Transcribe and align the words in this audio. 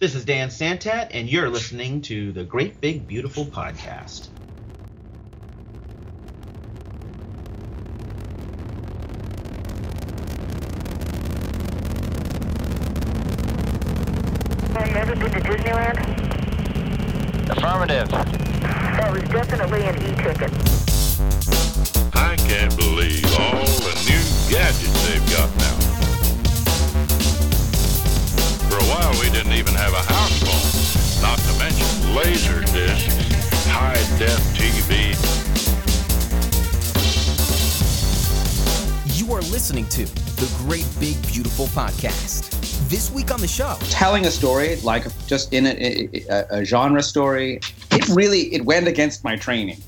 This 0.00 0.16
is 0.16 0.24
Dan 0.24 0.48
Santat, 0.48 1.10
and 1.12 1.30
you're 1.30 1.48
listening 1.48 2.02
to 2.02 2.32
the 2.32 2.42
Great 2.42 2.80
Big 2.80 3.06
Beautiful 3.06 3.44
Podcast. 3.46 4.26
Have 14.74 14.88
you 14.88 14.96
ever 14.96 15.14
been 15.14 15.30
to 15.30 15.40
Disneyland? 15.40 15.98
Affirmative. 17.56 18.08
That 18.08 19.12
was 19.12 19.22
definitely 19.30 19.84
an 19.84 19.94
e-ticket. 20.02 20.50
I 22.16 22.34
can't 22.36 22.76
believe 22.76 23.24
all 23.38 23.64
the 23.64 23.94
new 24.08 24.24
gadgets 24.52 25.08
they've 25.08 25.30
got 25.30 25.56
now. 25.56 25.83
While, 28.94 29.12
we 29.20 29.28
didn't 29.30 29.52
even 29.54 29.74
have 29.74 29.92
a 29.92 30.02
house 30.12 30.38
phone, 30.44 31.22
not 31.22 31.38
to 31.38 31.52
mention 31.58 32.14
laser 32.14 32.60
discs, 32.72 33.66
high 33.66 33.94
def 34.18 34.38
TV. 34.54 35.14
You 39.18 39.32
are 39.34 39.40
listening 39.50 39.86
to 39.88 40.04
the 40.36 40.48
Great 40.58 40.86
Big 41.00 41.16
Beautiful 41.26 41.66
Podcast. 41.68 42.50
This 42.88 43.10
week 43.10 43.32
on 43.32 43.40
the 43.40 43.48
show, 43.48 43.76
telling 43.90 44.26
a 44.26 44.30
story 44.30 44.76
like 44.76 45.04
just 45.26 45.52
in 45.52 45.66
a, 45.66 46.08
a, 46.30 46.60
a 46.60 46.64
genre 46.64 47.02
story 47.02 47.60
it 47.90 48.08
really 48.08 48.52
it 48.54 48.64
went 48.64 48.86
against 48.86 49.24
my 49.24 49.36
training. 49.36 49.78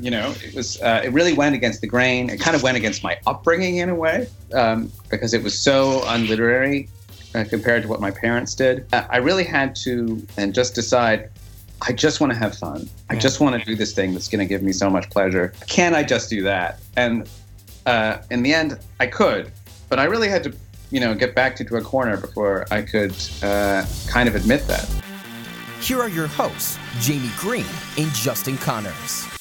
You 0.00 0.10
know 0.10 0.34
it 0.44 0.54
was 0.54 0.80
uh, 0.82 1.00
it 1.02 1.12
really 1.12 1.32
went 1.32 1.54
against 1.54 1.80
the 1.80 1.86
grain. 1.86 2.30
It 2.30 2.38
kind 2.38 2.54
of 2.54 2.62
went 2.62 2.76
against 2.76 3.02
my 3.02 3.18
upbringing 3.26 3.78
in 3.78 3.88
a 3.88 3.94
way 3.94 4.28
um, 4.54 4.92
because 5.10 5.32
it 5.34 5.42
was 5.42 5.58
so 5.58 6.02
unliterary 6.06 6.88
uh, 7.34 7.44
compared 7.48 7.82
to 7.82 7.88
what 7.88 8.00
my 8.00 8.10
parents 8.10 8.54
did. 8.54 8.86
Uh, 8.92 9.04
i 9.10 9.16
really 9.16 9.44
had 9.44 9.74
to 9.74 10.24
and 10.36 10.54
just 10.54 10.74
decide 10.74 11.30
i 11.88 11.92
just 11.92 12.20
want 12.20 12.32
to 12.32 12.38
have 12.38 12.56
fun. 12.56 12.88
I 13.10 13.16
just 13.16 13.40
want 13.40 13.58
to 13.58 13.64
do 13.64 13.74
this 13.74 13.92
thing 13.92 14.12
that's 14.12 14.28
going 14.28 14.38
to 14.38 14.46
give 14.46 14.62
me 14.62 14.72
so 14.72 14.88
much 14.88 15.10
pleasure. 15.10 15.52
Can 15.66 15.94
i 15.94 16.02
just 16.02 16.30
do 16.30 16.42
that? 16.42 16.80
And 16.96 17.28
uh, 17.86 18.18
in 18.30 18.42
the 18.42 18.54
end 18.54 18.78
i 19.00 19.06
could 19.06 19.50
but 19.88 19.98
i 19.98 20.04
really 20.04 20.28
had 20.28 20.44
to 20.44 20.54
you 20.90 21.00
know 21.00 21.14
get 21.14 21.34
back 21.34 21.60
into 21.60 21.76
a 21.76 21.82
corner 21.82 22.16
before 22.16 22.66
i 22.70 22.80
could 22.80 23.14
uh, 23.42 23.84
kind 24.08 24.28
of 24.28 24.34
admit 24.36 24.66
that. 24.68 24.88
Here 25.80 26.00
are 26.00 26.08
your 26.08 26.28
hosts, 26.28 26.78
Jamie 27.00 27.32
Green 27.38 27.66
and 27.98 28.08
Justin 28.12 28.56
Connors. 28.58 29.31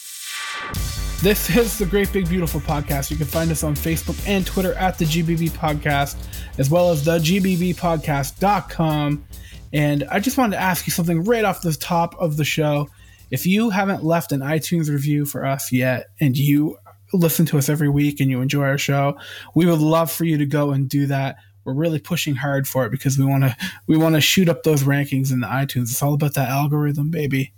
This 1.21 1.49
is 1.55 1.77
the 1.77 1.85
Great 1.85 2.11
Big 2.11 2.27
Beautiful 2.27 2.59
Podcast. 2.61 3.11
You 3.11 3.17
can 3.17 3.27
find 3.27 3.51
us 3.51 3.63
on 3.63 3.75
Facebook 3.75 4.19
and 4.27 4.43
Twitter 4.45 4.73
at 4.73 4.97
the 4.97 5.05
GBB 5.05 5.51
Podcast, 5.51 6.15
as 6.57 6.71
well 6.71 6.89
as 6.89 7.05
the 7.05 7.19
GBBpodcast.com. 7.19 9.25
And 9.71 10.03
I 10.11 10.19
just 10.19 10.39
wanted 10.39 10.55
to 10.55 10.61
ask 10.61 10.87
you 10.87 10.91
something 10.91 11.23
right 11.23 11.45
off 11.45 11.61
the 11.61 11.73
top 11.73 12.15
of 12.19 12.37
the 12.37 12.43
show. 12.43 12.89
If 13.29 13.45
you 13.45 13.69
haven't 13.69 14.03
left 14.03 14.31
an 14.31 14.39
iTunes 14.39 14.89
review 14.89 15.25
for 15.25 15.45
us 15.45 15.71
yet, 15.71 16.07
and 16.19 16.35
you 16.35 16.79
listen 17.13 17.45
to 17.45 17.59
us 17.59 17.69
every 17.69 17.89
week 17.89 18.19
and 18.19 18.31
you 18.31 18.41
enjoy 18.41 18.63
our 18.63 18.79
show, 18.79 19.15
we 19.53 19.67
would 19.67 19.79
love 19.79 20.11
for 20.11 20.25
you 20.25 20.39
to 20.39 20.47
go 20.47 20.71
and 20.71 20.89
do 20.89 21.05
that 21.05 21.37
we're 21.63 21.73
really 21.73 21.99
pushing 21.99 22.33
hard 22.33 22.67
for 22.67 22.85
it 22.85 22.89
because 22.89 23.19
we 23.19 23.25
want 23.25 23.43
to 23.43 23.55
we 23.85 23.95
want 23.95 24.15
to 24.15 24.21
shoot 24.21 24.49
up 24.49 24.63
those 24.63 24.83
rankings 24.83 25.31
in 25.31 25.41
the 25.41 25.47
iTunes. 25.47 25.83
It's 25.83 26.01
all 26.01 26.15
about 26.15 26.33
that 26.33 26.49
algorithm, 26.49 27.11
baby. 27.11 27.53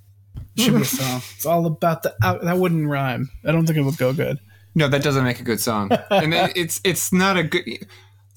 Should 0.58 0.76
be 0.76 0.82
a 0.82 0.86
song. 0.86 1.22
It's 1.36 1.46
all 1.46 1.66
about 1.66 2.04
the 2.04 2.16
that 2.22 2.58
wouldn't 2.58 2.88
rhyme. 2.88 3.30
I 3.46 3.52
don't 3.52 3.66
think 3.66 3.78
it 3.78 3.84
would 3.84 3.98
go 3.98 4.14
good. 4.14 4.40
No, 4.76 4.88
that 4.88 5.04
doesn't 5.04 5.24
make 5.24 5.40
a 5.40 5.44
good 5.44 5.60
song. 5.60 5.92
And 6.10 6.34
it's 6.56 6.82
it's 6.84 7.14
not 7.14 7.38
a 7.38 7.44
good 7.44 7.88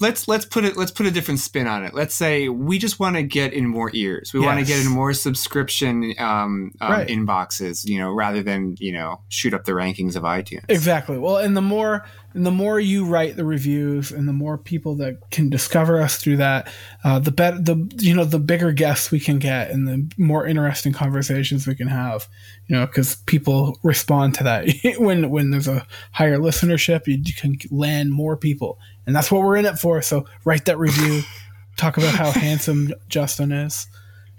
let's 0.01 0.29
let's 0.29 0.45
put 0.45 0.65
it 0.65 0.77
let's 0.77 0.91
put 0.91 1.07
a 1.07 1.11
different 1.11 1.41
spin 1.41 1.67
on 1.67 1.85
it. 1.85 1.95
Let's 1.95 2.15
say 2.15 2.49
we 2.49 2.79
just 2.79 3.01
want 3.01 3.17
to 3.17 3.23
get 3.23 3.53
in 3.53 3.67
more 3.67 3.91
ears. 3.95 4.33
We 4.33 4.41
yes. 4.41 4.47
want 4.47 4.61
to 4.61 4.67
get 4.67 4.85
in 4.85 4.91
more 4.91 5.13
subscription 5.13 6.15
um, 6.19 6.73
um, 6.81 6.93
right. 6.93 7.09
inboxes, 7.09 7.87
you 7.87 7.99
know, 7.99 8.13
rather 8.13 8.43
than 8.43 8.77
you 8.79 8.93
know 8.93 9.21
shoot 9.29 9.55
up 9.55 9.65
the 9.65 9.73
rankings 9.73 10.17
of 10.17 10.23
iTunes. 10.23 10.65
Exactly. 10.69 11.19
Well, 11.19 11.39
and 11.39 11.57
the 11.57 11.63
more 11.63 12.05
and 12.37 12.47
the 12.47 12.53
more 12.53 12.79
you 12.79 13.05
write 13.05 13.37
the 13.37 13.45
reviews, 13.45 14.13
and 14.13 14.29
the 14.29 14.33
more 14.33 14.57
people 14.57 14.95
that 14.97 15.31
can 15.31 15.51
discover 15.51 16.01
us 16.01 16.19
through 16.19 16.37
that, 16.37 16.69
uh, 17.03 17.19
the 17.19 17.33
better 17.33 17.59
the 17.59 17.91
you 17.99 18.15
know 18.15 18.25
the 18.25 18.39
bigger 18.39 18.71
guests 18.71 19.11
we 19.11 19.19
can 19.19 19.39
get, 19.39 19.71
and 19.71 19.89
the 19.89 20.09
more 20.17 20.47
interesting 20.47 20.93
conversations 20.93 21.67
we 21.67 21.75
can 21.75 21.89
have. 21.89 22.29
You 22.69 22.77
know, 22.77 22.87
because 22.87 23.17
people 23.27 23.79
respond 23.83 24.35
to 24.37 24.45
that 24.45 24.69
when 24.99 25.31
when 25.31 25.51
there's 25.51 25.69
a 25.69 25.87
higher 26.13 26.39
listenership, 26.39 27.09
you, 27.09 27.21
you 27.25 27.35
can 27.35 27.59
land 27.71 28.13
more 28.13 28.37
people 28.37 28.79
and 29.07 29.15
that's 29.15 29.31
what 29.31 29.43
we're 29.43 29.57
in 29.57 29.65
it 29.65 29.79
for. 29.79 30.03
So 30.03 30.27
write 30.45 30.65
that 30.67 30.79
review, 30.79 31.23
talk 31.77 31.97
about 31.97 32.15
how 32.15 32.31
handsome 32.31 32.93
Justin 33.09 33.53
is. 33.53 33.87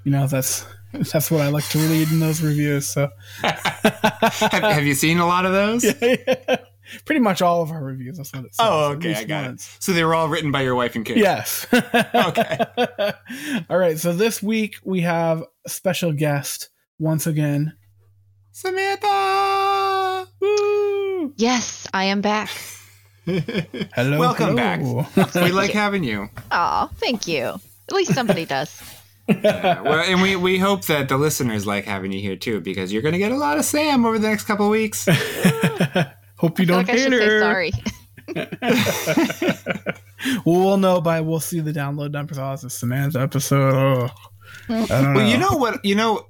You 0.03 0.11
know, 0.11 0.27
that's 0.27 0.65
that's 0.93 1.31
what 1.31 1.41
I 1.41 1.49
like 1.49 1.67
to 1.69 1.79
read 1.79 2.11
in 2.11 2.19
those 2.19 2.41
reviews. 2.41 2.87
So, 2.87 3.09
have, 3.41 4.51
have, 4.51 4.85
you 4.85 4.93
seen 4.93 5.19
a 5.19 5.27
lot 5.27 5.45
of 5.45 5.51
those? 5.51 5.83
Yeah, 5.83 6.15
yeah. 6.27 6.57
Pretty 7.05 7.19
much 7.19 7.41
all 7.41 7.61
of 7.61 7.71
our 7.71 7.83
reviews. 7.83 8.17
That's 8.17 8.33
what 8.33 8.45
it 8.45 8.55
says. 8.55 8.65
Oh, 8.67 8.91
okay, 8.93 9.15
I 9.15 9.23
got 9.23 9.45
once. 9.45 9.75
it. 9.77 9.83
So 9.83 9.93
they 9.93 10.03
were 10.03 10.15
all 10.15 10.27
written 10.29 10.51
by 10.51 10.61
your 10.61 10.75
wife 10.75 10.95
and 10.95 11.05
kids. 11.05 11.19
Yes. 11.19 11.67
okay. 11.73 12.59
all 13.69 13.77
right. 13.77 13.97
So 13.99 14.13
this 14.13 14.41
week 14.41 14.75
we 14.83 15.01
have 15.01 15.43
a 15.65 15.69
special 15.69 16.11
guest 16.11 16.69
once 16.99 17.27
again. 17.27 17.73
Samantha. 18.51 20.27
Woo! 20.39 21.33
Yes, 21.37 21.87
I 21.93 22.05
am 22.05 22.21
back. 22.21 22.49
hello. 23.25 24.19
Welcome 24.19 24.57
hello. 24.57 25.05
back. 25.15 25.35
we 25.35 25.51
like 25.51 25.71
having 25.71 26.03
you. 26.03 26.29
Oh, 26.51 26.89
thank 26.95 27.27
you. 27.27 27.43
At 27.89 27.93
least 27.93 28.13
somebody 28.13 28.45
does. 28.45 28.81
Yeah, 29.27 29.81
well, 29.81 29.99
and 29.99 30.21
we, 30.21 30.37
we 30.37 30.57
hope 30.57 30.85
that 30.85 31.09
the 31.09 31.17
listeners 31.17 31.67
like 31.67 31.83
having 31.85 32.13
you 32.13 32.21
here 32.21 32.37
too, 32.37 32.61
because 32.61 32.93
you're 32.93 33.01
going 33.01 33.13
to 33.13 33.19
get 33.19 33.31
a 33.31 33.37
lot 33.37 33.57
of 33.57 33.65
Sam 33.65 34.05
over 34.05 34.17
the 34.17 34.29
next 34.29 34.45
couple 34.45 34.69
weeks. 34.69 35.07
Hope 36.37 36.59
you 36.59 36.65
don't 36.65 36.87
like 36.87 36.97
hate 36.97 37.11
her. 37.11 37.39
sorry. 37.39 37.71
well, 40.45 40.65
we'll 40.65 40.77
know 40.77 40.99
by 41.01 41.21
we'll 41.21 41.39
see 41.39 41.59
the 41.59 41.71
download 41.71 42.11
numbers. 42.11 42.37
Oh, 42.37 42.53
it's 42.53 42.63
a 42.63 42.69
Samantha 42.69 43.21
episode. 43.21 43.73
Oh, 43.73 44.09
well, 44.69 45.13
know. 45.13 45.19
you 45.25 45.37
know 45.37 45.51
what? 45.51 45.83
You 45.85 45.95
know, 45.95 46.27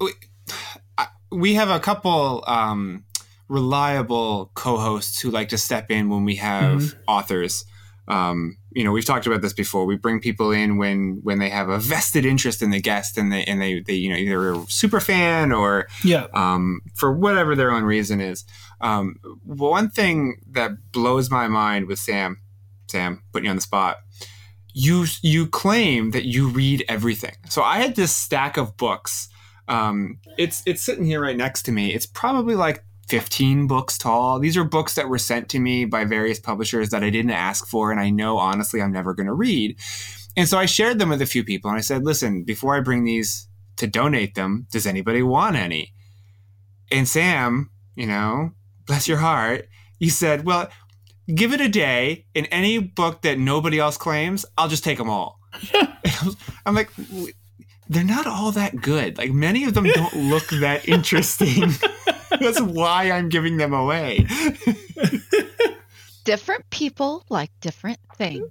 we 1.31 1.55
have 1.55 1.69
a 1.69 1.79
couple 1.79 2.43
um, 2.47 3.03
reliable 3.47 4.51
co-hosts 4.53 5.21
who 5.21 5.31
like 5.31 5.49
to 5.49 5.57
step 5.57 5.91
in 5.91 6.09
when 6.09 6.25
we 6.25 6.35
have 6.35 6.81
mm-hmm. 6.81 6.99
authors. 7.07 7.65
Um, 8.07 8.57
you 8.77 8.83
know, 8.83 8.91
we've 8.91 9.05
talked 9.05 9.25
about 9.25 9.41
this 9.41 9.53
before. 9.53 9.85
We 9.87 9.97
bring 9.97 10.19
people 10.19 10.51
in 10.51 10.77
when 10.77 11.19
when 11.23 11.39
they 11.39 11.49
have 11.49 11.67
a 11.67 11.79
vested 11.79 12.27
interest 12.27 12.61
in 12.61 12.69
the 12.69 12.79
guest, 12.79 13.17
and 13.17 13.31
they 13.31 13.43
and 13.45 13.59
they, 13.59 13.79
they 13.79 13.95
you 13.95 14.07
know 14.07 14.15
either 14.15 14.53
a 14.53 14.65
super 14.69 14.99
fan 14.99 15.51
or 15.51 15.87
yeah, 16.03 16.27
um, 16.35 16.81
for 16.93 17.11
whatever 17.11 17.55
their 17.55 17.71
own 17.71 17.85
reason 17.85 18.21
is. 18.21 18.45
Um, 18.79 19.15
one 19.43 19.89
thing 19.89 20.41
that 20.51 20.91
blows 20.91 21.31
my 21.31 21.47
mind 21.47 21.87
with 21.87 21.97
Sam, 21.97 22.39
Sam, 22.85 23.23
putting 23.33 23.45
you 23.45 23.49
on 23.49 23.55
the 23.55 23.63
spot. 23.63 23.97
You 24.75 25.07
you 25.23 25.47
claim 25.47 26.11
that 26.11 26.25
you 26.25 26.47
read 26.47 26.85
everything. 26.87 27.33
So 27.49 27.63
I 27.63 27.79
had 27.79 27.95
this 27.95 28.15
stack 28.15 28.57
of 28.57 28.77
books. 28.77 29.27
Um, 29.67 30.19
it's 30.37 30.61
it's 30.67 30.83
sitting 30.83 31.03
here 31.03 31.19
right 31.19 31.35
next 31.35 31.63
to 31.63 31.71
me. 31.71 31.95
It's 31.95 32.05
probably 32.05 32.53
like 32.53 32.83
15 33.09 33.67
books 33.67 33.97
tall. 33.97 34.39
These 34.39 34.57
are 34.57 34.63
books 34.63 34.95
that 34.95 35.09
were 35.09 35.17
sent 35.17 35.49
to 35.49 35.59
me 35.59 35.85
by 35.85 36.05
various 36.05 36.39
publishers 36.39 36.89
that 36.89 37.03
I 37.03 37.09
didn't 37.09 37.31
ask 37.31 37.67
for, 37.67 37.91
and 37.91 37.99
I 37.99 38.09
know 38.09 38.37
honestly 38.37 38.81
I'm 38.81 38.91
never 38.91 39.13
going 39.13 39.27
to 39.27 39.33
read. 39.33 39.77
And 40.35 40.47
so 40.47 40.57
I 40.57 40.65
shared 40.65 40.99
them 40.99 41.09
with 41.09 41.21
a 41.21 41.25
few 41.25 41.43
people, 41.43 41.69
and 41.69 41.77
I 41.77 41.81
said, 41.81 42.03
listen, 42.03 42.43
before 42.43 42.75
I 42.75 42.81
bring 42.81 43.05
these 43.05 43.47
to 43.77 43.87
donate 43.87 44.35
them, 44.35 44.67
does 44.71 44.85
anybody 44.85 45.23
want 45.23 45.55
any? 45.55 45.93
And 46.91 47.07
Sam, 47.07 47.69
you 47.95 48.07
know, 48.07 48.51
bless 48.85 49.07
your 49.07 49.17
heart, 49.17 49.67
he 49.99 50.09
said, 50.09 50.45
well, 50.45 50.69
give 51.33 51.53
it 51.53 51.61
a 51.61 51.69
day, 51.69 52.25
and 52.35 52.47
any 52.51 52.77
book 52.77 53.21
that 53.23 53.39
nobody 53.39 53.79
else 53.79 53.97
claims, 53.97 54.45
I'll 54.57 54.69
just 54.69 54.83
take 54.83 54.97
them 54.97 55.09
all. 55.09 55.39
I'm 56.65 56.75
like, 56.75 56.91
they're 57.89 58.03
not 58.03 58.27
all 58.27 58.51
that 58.51 58.81
good. 58.81 59.17
Like 59.17 59.31
many 59.31 59.63
of 59.63 59.73
them 59.73 59.85
don't 59.85 60.13
look 60.29 60.47
that 60.47 60.87
interesting. 60.87 61.71
That's 62.41 62.61
why 62.61 63.11
I'm 63.11 63.29
giving 63.29 63.57
them 63.57 63.73
away. 63.73 64.27
different 66.23 66.69
people 66.69 67.23
like 67.29 67.51
different 67.61 67.99
things. 68.15 68.49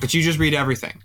But 0.00 0.14
you 0.14 0.22
just 0.22 0.38
read 0.38 0.54
everything. 0.54 1.02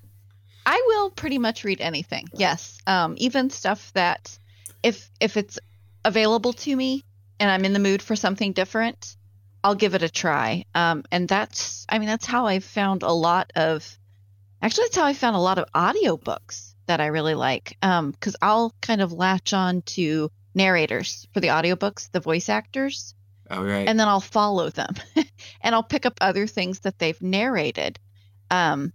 I 0.65 0.81
will 0.87 1.09
pretty 1.09 1.37
much 1.37 1.63
read 1.63 1.79
anything. 1.79 2.27
Yes, 2.33 2.79
um, 2.87 3.15
even 3.17 3.49
stuff 3.49 3.93
that 3.93 4.37
if 4.83 5.09
if 5.19 5.37
it's 5.37 5.59
available 6.03 6.53
to 6.53 6.75
me 6.75 7.03
and 7.39 7.49
I'm 7.49 7.65
in 7.65 7.73
the 7.73 7.79
mood 7.79 8.01
for 8.01 8.15
something 8.15 8.51
different, 8.51 9.15
I'll 9.63 9.75
give 9.75 9.95
it 9.95 10.03
a 10.03 10.09
try. 10.09 10.65
Um, 10.75 11.03
and 11.11 11.27
that's 11.27 11.85
I 11.89 11.99
mean 11.99 12.07
that's 12.07 12.25
how 12.25 12.45
I 12.45 12.59
found 12.59 13.03
a 13.03 13.11
lot 13.11 13.51
of 13.55 13.97
actually 14.61 14.85
that's 14.85 14.97
how 14.97 15.05
I 15.05 15.13
found 15.13 15.35
a 15.35 15.39
lot 15.39 15.59
of 15.59 15.71
audiobooks 15.73 16.73
that 16.87 16.99
I 16.99 17.07
really 17.07 17.35
like. 17.35 17.77
Um, 17.81 18.11
because 18.11 18.35
I'll 18.41 18.73
kind 18.81 19.01
of 19.01 19.11
latch 19.11 19.53
on 19.53 19.81
to 19.83 20.31
narrators 20.55 21.27
for 21.33 21.39
the 21.39 21.49
audiobooks, 21.49 22.09
the 22.11 22.19
voice 22.19 22.49
actors. 22.49 23.13
Oh, 23.51 23.63
right. 23.63 23.87
And 23.87 23.99
then 23.99 24.07
I'll 24.07 24.21
follow 24.21 24.69
them 24.69 24.95
and 25.61 25.75
I'll 25.75 25.83
pick 25.83 26.05
up 26.05 26.17
other 26.21 26.47
things 26.47 26.79
that 26.81 26.97
they've 26.97 27.21
narrated. 27.21 27.99
Um, 28.49 28.93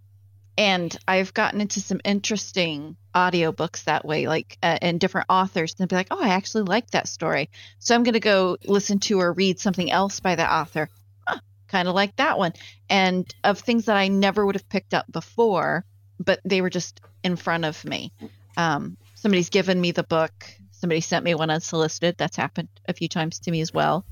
and 0.59 0.97
I've 1.07 1.33
gotten 1.33 1.61
into 1.61 1.81
some 1.81 2.01
interesting 2.05 2.97
audiobooks 3.15 3.85
that 3.85 4.05
way, 4.05 4.27
like 4.27 4.59
uh, 4.63 4.79
and 4.83 5.01
different 5.01 5.27
authors, 5.31 5.75
and 5.79 5.89
be 5.89 5.97
like, 5.97 6.09
oh, 6.11 6.23
I 6.23 6.29
actually 6.29 6.65
like 6.65 6.91
that 6.91 7.09
story, 7.09 7.49
so 7.79 7.95
I'm 7.95 8.03
going 8.03 8.13
to 8.13 8.21
go 8.21 8.59
listen 8.67 8.99
to 9.01 9.21
or 9.21 9.33
read 9.33 9.59
something 9.59 9.91
else 9.91 10.21
by 10.21 10.35
that 10.35 10.53
author. 10.53 10.91
Huh, 11.27 11.39
kind 11.69 11.89
of 11.89 11.95
like 11.95 12.17
that 12.17 12.37
one, 12.37 12.53
and 12.89 13.33
of 13.43 13.59
things 13.59 13.87
that 13.87 13.97
I 13.97 14.09
never 14.09 14.45
would 14.45 14.55
have 14.55 14.69
picked 14.69 14.93
up 14.93 15.11
before, 15.11 15.85
but 16.19 16.41
they 16.45 16.61
were 16.61 16.71
just 16.71 17.01
in 17.23 17.37
front 17.37 17.65
of 17.65 17.83
me. 17.85 18.13
Um, 18.57 18.97
somebody's 19.15 19.49
given 19.49 19.81
me 19.81 19.93
the 19.93 20.03
book. 20.03 20.33
Somebody 20.81 21.01
sent 21.01 21.25
me 21.25 21.35
one 21.35 21.51
unsolicited. 21.51 22.17
That's 22.19 22.37
happened 22.37 22.69
a 22.89 22.93
few 22.95 23.09
times 23.09 23.39
to 23.41 23.51
me 23.51 23.61
as 23.61 23.73
well. 23.75 24.05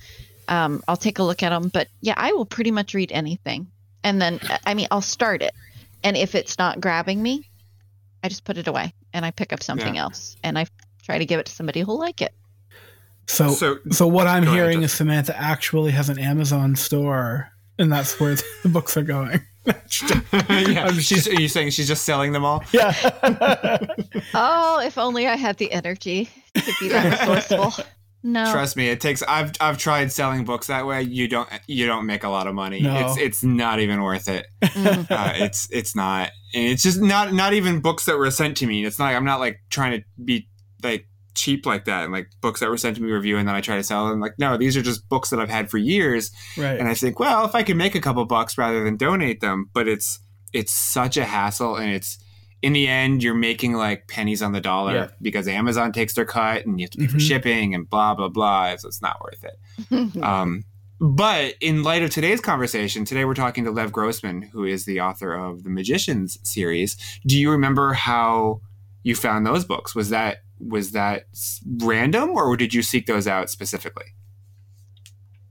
Um, 0.49 0.83
I'll 0.87 0.97
take 0.97 1.19
a 1.19 1.23
look 1.23 1.43
at 1.43 1.51
them, 1.51 1.69
but 1.69 1.89
yeah, 2.01 2.15
I 2.17 2.33
will 2.33 2.47
pretty 2.47 2.71
much 2.71 2.95
read 2.95 3.11
anything, 3.13 3.67
and 4.05 4.21
then 4.21 4.41
I 4.67 4.75
mean, 4.75 4.89
I'll 4.91 5.01
start 5.03 5.43
it 5.43 5.53
and 6.05 6.17
if 6.17 6.35
it's 6.37 6.59
not 6.59 6.81
grabbing 6.81 7.21
me, 7.23 7.45
I 8.23 8.29
just 8.29 8.45
put 8.45 8.57
it 8.57 8.69
away 8.69 8.95
and 9.13 9.27
I 9.27 9.31
pick 9.33 9.53
up 9.53 9.63
something 9.63 9.97
Yeah. 9.97 10.03
else 10.03 10.37
and 10.45 10.57
I 10.59 10.67
try 11.03 11.19
to 11.19 11.27
give 11.27 11.41
it 11.41 11.47
to 11.47 11.53
somebody 11.53 11.81
who'll 11.81 11.99
like 11.99 12.23
it. 12.23 12.33
So, 13.27 13.51
So- 13.51 13.79
so, 13.91 14.07
what 14.07 14.27
I'm 14.29 14.45
go 14.45 14.51
ahead, 14.53 14.63
hearing 14.63 14.83
is 14.85 14.93
Samantha 14.93 15.37
actually 15.37 15.91
has 15.93 16.09
an 16.09 16.19
Amazon 16.19 16.77
store, 16.77 17.51
and 17.79 17.91
that's 17.93 18.19
where 18.21 18.37
the 18.37 18.45
books 18.69 18.97
are 18.97 19.03
going. 19.03 19.43
yeah, 20.33 20.91
she's. 20.93 21.29
Are 21.29 21.35
you 21.35 21.49
saying 21.49 21.71
she's 21.71 21.89
just 21.89 22.05
selling 22.05 22.33
them 22.33 22.43
all? 22.45 22.65
yeah. 22.73 22.95
Oh, 24.35 24.81
if 24.83 24.97
only 24.99 25.27
I 25.27 25.37
had 25.37 25.59
the 25.59 25.71
energy 25.73 26.29
to 26.61 26.73
be 26.81 26.89
that 26.89 27.29
resourceful. 27.29 27.85
No. 28.23 28.51
Trust 28.51 28.77
me, 28.77 28.89
it 28.89 29.01
takes. 29.01 29.23
I've 29.23 29.53
I've 29.61 29.79
tried 29.79 30.11
selling 30.11 30.45
books 30.45 30.67
that 30.67 30.87
way. 30.87 31.03
You 31.03 31.29
don't 31.29 31.49
you 31.69 31.87
don't 31.87 32.05
make 32.05 32.25
a 32.25 32.29
lot 32.29 32.49
of 32.49 32.55
money. 32.55 32.81
No. 32.81 33.07
It's 33.07 33.17
it's 33.17 33.45
not 33.45 33.79
even 33.79 34.03
worth 34.03 34.29
it. 34.29 34.47
Mm. 34.61 35.09
uh, 35.09 35.33
it's 35.37 35.71
it's 35.71 35.95
not. 35.95 36.33
And 36.53 36.65
it's 36.65 36.83
just 36.83 37.01
not 37.01 37.33
not 37.33 37.53
even 37.53 37.81
books 37.81 38.07
that 38.07 38.19
were 38.19 38.31
sent 38.33 38.57
to 38.57 38.67
me. 38.67 38.85
It's 38.85 38.99
not. 38.99 39.07
like 39.07 39.17
I'm 39.17 39.25
not 39.25 39.39
like 39.39 39.61
trying 39.71 40.01
to 40.01 40.05
be 40.25 40.49
like 40.83 41.07
cheap 41.35 41.65
like 41.65 41.85
that. 41.85 42.05
And 42.05 42.13
like 42.13 42.29
books 42.41 42.59
that 42.59 42.69
were 42.69 42.77
sent 42.77 42.97
to 42.97 43.03
me 43.03 43.13
review, 43.13 43.39
and 43.39 43.47
then 43.47 43.55
I 43.55 43.61
try 43.61 43.77
to 43.77 43.85
sell 43.85 44.09
them. 44.09 44.19
Like 44.19 44.35
no, 44.37 44.57
these 44.57 44.77
are 44.77 44.83
just 44.83 45.09
books 45.09 45.31
that 45.31 45.39
I've 45.39 45.49
had 45.49 45.71
for 45.71 45.79
years. 45.79 46.33
right. 46.57 46.79
And 46.79 46.89
I 46.89 46.95
think, 46.95 47.21
well, 47.21 47.45
if 47.45 47.55
I 47.55 47.63
can 47.63 47.77
make 47.77 47.95
a 47.95 48.01
couple 48.01 48.25
bucks 48.25 48.59
rather 48.59 48.83
than 48.83 48.97
donate 48.97 49.41
them, 49.41 49.71
but 49.73 49.87
it's 49.87 50.19
it's 50.53 50.73
such 50.73 51.17
a 51.17 51.25
hassle, 51.25 51.77
and 51.77 51.93
it's 51.93 52.19
in 52.63 52.73
the 52.73 52.89
end 52.89 53.23
you're 53.23 53.35
making 53.35 53.75
like 53.75 54.09
pennies 54.09 54.43
on 54.43 54.53
the 54.53 54.61
dollar 54.61 54.95
Yeah. 54.95 55.09
because 55.23 55.47
Amazon 55.47 55.93
takes 55.93 56.15
their 56.15 56.25
cut, 56.25 56.67
and 56.67 56.81
you 56.81 56.85
have 56.85 56.91
to 56.91 56.99
pay 56.99 57.07
for 57.07 57.19
Mhm. 57.19 57.29
shipping 57.29 57.75
and 57.75 57.89
blah 57.89 58.15
blah 58.15 58.29
blah. 58.29 58.77
So 58.77 58.89
it's 58.89 59.03
not 59.03 59.21
worth 59.23 59.45
it. 59.45 60.17
Um, 60.23 60.65
but 61.01 61.55
in 61.61 61.85
light 61.85 62.03
of 62.03 62.11
today's 62.11 62.41
conversation, 62.41 63.05
today 63.05 63.25
we're 63.25 63.35
talking 63.35 63.65
to 63.65 63.71
Lev 63.71 63.93
Grossman, 63.93 64.43
who 64.43 64.65
is 64.65 64.85
the 64.85 65.01
author 65.01 65.33
of 65.33 65.63
the 65.63 65.71
Magicians 65.71 66.39
series. 66.43 66.97
Do 67.25 67.39
you 67.39 67.51
remember 67.53 67.93
how 67.93 68.61
you 69.05 69.15
found 69.15 69.47
those 69.47 69.65
books? 69.65 69.95
Was 69.95 70.11
that 70.11 70.39
was 70.59 70.91
that 70.91 71.27
random, 71.79 72.31
or 72.31 72.57
did 72.57 72.75
you 72.75 72.83
seek 72.83 73.07
those 73.07 73.29
out 73.29 73.49
specifically? 73.49 74.07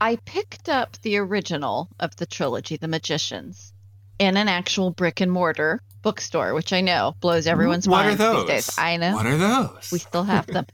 I 0.01 0.17
picked 0.25 0.69
up 0.69 0.97
the 1.01 1.17
original 1.17 1.89
of 1.99 2.17
the 2.17 2.25
trilogy, 2.25 2.75
The 2.77 2.87
Magicians, 2.89 3.73
in 4.19 4.37
an 4.37 4.47
actual 4.47 4.91
brick 4.91 5.21
and 5.21 5.31
mortar 5.31 5.81
bookstore, 6.01 6.53
which 6.53 6.73
I 6.73 6.81
know 6.81 7.15
blows 7.19 7.47
everyone's 7.47 7.87
what 7.87 8.05
are 8.05 8.09
minds 8.09 8.19
those? 8.19 8.47
these 8.47 8.65
days. 8.67 8.77
I 8.77 8.97
know. 8.97 9.15
What 9.15 9.25
are 9.25 9.37
those? 9.37 9.89
we 9.91 9.99
still 9.99 10.23
have 10.23 10.47
them. 10.47 10.65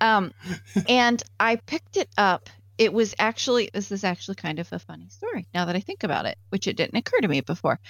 Um, 0.00 0.32
and 0.88 1.22
I 1.40 1.56
picked 1.56 1.96
it 1.96 2.08
up. 2.18 2.50
It 2.78 2.92
was 2.92 3.14
actually, 3.18 3.70
this 3.72 3.90
is 3.90 4.04
actually 4.04 4.34
kind 4.34 4.58
of 4.58 4.70
a 4.72 4.78
funny 4.78 5.08
story 5.08 5.46
now 5.54 5.64
that 5.64 5.76
I 5.76 5.80
think 5.80 6.04
about 6.04 6.26
it, 6.26 6.36
which 6.50 6.68
it 6.68 6.76
didn't 6.76 6.98
occur 6.98 7.20
to 7.20 7.28
me 7.28 7.40
before. 7.40 7.80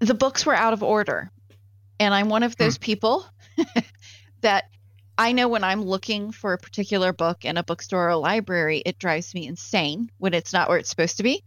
The 0.00 0.14
books 0.14 0.44
were 0.44 0.54
out 0.54 0.72
of 0.72 0.82
order. 0.82 1.30
And 1.98 2.14
I'm 2.14 2.28
one 2.28 2.42
of 2.42 2.56
those 2.56 2.78
people 2.78 3.26
that 4.40 4.64
I 5.16 5.32
know 5.32 5.48
when 5.48 5.64
I'm 5.64 5.82
looking 5.82 6.32
for 6.32 6.54
a 6.54 6.58
particular 6.58 7.12
book 7.12 7.44
in 7.44 7.58
a 7.58 7.62
bookstore 7.62 8.06
or 8.06 8.08
a 8.08 8.16
library, 8.16 8.82
it 8.84 8.98
drives 8.98 9.34
me 9.34 9.46
insane 9.46 10.10
when 10.16 10.32
it's 10.32 10.52
not 10.54 10.68
where 10.68 10.78
it's 10.78 10.88
supposed 10.88 11.18
to 11.18 11.22
be. 11.22 11.44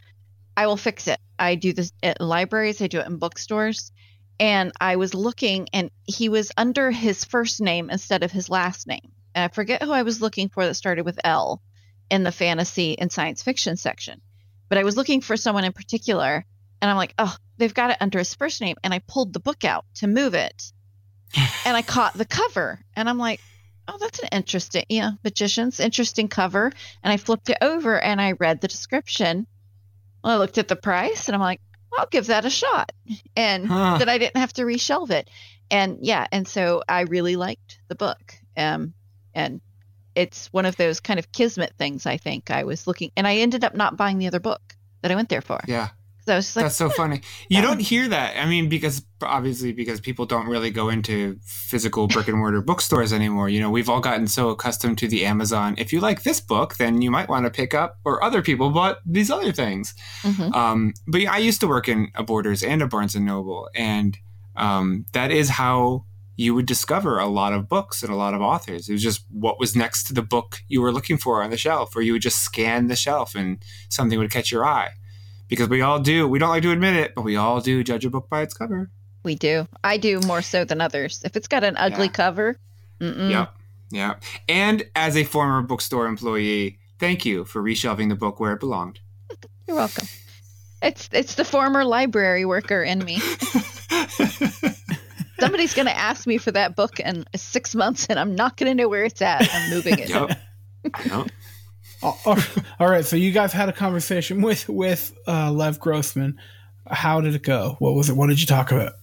I 0.56 0.68
will 0.68 0.78
fix 0.78 1.08
it. 1.08 1.20
I 1.38 1.56
do 1.56 1.74
this 1.74 1.92
at 2.02 2.22
libraries, 2.22 2.82
I 2.82 2.88
do 2.88 3.00
it 3.00 3.08
in 3.08 3.18
bookstores. 3.18 3.92
And 4.40 4.72
I 4.80 4.96
was 4.96 5.14
looking, 5.14 5.70
and 5.74 5.92
he 6.06 6.28
was 6.28 6.52
under 6.58 6.92
his 6.92 7.24
first 7.24 7.62
name 7.62 7.90
instead 7.90 8.24
of 8.24 8.32
his 8.32 8.50
last 8.50 8.88
name. 8.88 9.12
And 9.36 9.46
I 9.46 9.48
forget 9.54 9.82
who 9.82 9.92
I 9.92 10.04
was 10.04 10.22
looking 10.22 10.50
for 10.50 10.66
that 10.66 10.74
started 10.74 11.06
with 11.06 11.20
L 11.24 11.62
in 12.10 12.24
the 12.24 12.32
fantasy 12.32 12.98
and 12.98 13.12
science 13.12 13.42
fiction 13.42 13.78
section. 13.78 14.22
But 14.70 14.78
I 14.78 14.84
was 14.84 14.98
looking 14.98 15.22
for 15.22 15.38
someone 15.38 15.66
in 15.66 15.74
particular, 15.74 16.46
and 16.82 16.92
I'm 16.92 16.98
like, 16.98 17.14
oh, 17.18 17.36
they've 17.58 17.74
got 17.74 17.92
it 17.92 17.98
under 18.02 18.20
his 18.20 18.34
first 18.34 18.60
name. 18.60 18.76
And 18.84 18.94
I 18.94 19.00
pulled 19.00 19.34
the 19.34 19.40
book 19.40 19.64
out 19.64 19.86
to 19.96 20.08
move 20.08 20.34
it, 20.34 20.72
and 21.66 21.78
I 21.78 21.82
caught 21.82 22.14
the 22.14 22.26
cover, 22.26 22.80
and 22.96 23.08
I'm 23.08 23.18
like, 23.18 23.40
oh, 23.88 23.98
that's 24.00 24.20
an 24.20 24.30
interesting, 24.32 24.86
yeah, 24.90 25.12
magicians, 25.24 25.80
interesting 25.80 26.28
cover. 26.28 26.72
And 27.04 27.12
I 27.12 27.18
flipped 27.18 27.50
it 27.50 27.58
over, 27.62 28.00
and 28.00 28.20
I 28.22 28.34
read 28.34 28.62
the 28.62 28.68
description. 28.68 29.48
Well, 30.24 30.34
I 30.34 30.38
looked 30.38 30.58
at 30.58 30.68
the 30.68 30.76
price, 30.76 31.28
and 31.28 31.36
I'm 31.36 31.42
like, 31.42 31.62
I'll 31.98 32.08
give 32.08 32.28
that 32.28 32.46
a 32.46 32.50
shot, 32.50 32.92
and 33.36 33.68
Huh. 33.68 33.98
that 34.00 34.10
I 34.10 34.18
didn't 34.18 34.38
have 34.38 34.54
to 34.54 34.64
reshelve 34.64 35.12
it. 35.12 35.30
And 35.70 36.00
yeah, 36.02 36.28
and 36.32 36.48
so 36.48 36.84
I 36.88 37.02
really 37.02 37.36
liked 37.36 37.80
the 37.88 37.96
book. 37.96 38.36
Um, 38.58 38.94
and 39.34 39.62
it's 40.16 40.48
one 40.54 40.66
of 40.66 40.76
those 40.76 41.00
kind 41.00 41.20
of 41.20 41.32
kismet 41.32 41.74
things. 41.78 42.06
I 42.06 42.18
think 42.18 42.52
I 42.52 42.64
was 42.64 42.88
looking, 42.88 43.12
and 43.18 43.28
I 43.28 43.38
ended 43.38 43.64
up 43.64 43.76
not 43.76 43.98
buying 43.98 44.18
the 44.18 44.28
other 44.28 44.40
book 44.40 44.62
that 45.02 45.12
I 45.12 45.16
went 45.16 45.30
there 45.30 45.42
for. 45.42 45.60
yeah. 45.68 45.90
So 46.26 46.34
I 46.34 46.36
was 46.38 46.56
like, 46.56 46.64
That's 46.66 46.76
so 46.76 46.90
funny. 46.90 47.22
You 47.50 47.62
don't 47.62 47.82
hear 47.82 48.08
that. 48.08 48.38
I 48.38 48.46
mean, 48.46 48.70
because 48.70 49.04
obviously, 49.22 49.74
because 49.74 50.00
people 50.00 50.26
don't 50.26 50.48
really 50.48 50.72
go 50.72 50.90
into 50.90 51.38
physical 51.44 52.08
brick 52.08 52.28
and 52.28 52.38
mortar 52.38 52.62
bookstores 52.62 53.12
anymore. 53.12 53.50
You 53.50 53.60
know, 53.60 53.70
we've 53.70 53.90
all 53.90 54.00
gotten 54.00 54.28
so 54.28 54.50
accustomed 54.50 54.98
to 55.00 55.08
the 55.08 55.26
Amazon. 55.26 55.76
If 55.78 55.92
you 55.92 56.00
like 56.00 56.24
this 56.24 56.40
book, 56.40 56.78
then 56.78 57.02
you 57.02 57.12
might 57.12 57.28
want 57.30 57.46
to 57.46 57.52
pick 57.52 57.74
up, 57.74 58.00
or 58.06 58.24
other 58.24 58.42
people 58.42 58.70
bought 58.70 59.00
these 59.06 59.30
other 59.30 59.52
things. 59.52 59.94
mhm. 60.22 60.54
Um, 60.54 60.94
but 61.08 61.22
yeah, 61.22 61.34
I 61.34 61.38
used 61.38 61.60
to 61.62 61.68
work 61.68 61.90
in 61.90 62.10
a 62.16 62.24
Borders 62.24 62.64
and 62.64 62.82
a 62.82 62.88
Barnes 62.88 63.16
and 63.16 63.26
Noble, 63.26 63.70
and 63.76 64.18
um, 64.56 65.06
that 65.14 65.32
is 65.32 65.50
how 65.50 66.06
you 66.36 66.56
would 66.56 66.66
discover 66.66 67.20
a 67.20 67.28
lot 67.28 67.54
of 67.54 67.70
books 67.70 68.02
and 68.02 68.12
a 68.12 68.16
lot 68.16 68.34
of 68.34 68.42
authors. 68.42 68.90
It 68.90 68.94
was 68.94 69.04
just 69.04 69.24
what 69.30 69.60
was 69.60 69.76
next 69.76 70.04
to 70.06 70.14
the 70.14 70.24
book 70.24 70.62
you 70.68 70.82
were 70.82 70.92
looking 70.92 71.18
for 71.18 71.44
on 71.44 71.52
the 71.52 71.58
shelf, 71.58 71.96
or 71.96 72.02
you 72.02 72.14
would 72.14 72.22
just 72.22 72.40
scan 72.40 72.88
the 72.88 72.96
shelf 72.96 73.36
and 73.36 73.64
something 73.90 74.18
would 74.18 74.32
catch 74.32 74.52
your 74.52 74.66
eye. 74.66 74.92
Because 75.54 75.70
we 75.70 75.82
all 75.82 76.00
do, 76.00 76.28
we 76.28 76.40
don't 76.40 76.50
like 76.50 76.64
to 76.64 76.72
admit 76.72 76.96
it, 76.96 77.14
but 77.14 77.22
we 77.22 77.36
all 77.36 77.62
do 77.62 77.84
judge 77.84 78.04
a 78.06 78.10
book 78.10 78.28
by 78.28 78.42
its 78.42 78.56
cover. 78.56 78.90
we 79.24 79.36
do. 79.36 79.68
I 79.84 79.98
do 79.98 80.20
more 80.22 80.42
so 80.42 80.66
than 80.66 80.82
others. 80.82 81.22
If 81.24 81.36
it's 81.36 81.48
got 81.48 81.64
an 81.64 81.78
ugly 81.78 82.08
Yeah. 82.08 82.12
cover, 82.12 82.58
mm-mm. 83.00 83.30
Yeah, 83.30 83.46
yeah. 83.92 84.16
And 84.50 84.84
as 84.96 85.16
a 85.16 85.24
former 85.24 85.62
bookstore 85.62 86.08
employee, 86.08 86.80
thank 86.98 87.24
you 87.24 87.46
for 87.46 87.62
reshelving 87.62 88.10
the 88.10 88.16
book 88.16 88.40
where 88.40 88.54
it 88.54 88.60
belonged. 88.60 89.00
you're 89.68 89.78
welcome. 89.78 90.08
It's 90.82 91.08
it's 91.12 91.36
the 91.36 91.46
former 91.46 91.86
library 91.86 92.46
worker 92.46 92.82
in 92.82 93.06
me. 93.06 93.20
Somebody's 95.40 95.74
gonna 95.76 95.92
ask 95.92 96.26
me 96.26 96.38
for 96.40 96.52
that 96.52 96.76
book 96.76 97.00
in 97.00 97.26
six 97.36 97.76
months, 97.76 98.08
and 98.10 98.20
I'm 98.20 98.34
not 98.36 98.58
gonna 98.58 98.74
know 98.76 98.90
where 98.90 99.04
it's 99.04 99.22
at. 99.22 99.48
I'm 99.54 99.70
moving 99.70 100.00
it. 100.00 100.10
yep. 100.10 100.32
I 100.94 101.08
know. 101.08 101.28
Oh, 102.04 102.38
all 102.80 102.90
right. 102.90 103.06
So 103.06 103.16
you 103.16 103.32
guys 103.32 103.54
had 103.54 103.70
a 103.70 103.74
conversation 103.74 104.42
with 104.42 104.68
with 104.68 105.14
uh, 105.28 105.52
Lev 105.52 105.80
Grossman. 105.80 106.38
How 106.86 107.22
did 107.22 107.34
it 107.36 107.44
go? 107.44 107.78
What 107.80 107.94
was 107.96 108.10
it? 108.10 108.16
What 108.18 108.28
did 108.28 108.42
you 108.42 108.48
talk 108.48 108.72
about? 108.72 108.94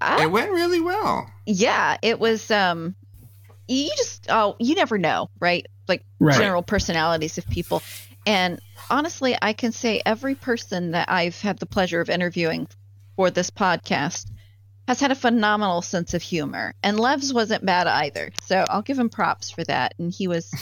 I- 0.00 0.24
It 0.24 0.30
went 0.30 0.50
really 0.50 0.80
well. 0.80 1.30
yeah, 1.46 1.96
it 2.02 2.18
was. 2.20 2.50
Um, 2.50 2.94
you 3.68 3.90
just 3.96 4.26
oh, 4.28 4.56
you 4.58 4.74
never 4.74 4.98
know, 4.98 5.28
right? 5.40 5.66
Like 5.88 6.04
Right. 6.18 6.36
general 6.38 6.62
personalities 6.62 7.38
of 7.38 7.48
people, 7.48 7.82
and 8.26 8.60
honestly, 8.90 9.36
I 9.40 9.52
can 9.52 9.72
say 9.72 10.00
every 10.04 10.34
person 10.34 10.92
that 10.92 11.10
I've 11.10 11.40
had 11.40 11.58
the 11.58 11.66
pleasure 11.66 12.00
of 12.00 12.10
interviewing 12.10 12.66
for 13.16 13.30
this 13.30 13.50
podcast 13.50 14.26
has 14.86 15.00
had 15.00 15.10
a 15.10 15.14
phenomenal 15.16 15.82
sense 15.82 16.14
of 16.14 16.22
humor, 16.22 16.74
and 16.82 16.98
Lev's 16.98 17.32
wasn't 17.32 17.64
bad 17.64 17.86
either. 17.86 18.30
So 18.42 18.64
I'll 18.68 18.82
give 18.82 18.98
him 18.98 19.10
props 19.10 19.50
for 19.50 19.62
that, 19.64 19.94
and 19.98 20.12
he 20.12 20.28
was 20.28 20.52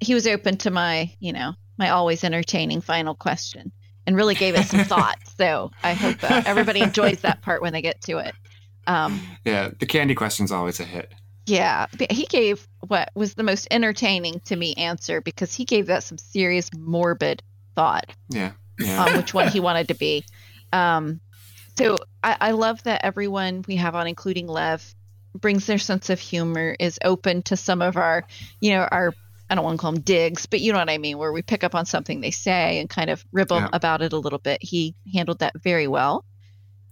he 0.00 0.14
was 0.14 0.26
open 0.26 0.56
to 0.58 0.70
my 0.70 1.12
you 1.20 1.32
know 1.32 1.54
my 1.78 1.90
always 1.90 2.24
entertaining 2.24 2.80
final 2.80 3.14
question 3.14 3.72
and 4.06 4.16
really 4.16 4.34
gave 4.34 4.54
it 4.54 4.64
some 4.66 4.84
thought. 4.84 5.18
So 5.38 5.70
I 5.82 5.92
hope 5.94 6.22
uh, 6.22 6.42
everybody 6.46 6.80
enjoys 6.80 7.20
that 7.20 7.40
part 7.42 7.62
when 7.62 7.72
they 7.72 7.82
get 7.82 8.00
to 8.02 8.18
it. 8.18 8.34
Um, 8.86 9.20
Yeah, 9.44 9.70
the 9.78 9.86
candy 9.86 10.14
question's 10.14 10.52
always 10.52 10.80
a 10.80 10.84
hit. 10.84 11.12
yeah, 11.46 11.86
he 12.10 12.26
gave 12.26 12.66
what 12.86 13.10
was 13.14 13.34
the 13.34 13.42
most 13.42 13.68
entertaining 13.70 14.40
to 14.46 14.56
me 14.56 14.74
answer 14.74 15.20
because 15.20 15.54
he 15.54 15.64
gave 15.64 15.86
that 15.86 16.02
some 16.02 16.18
serious 16.18 16.70
morbid 16.76 17.42
thought 17.76 18.06
Yeah. 18.30 18.52
Yeah. 18.78 19.04
on 19.04 19.16
which 19.16 19.32
one 19.34 19.48
he 19.48 19.60
wanted 19.60 19.88
to 19.88 19.94
be. 19.94 20.24
Um, 20.72 21.20
so 21.78 21.96
I, 22.22 22.36
I 22.40 22.50
love 22.52 22.82
that 22.84 23.04
everyone 23.04 23.64
we 23.68 23.76
have 23.76 23.94
on, 23.94 24.06
including 24.06 24.46
Lev, 24.46 24.94
brings 25.38 25.66
their 25.66 25.78
sense 25.78 26.10
of 26.10 26.18
humor, 26.20 26.74
is 26.78 26.98
open 27.04 27.42
to 27.44 27.56
some 27.56 27.80
of 27.82 27.96
our, 27.96 28.26
you 28.60 28.72
know, 28.72 28.86
our 28.90 29.14
I 29.50 29.54
don't 29.56 29.64
want 29.64 29.78
to 29.78 29.82
call 29.82 29.92
them 29.92 30.00
digs, 30.02 30.46
but 30.46 30.60
you 30.60 30.72
know 30.72 30.78
what 30.78 30.88
I 30.88 30.96
mean, 30.98 31.18
where 31.18 31.32
we 31.32 31.42
pick 31.42 31.64
up 31.64 31.74
on 31.74 31.84
something 31.84 32.20
they 32.20 32.30
say 32.30 32.78
and 32.78 32.88
kind 32.88 33.10
of 33.10 33.24
rib 33.32 33.50
'em 33.52 33.64
Yeah. 33.64 33.68
about 33.72 34.00
it 34.00 34.12
a 34.12 34.18
little 34.18 34.38
bit. 34.38 34.62
He 34.62 34.94
handled 35.12 35.40
that 35.40 35.54
very 35.62 35.88
well. 35.88 36.24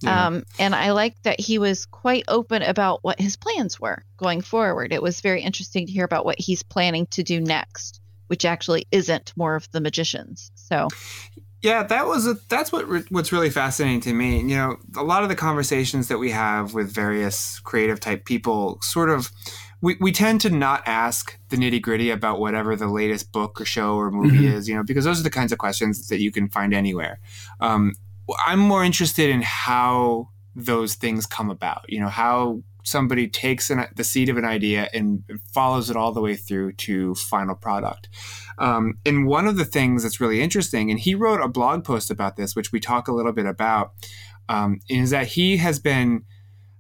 Yeah. 0.01 0.27
Um, 0.27 0.45
and 0.59 0.75
I 0.75 0.93
like 0.93 1.15
that 1.23 1.41
he 1.41 1.59
was 1.59 1.87
quite 1.87 2.25
open 2.29 2.63
about 2.63 3.01
what 3.03 3.21
his 3.21 3.37
plans 3.37 3.81
were 3.81 4.05
going 4.17 4.43
forward. 4.43 4.93
It 4.93 5.03
was 5.03 5.21
very 5.21 5.41
interesting 5.43 5.87
to 5.87 5.93
hear 5.93 6.05
about 6.05 6.25
what 6.25 6.39
he's 6.39 6.63
planning 6.63 7.07
to 7.13 7.23
do 7.23 7.41
next, 7.41 8.01
which 8.29 8.45
actually 8.45 8.87
isn't 8.93 9.33
more 9.37 9.57
of 9.57 9.69
the 9.73 9.81
magicians. 9.81 10.51
So 10.55 10.89
Yeah, 11.63 11.83
that 11.83 12.07
was 12.07 12.29
a, 12.29 12.37
that's 12.49 12.71
what 12.71 12.89
re- 12.89 13.03
what's 13.09 13.33
really 13.33 13.51
fascinating 13.51 14.01
to 14.03 14.13
me. 14.13 14.39
You 14.39 14.57
know, 14.57 14.77
a 14.97 15.03
lot 15.03 15.25
of 15.25 15.29
the 15.29 15.35
conversations 15.35 16.07
that 16.07 16.19
we 16.19 16.31
have 16.31 16.75
with 16.75 16.93
various 16.95 17.59
creative 17.59 17.99
type 17.99 18.25
people 18.25 18.79
sort 18.81 19.11
of 19.11 19.33
we, 19.81 19.97
we 20.01 20.11
tend 20.13 20.41
to 20.41 20.51
not 20.51 20.83
ask 20.87 21.39
the 21.51 21.57
nitty 21.57 21.81
gritty 21.81 22.11
about 22.11 22.41
whatever 22.41 22.75
the 22.77 22.89
latest 22.89 23.33
book 23.33 23.61
or 23.61 23.65
show 23.65 23.95
or 23.97 24.11
movie 24.11 24.39
Mhm. 24.41 24.53
is, 24.55 24.69
you 24.69 24.75
know, 24.75 24.83
because 24.83 25.05
those 25.05 25.21
are 25.21 25.23
the 25.25 25.31
kinds 25.31 25.53
of 25.53 25.59
questions 25.59 26.09
that 26.09 26.21
you 26.21 26.33
can 26.33 26.49
find 26.49 26.75
anywhere. 26.75 27.21
Um, 27.61 27.95
I'm 28.47 28.59
more 28.59 28.85
interested 28.85 29.31
in 29.31 29.43
how 29.43 30.29
those 30.57 30.95
things 30.97 31.27
come 31.27 31.49
about, 31.51 31.85
you 31.89 32.01
know, 32.01 32.09
how 32.09 32.63
somebody 32.83 33.29
takes 33.29 33.71
an, 33.71 33.87
the 33.97 34.03
seed 34.05 34.29
of 34.29 34.37
an 34.37 34.45
idea 34.45 34.89
and 34.95 35.23
follows 35.53 35.91
it 35.91 35.97
all 35.97 36.11
the 36.13 36.21
way 36.23 36.35
through 36.35 36.73
to 36.73 37.15
final 37.15 37.55
product. 37.55 38.09
Um, 38.59 38.99
and 39.07 39.27
one 39.27 39.47
of 39.47 39.57
the 39.57 39.65
things 39.65 40.03
that's 40.03 40.21
really 40.21 40.41
interesting, 40.41 40.91
and 40.91 40.99
he 40.99 41.15
wrote 41.15 41.41
a 41.41 41.49
blog 41.49 41.85
post 41.85 42.11
about 42.11 42.37
this, 42.37 42.57
which 42.57 42.73
we 42.73 42.81
talk 42.81 43.07
a 43.07 43.13
little 43.13 43.33
bit 43.33 43.47
about, 43.47 43.93
um, 44.49 44.81
is 44.89 45.11
that 45.11 45.29
he 45.29 45.59
has 45.59 45.79
been, 45.79 46.25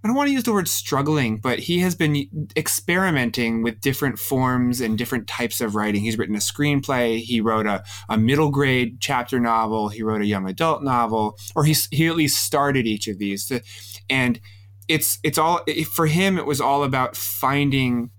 I 0.02 0.06
don't 0.06 0.16
want 0.16 0.28
to 0.28 0.32
use 0.32 0.44
the 0.44 0.52
word 0.52 0.68
struggling, 0.68 1.38
but 1.38 1.58
he 1.58 1.80
has 1.80 1.96
been 1.96 2.48
experimenting 2.56 3.62
with 3.62 3.80
different 3.80 4.18
forms 4.18 4.80
and 4.80 4.96
different 4.96 5.26
types 5.26 5.60
of 5.60 5.74
writing. 5.74 6.02
He's 6.02 6.16
written 6.16 6.36
a 6.36 6.38
screenplay, 6.38 7.20
he 7.20 7.40
wrote 7.40 7.66
a, 7.66 7.82
a 8.08 8.16
middle 8.16 8.50
grade 8.50 8.98
chapter 9.00 9.40
novel, 9.40 9.88
he 9.88 10.04
wrote 10.04 10.22
a 10.22 10.26
young 10.26 10.48
adult 10.48 10.84
novel, 10.84 11.36
or 11.56 11.64
he's, 11.64 11.88
he 11.90 12.06
at 12.06 12.16
least 12.16 12.42
started 12.42 12.86
each 12.86 13.08
of 13.08 13.18
these. 13.18 13.46
To, 13.46 13.60
and 14.08 14.38
it's 14.86 15.18
it's 15.22 15.38
all 15.38 15.60
for 15.92 16.06
him. 16.06 16.38
It 16.38 16.46
was 16.46 16.60
all 16.60 16.82
about 16.82 17.14
finding 17.14 18.10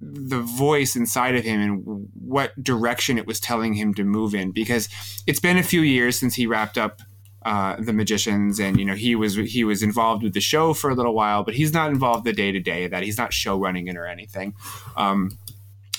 the 0.00 0.40
voice 0.40 0.96
inside 0.96 1.34
of 1.34 1.44
him 1.44 1.60
and 1.60 2.08
what 2.14 2.62
direction 2.62 3.16
it 3.16 3.26
was 3.26 3.40
telling 3.40 3.74
him 3.74 3.94
to 3.94 4.04
move 4.04 4.34
in 4.34 4.50
because 4.52 4.88
it's 5.26 5.40
been 5.40 5.56
a 5.56 5.62
few 5.62 5.80
years 5.80 6.18
since 6.18 6.34
he 6.34 6.46
wrapped 6.46 6.76
up 6.76 7.00
uh, 7.44 7.76
the 7.78 7.92
magicians 7.92 8.58
and 8.58 8.78
you 8.78 8.84
know 8.84 8.94
he 8.94 9.14
was 9.14 9.34
he 9.34 9.64
was 9.64 9.82
involved 9.82 10.22
with 10.22 10.34
the 10.34 10.40
show 10.40 10.72
for 10.72 10.90
a 10.90 10.94
little 10.94 11.14
while 11.14 11.44
but 11.44 11.54
he's 11.54 11.72
not 11.72 11.90
involved 11.90 12.24
the 12.24 12.32
day 12.32 12.52
to 12.52 12.60
day 12.60 12.86
that. 12.86 13.02
He's 13.02 13.18
not 13.18 13.32
show 13.32 13.58
running 13.58 13.88
it 13.88 13.96
or 13.96 14.06
anything. 14.06 14.54
Um, 14.96 15.38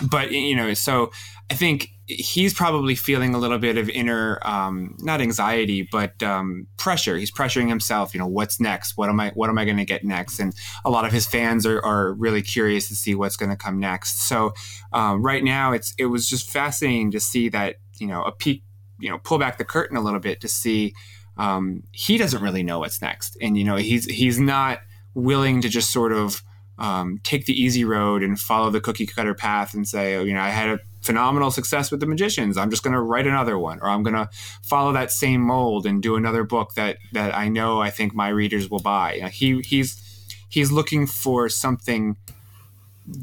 but 0.09 0.31
you 0.31 0.55
know 0.55 0.73
so 0.73 1.11
i 1.49 1.53
think 1.53 1.89
he's 2.07 2.53
probably 2.53 2.95
feeling 2.95 3.33
a 3.33 3.37
little 3.37 3.57
bit 3.57 3.77
of 3.77 3.89
inner 3.89 4.39
um, 4.43 4.95
not 4.99 5.21
anxiety 5.21 5.87
but 5.91 6.21
um, 6.21 6.67
pressure. 6.77 7.17
He's 7.17 7.31
pressuring 7.31 7.67
himself 7.67 8.13
you 8.13 8.19
know 8.19 8.27
what's 8.27 8.59
next? 8.59 8.95
What 8.97 9.09
am 9.09 9.19
i 9.19 9.31
what 9.31 9.49
am 9.49 9.57
i 9.57 9.65
going 9.65 9.77
to 9.77 9.85
get 9.85 10.03
next? 10.03 10.39
And 10.39 10.53
a 10.83 10.89
lot 10.89 11.05
of 11.05 11.11
his 11.11 11.25
fans 11.25 11.65
are, 11.65 11.83
are 11.83 12.13
really 12.13 12.41
curious 12.41 12.87
to 12.89 12.95
see 12.95 13.15
what's 13.15 13.37
going 13.37 13.49
to 13.49 13.55
come 13.55 13.79
next. 13.79 14.27
So 14.27 14.53
um, 14.93 15.23
right 15.23 15.43
now 15.43 15.71
it's 15.71 15.93
it 15.97 16.05
was 16.07 16.29
just 16.29 16.49
fascinating 16.49 17.11
to 17.11 17.19
see 17.19 17.49
that 17.49 17.77
you 17.97 18.07
know 18.07 18.23
a 18.23 18.31
peek 18.31 18.63
you 18.99 19.09
know 19.09 19.17
pull 19.17 19.39
back 19.39 19.57
the 19.57 19.65
curtain 19.65 19.97
a 19.97 20.01
little 20.01 20.19
bit 20.19 20.41
to 20.41 20.47
see 20.47 20.93
um, 21.37 21.83
he 21.91 22.17
doesn't 22.17 22.41
really 22.41 22.63
know 22.63 22.79
what's 22.79 23.01
next 23.01 23.37
and 23.41 23.57
you 23.57 23.63
know 23.63 23.75
he's 23.75 24.05
he's 24.05 24.39
not 24.39 24.79
willing 25.13 25.61
to 25.61 25.69
just 25.69 25.91
sort 25.91 26.11
of 26.11 26.41
um, 26.77 27.19
take 27.23 27.45
the 27.45 27.59
easy 27.59 27.85
road 27.85 28.21
and 28.21 28.39
follow 28.39 28.69
the 28.69 28.81
cookie 28.81 29.05
cutter 29.05 29.33
path 29.33 29.73
and 29.73 29.87
say, 29.87 30.15
oh, 30.15 30.23
you 30.23 30.33
know, 30.33 30.41
I 30.41 30.49
had 30.49 30.69
a 30.69 30.79
phenomenal 31.01 31.51
success 31.51 31.89
with 31.89 31.99
the 31.99 32.05
magicians. 32.05 32.57
I'm 32.57 32.69
just 32.69 32.83
going 32.83 32.93
to 32.93 33.01
write 33.01 33.27
another 33.27 33.57
one, 33.57 33.79
or 33.81 33.87
I'm 33.87 34.03
going 34.03 34.15
to 34.15 34.29
follow 34.61 34.91
that 34.93 35.11
same 35.11 35.41
mold 35.41 35.85
and 35.85 36.03
do 36.03 36.15
another 36.15 36.43
book 36.43 36.73
that 36.73 36.97
that 37.13 37.33
I 37.35 37.47
know 37.47 37.81
I 37.81 37.89
think 37.89 38.13
my 38.13 38.29
readers 38.29 38.69
will 38.69 38.79
buy. 38.79 39.13
You 39.13 39.21
know, 39.23 39.27
he 39.27 39.61
he's 39.61 40.01
he's 40.49 40.71
looking 40.71 41.07
for 41.07 41.47
something 41.47 42.17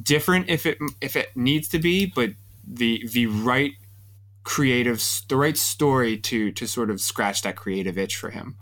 different 0.02 0.48
if 0.48 0.64
it 0.64 0.78
if 1.00 1.16
it 1.16 1.36
needs 1.36 1.68
to 1.68 1.78
be, 1.78 2.06
but 2.06 2.30
the 2.66 3.06
the 3.12 3.26
right 3.26 3.72
creative 4.44 5.02
the 5.28 5.36
right 5.36 5.56
story 5.56 6.18
to 6.18 6.52
to 6.52 6.66
sort 6.66 6.90
of 6.90 7.00
scratch 7.00 7.42
that 7.42 7.56
creative 7.56 7.98
itch 7.98 8.16
for 8.16 8.30
him. 8.30 8.56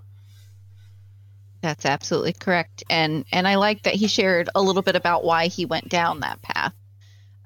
That's 1.63 1.85
absolutely 1.85 2.33
correct, 2.33 2.85
and 2.89 3.25
and 3.33 3.47
I 3.47 3.57
like 3.57 3.83
that 3.83 3.95
he 3.95 4.07
shared 4.07 4.49
a 4.55 4.63
little 4.63 4.83
bit 4.83 4.97
about 4.97 5.25
why 5.25 5.47
he 5.49 5.67
went 5.67 5.89
down 5.89 6.21
that 6.21 6.41
path. 6.43 6.75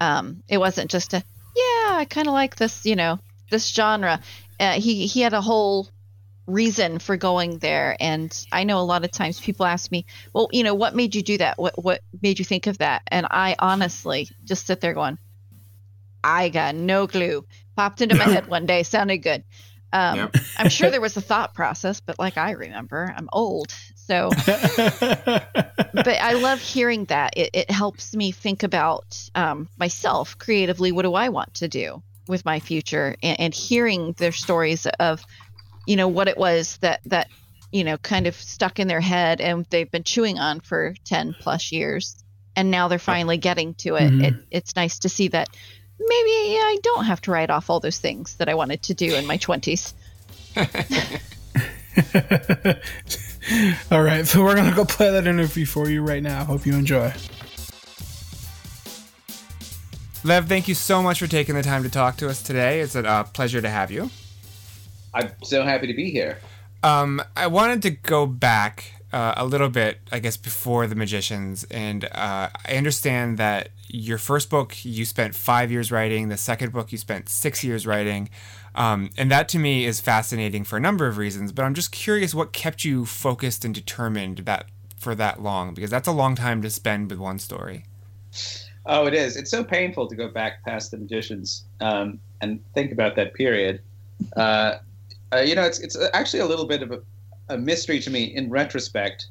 Um, 0.00 0.42
it 0.48 0.58
wasn't 0.58 0.90
just 0.90 1.14
a 1.14 1.22
yeah, 1.56 1.96
I 1.96 2.06
kind 2.08 2.26
of 2.26 2.34
like 2.34 2.56
this, 2.56 2.84
you 2.84 2.96
know, 2.96 3.18
this 3.50 3.68
genre. 3.68 4.20
Uh, 4.58 4.72
he 4.72 5.06
he 5.06 5.20
had 5.20 5.32
a 5.32 5.40
whole 5.40 5.88
reason 6.46 6.98
for 6.98 7.16
going 7.16 7.58
there, 7.58 7.96
and 8.00 8.46
I 8.52 8.64
know 8.64 8.80
a 8.80 8.82
lot 8.82 9.04
of 9.04 9.10
times 9.10 9.40
people 9.40 9.66
ask 9.66 9.90
me, 9.90 10.06
well, 10.32 10.48
you 10.52 10.62
know, 10.62 10.74
what 10.74 10.94
made 10.94 11.14
you 11.14 11.22
do 11.22 11.38
that? 11.38 11.58
What 11.58 11.82
what 11.82 12.00
made 12.22 12.38
you 12.38 12.44
think 12.44 12.66
of 12.66 12.78
that? 12.78 13.02
And 13.08 13.26
I 13.30 13.56
honestly 13.58 14.28
just 14.44 14.66
sit 14.66 14.80
there 14.80 14.94
going, 14.94 15.18
I 16.22 16.48
got 16.48 16.74
no 16.74 17.06
clue. 17.06 17.44
Popped 17.76 18.00
into 18.00 18.16
my 18.16 18.24
head 18.32 18.46
one 18.46 18.66
day, 18.66 18.82
sounded 18.82 19.18
good. 19.18 19.44
Um, 19.92 20.16
Yep. 20.16 20.36
I'm 20.58 20.68
sure 20.68 20.90
there 20.90 21.00
was 21.08 21.16
a 21.16 21.20
thought 21.20 21.54
process, 21.54 22.00
but 22.00 22.18
like 22.18 22.36
I 22.36 22.52
remember, 22.52 23.14
I'm 23.16 23.28
old, 23.32 23.72
so 23.94 24.30
but 24.46 26.08
I 26.08 26.32
love 26.34 26.60
hearing 26.60 27.04
that. 27.06 27.36
It, 27.36 27.50
it 27.52 27.70
helps 27.70 28.14
me 28.14 28.32
think 28.32 28.62
about 28.62 29.28
um, 29.34 29.68
myself 29.78 30.36
creatively. 30.38 30.92
What 30.92 31.02
do 31.02 31.14
I 31.14 31.28
want 31.28 31.54
to 31.54 31.68
do 31.68 32.02
with 32.26 32.44
my 32.44 32.60
future? 32.60 33.16
And, 33.22 33.40
and 33.40 33.54
hearing 33.54 34.12
their 34.18 34.32
stories 34.32 34.86
of, 34.86 35.24
you 35.86 35.96
know, 35.96 36.08
what 36.08 36.28
it 36.28 36.36
was 36.36 36.76
that 36.78 37.00
that 37.06 37.28
you 37.70 37.84
know 37.84 37.96
kind 37.98 38.26
of 38.26 38.34
stuck 38.34 38.78
in 38.80 38.88
their 38.88 39.00
head 39.00 39.40
and 39.40 39.66
they've 39.70 39.90
been 39.90 40.04
chewing 40.04 40.38
on 40.38 40.60
for 40.60 40.94
ten 41.04 41.34
plus 41.38 41.70
years, 41.72 42.16
and 42.56 42.70
now 42.70 42.88
they're 42.88 42.98
finally 42.98 43.36
getting 43.36 43.74
to 43.74 43.94
it. 43.96 44.12
Mhm. 44.12 44.24
it 44.24 44.34
it's 44.50 44.76
nice 44.76 44.98
to 45.00 45.08
see 45.08 45.28
that 45.28 45.48
maybe 46.08 46.58
I 46.60 46.78
don't 46.82 47.04
have 47.04 47.20
to 47.22 47.30
write 47.30 47.50
off 47.50 47.70
all 47.70 47.80
those 47.80 47.98
things 47.98 48.36
that 48.36 48.48
I 48.48 48.54
wanted 48.54 48.82
to 48.82 48.94
do 48.94 49.14
in 49.14 49.26
my 49.26 49.36
twenties. 49.36 49.94
All 53.90 54.02
right, 54.02 54.26
so 54.26 54.42
we're 54.42 54.56
gonna 54.56 54.74
go 54.74 54.84
play 54.84 55.10
that 55.10 55.26
interview 55.26 55.66
for 55.66 55.88
you 55.88 56.02
right 56.02 56.22
now. 56.22 56.44
Hope 56.44 56.66
you 56.66 56.74
enjoy. 56.74 57.12
Lev, 60.26 60.48
thank 60.48 60.68
you 60.68 60.74
so 60.74 61.02
much 61.02 61.18
for 61.18 61.26
taking 61.26 61.54
the 61.54 61.62
time 61.62 61.82
to 61.82 61.90
talk 61.90 62.16
to 62.16 62.28
us 62.30 62.42
today. 62.42 62.80
It's 62.80 62.94
a 62.94 63.06
uh, 63.06 63.24
pleasure 63.24 63.60
to 63.60 63.68
have 63.68 63.90
you. 63.90 64.08
I'm 65.12 65.30
so 65.42 65.64
happy 65.64 65.86
to 65.86 65.94
be 65.94 66.10
here. 66.10 66.38
Um, 66.82 67.22
I 67.36 67.46
wanted 67.46 67.82
to 67.82 67.90
go 67.90 68.26
back 68.26 68.92
uh, 69.12 69.34
a 69.36 69.44
little 69.44 69.68
bit, 69.68 69.98
I 70.10 70.20
guess, 70.20 70.38
before 70.38 70.86
the 70.86 70.94
magicians, 70.94 71.64
and 71.64 72.06
uh, 72.06 72.48
I 72.66 72.76
understand 72.76 73.36
that 73.38 73.68
your 73.94 74.18
first 74.18 74.50
book 74.50 74.84
you 74.84 75.04
spent 75.04 75.34
five 75.34 75.70
years 75.70 75.92
writing, 75.92 76.28
the 76.28 76.36
second 76.36 76.72
book 76.72 76.90
you 76.90 76.98
spent 76.98 77.28
six 77.28 77.62
years 77.62 77.86
writing, 77.86 78.28
um, 78.74 79.10
and 79.16 79.30
that 79.30 79.48
to 79.50 79.58
me 79.58 79.84
is 79.84 80.00
fascinating 80.00 80.64
for 80.64 80.76
a 80.76 80.80
number 80.80 81.06
of 81.06 81.16
reasons. 81.16 81.52
But 81.52 81.64
I'm 81.64 81.74
just 81.74 81.92
curious, 81.92 82.34
what 82.34 82.52
kept 82.52 82.84
you 82.84 83.06
focused 83.06 83.64
and 83.64 83.72
determined 83.72 84.38
that 84.38 84.66
for 84.98 85.14
that 85.14 85.42
long? 85.42 85.74
Because 85.74 85.90
that's 85.90 86.08
a 86.08 86.12
long 86.12 86.34
time 86.34 86.60
to 86.62 86.70
spend 86.70 87.08
with 87.08 87.20
one 87.20 87.38
story. 87.38 87.84
Oh, 88.86 89.06
it 89.06 89.14
is. 89.14 89.36
It's 89.36 89.50
so 89.50 89.62
painful 89.62 90.08
to 90.08 90.16
go 90.16 90.28
back 90.28 90.64
past 90.64 90.90
the 90.90 90.98
magicians 90.98 91.64
um, 91.80 92.18
and 92.40 92.60
think 92.74 92.90
about 92.90 93.14
that 93.16 93.32
period. 93.34 93.80
Uh, 94.36 94.78
uh, 95.32 95.38
you 95.38 95.54
know, 95.54 95.62
it's 95.62 95.78
it's 95.78 95.96
actually 96.12 96.40
a 96.40 96.46
little 96.46 96.66
bit 96.66 96.82
of 96.82 96.90
a, 96.90 97.00
a 97.48 97.56
mystery 97.56 98.00
to 98.00 98.10
me 98.10 98.24
in 98.24 98.50
retrospect 98.50 99.28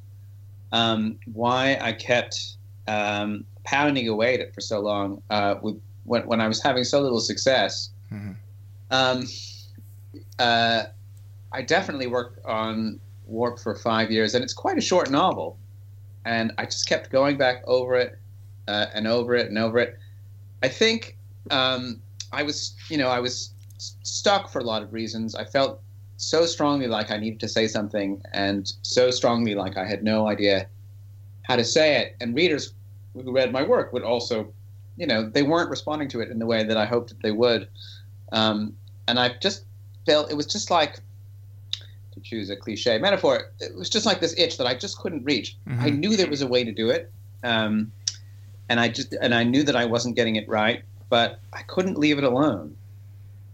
um, 0.72 1.20
why 1.34 1.78
I 1.82 1.92
kept 1.92 2.56
um, 2.88 3.46
pounding 3.64 4.08
away 4.08 4.36
at 4.36 4.40
it 4.40 4.54
for 4.54 4.62
so 4.62 4.80
long 4.80 5.22
uh, 5.30 5.56
with 5.62 5.80
when, 6.06 6.28
when 6.28 6.42
I 6.42 6.48
was 6.48 6.62
having 6.62 6.84
so 6.84 7.02
little 7.02 7.20
success. 7.20 7.90
Mhm. 8.12 8.36
Um, 8.92 9.24
uh, 10.40 10.84
I 11.52 11.62
definitely 11.62 12.08
worked 12.08 12.44
on 12.46 13.00
Warp 13.26 13.60
for 13.60 13.76
five 13.76 14.12
years, 14.12 14.36
and 14.36 14.44
it's 14.44 14.54
quite 14.54 14.78
a 14.78 14.82
short 14.82 15.10
novel. 15.10 15.58
And 16.26 16.52
I 16.58 16.66
just 16.66 16.88
kept 16.88 17.10
going 17.10 17.38
back 17.38 17.64
over 17.66 17.96
it 17.96 18.18
uh, 18.68 18.88
and 18.94 19.08
over 19.08 19.36
it 19.36 19.48
and 19.48 19.58
over 19.58 19.80
it. 19.80 19.98
I 20.62 20.68
think 20.68 21.18
um, 21.52 22.02
I 22.32 22.44
was, 22.44 22.76
you 22.90 22.98
know, 22.98 23.10
I 23.10 23.20
was 23.20 23.54
stuck 23.78 24.50
for 24.50 24.60
a 24.60 24.64
lot 24.64 24.82
of 24.82 24.94
reasons. 24.94 25.36
I 25.36 25.46
felt 25.46 25.82
so 26.18 26.46
strongly 26.46 26.88
like 26.88 27.12
I 27.12 27.18
needed 27.18 27.40
to 27.42 27.48
say 27.48 27.68
something, 27.68 28.22
and 28.34 28.72
so 28.82 29.12
strongly 29.12 29.56
like 29.56 29.78
I 29.78 29.86
had 29.86 30.04
no 30.04 30.28
idea 30.28 30.68
how 31.44 31.56
to 31.56 31.66
say 31.66 31.98
it. 31.98 32.16
And 32.22 32.36
readers 32.36 32.74
who 33.14 33.32
read 33.32 33.52
my 33.52 33.64
work 33.64 33.94
would 33.94 34.04
also, 34.04 34.52
you 34.98 35.06
know, 35.08 35.30
they 35.30 35.44
weren't 35.44 35.70
responding 35.70 36.08
to 36.10 36.22
it 36.22 36.30
in 36.30 36.40
the 36.40 36.46
way 36.46 36.64
that 36.64 36.78
I 36.78 36.86
hoped 36.86 37.10
that 37.10 37.22
they 37.22 37.32
would. 37.32 37.68
Um, 38.32 38.76
and 39.08 39.20
I 39.20 39.36
just 39.42 39.66
felt 40.06 40.32
it 40.32 40.36
was 40.36 40.48
just 40.48 40.72
like, 40.72 41.00
to 42.14 42.20
choose 42.22 42.50
a 42.50 42.56
cliche 42.56 42.98
metaphor, 43.00 43.52
it 43.60 43.76
was 43.76 43.90
just 43.90 44.06
like 44.06 44.20
this 44.20 44.36
itch 44.38 44.58
that 44.58 44.68
I 44.68 44.76
just 44.76 44.98
couldn't 45.00 45.24
reach. 45.24 45.58
I 45.68 45.90
Mhm. 45.90 45.98
knew 46.00 46.16
there 46.18 46.30
was 46.30 46.42
a 46.42 46.48
way 46.48 46.64
to 46.64 46.72
do 46.72 46.90
it. 46.90 47.12
Um, 47.44 47.92
and 48.70 48.80
I 48.80 48.88
just 48.88 49.14
and 49.22 49.36
I 49.36 49.44
knew 49.44 49.64
that 49.64 49.76
I 49.76 49.86
wasn't 49.86 50.16
getting 50.16 50.36
it 50.38 50.48
right, 50.48 50.84
but 51.10 51.40
I 51.52 51.64
couldn't 51.64 51.98
leave 51.98 52.18
it 52.18 52.24
alone. 52.24 52.76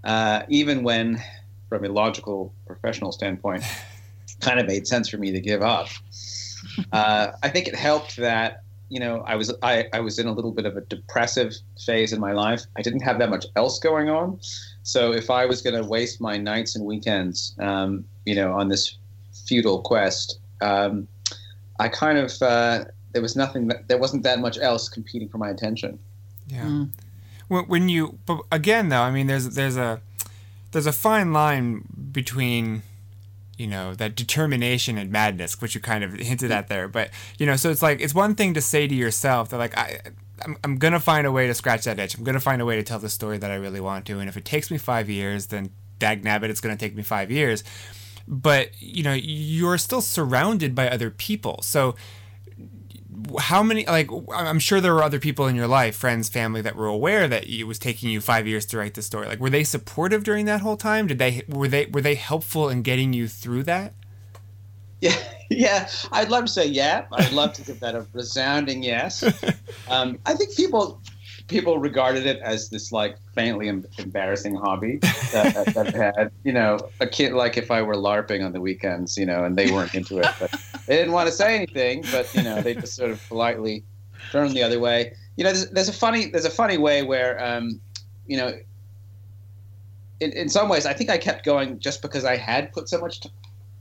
Uh, 0.04 0.44
even 0.50 0.84
when, 0.84 1.22
from 1.68 1.84
a 1.84 1.90
logical 1.90 2.54
professional 2.68 3.12
standpoint, 3.12 3.64
kind 4.42 4.60
of 4.60 4.68
made 4.68 4.88
sense 4.88 5.10
for 5.10 5.18
me 5.18 5.32
to 5.32 5.40
give 5.42 5.62
up. 5.62 5.88
Uh, 6.94 7.32
I 7.42 7.50
think 7.50 7.68
it 7.68 7.76
helped 7.76 8.18
that 8.18 8.62
you 8.90 9.00
know 9.00 9.22
I 9.26 9.36
was 9.36 9.54
I, 9.62 9.86
I 9.94 10.00
was 10.00 10.20
in 10.20 10.28
a 10.28 10.32
little 10.32 10.52
bit 10.52 10.66
of 10.66 10.76
a 10.76 10.82
depressive 10.82 11.54
phase 11.86 12.14
in 12.14 12.20
my 12.20 12.34
life. 12.34 12.62
I 12.78 12.82
didn't 12.82 13.02
have 13.02 13.20
that 13.20 13.30
much 13.30 13.46
else 13.56 13.80
going 13.80 14.10
on, 14.10 14.40
so 14.84 15.14
if 15.14 15.30
I 15.30 15.46
was 15.46 15.62
going 15.62 15.82
to 15.82 15.88
waste 15.88 16.20
my 16.20 16.38
nights 16.38 16.76
and 16.76 16.86
weekends, 16.86 17.56
um, 17.60 18.06
you 18.26 18.36
know, 18.36 18.54
on 18.54 18.68
this 18.68 18.98
futile 19.46 19.82
quest, 19.82 20.40
um, 20.62 21.08
I 21.80 21.88
kind 21.88 22.18
of 22.18 22.42
uh, 22.42 22.86
there 23.12 23.22
was 23.22 23.36
nothing 23.36 23.68
that 23.68 23.88
there 23.88 23.98
wasn't 23.98 24.24
that 24.24 24.40
much 24.40 24.58
else 24.58 24.90
competing 24.90 25.30
for 25.30 25.38
my 25.38 25.50
attention. 25.50 26.00
Yeah. 26.48 26.86
When, 27.48 27.66
when 27.66 27.90
you, 27.90 28.20
but 28.26 28.42
again 28.52 28.90
though, 28.90 29.02
I 29.02 29.12
mean, 29.12 29.28
there's 29.28 29.50
there's 29.50 29.78
a 29.78 30.02
there's 30.72 30.86
a 30.86 30.92
fine 30.92 31.34
line 31.34 31.84
between 32.12 32.84
you 33.60 33.68
know 33.68 33.94
that 33.96 34.16
determination 34.16 34.98
and 34.98 35.12
madness 35.12 35.62
which 35.62 35.76
you 35.76 35.82
kind 35.82 36.04
of 36.04 36.14
hinted 36.14 36.52
at 36.52 36.68
there. 36.68 36.88
But 36.88 37.12
you 37.38 37.46
know 37.46 37.56
so 37.56 37.70
it's 37.70 37.82
like 37.82 38.00
it's 38.02 38.16
one 38.16 38.36
thing 38.36 38.54
to 38.54 38.62
say 38.62 38.88
to 38.88 38.96
yourself 38.96 39.50
that 39.50 39.58
like 39.58 39.78
i 39.78 40.00
I'm, 40.46 40.56
I'm 40.64 40.78
gonna 40.78 41.02
find 41.02 41.28
a 41.28 41.32
way 41.34 41.48
to 41.48 41.54
scratch 41.54 41.84
that 41.84 42.00
itch. 42.00 42.18
I'm 42.18 42.24
gonna 42.24 42.40
find 42.40 42.62
a 42.62 42.66
way 42.66 42.78
to 42.78 42.84
tell 42.84 43.00
the 43.00 43.10
story 43.10 43.38
that 43.38 43.52
i 43.52 43.56
really 43.56 43.82
want 43.82 44.06
to. 44.08 44.20
And 44.20 44.30
if 44.30 44.38
it 44.38 44.46
takes 44.46 44.72
me 44.72 44.78
five 44.78 45.10
years 45.10 45.48
then 45.48 45.72
dag 46.00 46.24
nabbit 46.24 46.50
it's 46.50 46.62
gonna 46.62 46.78
take 46.78 46.96
me 46.96 47.04
five 47.04 47.30
years. 47.30 47.64
But 48.28 48.72
you 48.80 49.04
know 49.04 49.14
you're 49.14 49.78
still 49.78 50.02
surrounded 50.02 50.74
by 50.74 50.90
other 50.90 51.10
people. 51.10 51.60
So 51.62 51.96
how 53.40 53.64
many 53.64 53.86
like 53.86 54.10
i'm 54.34 54.60
sure 54.60 54.82
there 54.82 54.94
were 54.94 55.04
other 55.04 55.20
people 55.20 55.48
in 55.48 55.56
your 55.56 55.68
life 55.68 55.96
friends 55.96 56.30
family 56.30 56.62
that 56.62 56.76
were 56.76 56.88
aware 56.88 57.28
that 57.28 57.48
it 57.48 57.64
was 57.64 57.80
taking 57.80 58.10
you 58.10 58.22
five 58.22 58.48
years 58.48 58.66
to 58.68 58.78
write 58.78 58.94
the 58.94 59.02
story. 59.02 59.28
Like 59.28 59.40
were 59.40 59.50
they 59.50 59.64
supportive 59.64 60.24
during 60.24 60.46
that 60.46 60.62
whole 60.62 60.78
time? 60.78 61.08
Did 61.08 61.20
they 61.20 61.44
were 61.48 61.68
they 61.68 61.86
were 61.88 62.02
they 62.02 62.16
helpful 62.16 62.70
in 62.70 62.82
getting 62.82 63.14
you 63.14 63.28
through 63.28 63.64
that? 63.64 63.94
Yeah 65.02 65.16
yeah. 65.50 65.90
I'd 66.12 66.30
love 66.30 66.46
to 66.46 66.52
say 66.52 66.68
yeah. 66.68 67.06
I'd 67.12 67.32
love 67.32 67.54
to 67.54 67.62
give 67.64 67.80
that 67.80 67.96
a 67.96 68.06
resounding 68.14 68.84
yes. 68.84 69.24
Um, 69.90 70.20
i 70.26 70.36
think 70.36 70.56
people 70.56 71.02
people 71.50 71.80
regarded 71.80 72.26
it 72.26 72.40
as 72.40 72.70
this 72.70 72.92
like 72.92 73.18
faintly 73.34 73.68
em- 73.68 73.86
embarrassing 73.98 74.56
hobby 74.56 74.98
that, 75.34 75.54
that, 75.54 75.74
that 75.74 75.96
had. 75.96 76.32
You 76.44 76.54
know 76.54 76.80
a 77.00 77.08
kid 77.08 77.34
like 77.34 77.58
if 77.58 77.70
I 77.70 77.82
were 77.82 77.96
larping 77.96 78.46
on 78.46 78.54
the 78.54 78.62
weekends 78.62 79.18
you 79.18 79.26
know 79.26 79.44
and 79.44 79.58
they 79.58 79.72
weren't 79.72 79.94
into 79.94 80.20
it 80.20 80.28
but 80.40 80.52
they 80.88 80.96
didn't 80.96 81.12
want 81.12 81.28
to 81.28 81.34
say 81.34 81.56
anything 81.56 82.04
but 82.12 82.34
you 82.34 82.44
know 82.44 82.62
they 82.62 82.74
just 82.76 82.96
sort 82.96 83.12
of 83.12 83.22
politely 83.28 83.84
turned 84.32 84.56
the 84.56 84.64
other 84.64 84.80
way. 84.80 85.14
You 85.36 85.44
know 85.44 85.52
there's, 85.52 85.70
there's 85.72 85.90
a 85.90 85.94
funny 85.94 86.28
there's 86.28 86.46
a 86.46 86.50
funny 86.50 86.78
way 86.78 87.04
where 87.04 87.44
um, 87.44 87.80
you 88.28 88.38
know 88.38 88.58
in, 90.20 90.32
in 90.34 90.50
some 90.50 90.70
ways 90.70 90.86
I 90.86 90.94
think 90.94 91.10
I 91.10 91.18
kept 91.18 91.46
going 91.46 91.80
just 91.80 92.02
because 92.02 92.26
I 92.26 92.38
had 92.38 92.72
put 92.72 92.90
so 92.90 93.00
much 93.00 93.22
t- 93.22 93.30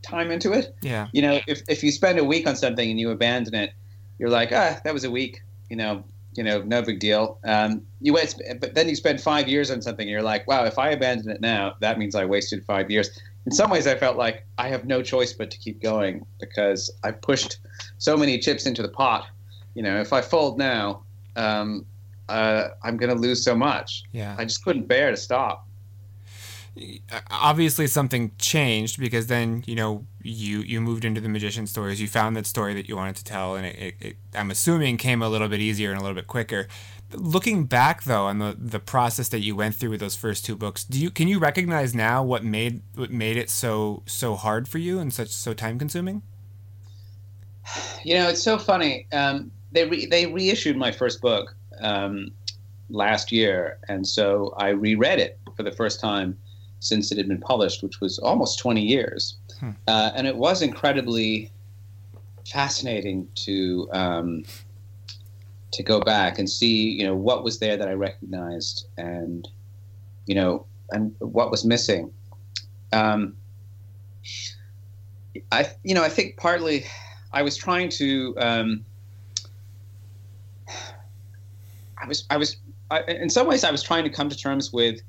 time 0.03 0.31
into 0.31 0.53
it. 0.53 0.75
Yeah. 0.83 1.09
You 1.13 1.23
know 1.23 1.41
if, 1.47 1.63
if 1.69 1.83
you 1.83 1.93
spend 1.93 2.19
a 2.19 2.25
week 2.25 2.47
on 2.47 2.57
something 2.57 2.91
and 2.91 2.99
you 2.99 3.11
abandon 3.11 3.55
it 3.55 3.73
you're 4.19 4.31
like 4.31 4.53
ah 4.53 4.81
that 4.85 4.93
was 4.93 5.05
a 5.05 5.11
week 5.11 5.43
you 5.71 5.77
know 5.77 6.05
you 6.39 6.45
know, 6.45 6.63
no 6.63 6.83
big 6.83 7.01
deal. 7.01 7.41
Um, 7.43 7.83
you 8.01 8.13
wait, 8.13 8.33
but 8.61 8.77
then 8.77 8.89
you 8.89 8.95
spend 8.95 9.21
five 9.21 9.49
years 9.49 9.73
on 9.73 9.83
something, 9.83 10.05
and 10.05 10.11
you're 10.11 10.23
like, 10.23 10.47
wow, 10.47 10.65
if 10.65 10.79
I 10.79 10.91
abandon 10.91 11.29
it 11.31 11.41
now, 11.41 11.75
that 11.81 11.99
means 11.99 12.15
I 12.15 12.27
wasted 12.27 12.65
five 12.65 12.93
years. 12.93 13.11
In 13.45 13.51
some 13.51 13.71
ways, 13.71 13.89
I 13.89 13.97
felt 13.97 14.17
like 14.17 14.47
I 14.57 14.69
have 14.69 14.85
no 14.85 15.03
choice 15.03 15.33
but 15.33 15.51
to 15.51 15.59
keep 15.59 15.83
going 15.83 16.25
because 16.39 16.93
I 17.03 17.11
pushed 17.11 17.59
so 17.99 18.17
many 18.17 18.39
chips 18.39 18.67
into 18.67 18.83
the 18.83 18.89
pot. 18.89 19.27
You 19.75 19.83
know, 19.83 20.01
if 20.01 20.13
I 20.13 20.21
fold 20.23 20.59
now, 20.59 21.03
um, 21.35 21.85
uh, 22.29 22.69
I'm 22.85 22.97
going 22.99 23.13
to 23.13 23.21
lose 23.21 23.43
so 23.43 23.57
much. 23.57 24.05
Yeah. 24.13 24.37
I 24.39 24.45
just 24.45 24.63
couldn't 24.63 24.87
bear 24.87 25.11
to 25.11 25.17
stop. 25.17 25.67
Obviously 27.31 27.87
something 27.87 28.33
changed 28.39 28.99
because 29.01 29.27
then 29.27 29.65
you 29.67 29.75
know 29.75 30.07
you 30.23 30.61
you 30.61 30.81
moved 30.81 31.05
into 31.05 31.21
the 31.21 31.29
magician 31.29 31.67
stories. 31.67 32.01
You 32.01 32.09
found 32.09 32.37
that 32.37 32.47
story 32.47 32.75
that 32.75 32.89
you 32.89 32.97
wanted 32.97 33.17
to 33.17 33.25
tell 33.25 33.57
and 33.57 33.67
it, 33.67 33.77
it, 33.77 33.95
it, 34.01 34.17
i'm 34.35 34.51
assuming 34.51 34.97
came 34.97 35.23
a 35.23 35.29
little 35.29 35.49
bit 35.49 35.61
easier 35.61 35.91
and 35.91 35.99
a 35.99 36.03
little 36.03 36.17
bit 36.17 36.27
quicker. 36.27 36.69
Looking 37.13 37.65
back 37.65 38.05
though 38.05 38.27
on 38.27 38.39
the 38.39 38.57
the 38.59 38.81
process 38.81 39.29
that 39.31 39.41
you 39.41 39.57
went 39.57 39.75
through 39.75 39.91
with 39.91 40.01
those 40.01 40.17
first 40.17 40.45
two 40.45 40.57
books 40.57 40.85
do 40.85 41.01
you 41.01 41.11
can 41.11 41.29
you 41.29 41.39
recognize 41.39 41.95
now 41.95 42.23
what 42.23 42.45
made 42.45 42.83
what 42.95 43.11
made 43.11 43.37
it 43.37 43.51
so 43.51 44.03
so 44.07 44.37
hard 44.37 44.69
for 44.69 44.79
you 44.79 44.99
and 44.99 45.13
such 45.13 45.29
so 45.29 45.55
time 45.55 45.79
consuming 45.79 46.23
You 48.05 48.15
know, 48.15 48.29
it's 48.29 48.43
so 48.43 48.59
funny. 48.59 49.07
Um, 49.13 49.51
they 49.73 49.85
re- 49.85 50.07
they 50.07 50.27
reissued 50.27 50.77
my 50.77 50.91
first 50.91 51.21
book 51.21 51.55
um, 51.81 52.31
last 52.89 53.31
year, 53.33 53.79
and 53.89 54.07
so 54.07 54.55
I 54.57 54.71
reread 54.71 55.19
it 55.19 55.39
for 55.57 55.63
the 55.63 55.73
first 55.73 56.01
time 56.01 56.39
since 56.81 57.11
it 57.11 57.19
had 57.19 57.29
been 57.29 57.41
published, 57.41 57.83
which 57.83 58.01
was 58.01 58.19
almost 58.19 58.59
20 58.59 58.81
years. 58.81 59.37
Hmm. 59.61 59.71
Uh, 59.87 60.11
and 60.15 60.27
it 60.27 60.37
was 60.37 60.63
incredibly 60.63 61.51
fascinating 62.47 63.29
to 63.35 63.89
um, 63.93 64.45
to 65.73 65.83
go 65.83 66.01
back 66.01 66.39
and 66.39 66.49
see, 66.49 66.91
you 66.91 67.05
know, 67.05 67.15
what 67.15 67.45
was 67.45 67.59
there 67.59 67.77
that 67.77 67.89
I 67.89 67.93
recognized, 67.93 68.87
and 68.97 69.47
you 70.27 70.35
know, 70.35 70.67
and 70.91 71.15
what 71.19 71.51
was 71.51 71.65
missing. 71.65 72.13
Um, 72.93 73.37
I, 75.53 75.67
you 75.85 75.95
know, 75.95 76.03
I 76.03 76.09
think 76.09 76.37
partly 76.37 76.85
I 77.33 77.43
was 77.43 77.57
trying 77.57 77.91
to. 77.91 78.35
Um, 78.39 78.85
I 82.01 82.07
was, 82.07 82.25
I 82.31 82.37
was, 82.37 82.57
I, 82.91 83.01
in 83.03 83.29
some 83.29 83.47
ways, 83.49 83.65
I 83.65 83.71
was 83.71 83.83
trying 83.83 84.05
to 84.05 84.11
come 84.11 84.29
to 84.29 84.37
terms 84.37 84.73
with. 84.73 85.01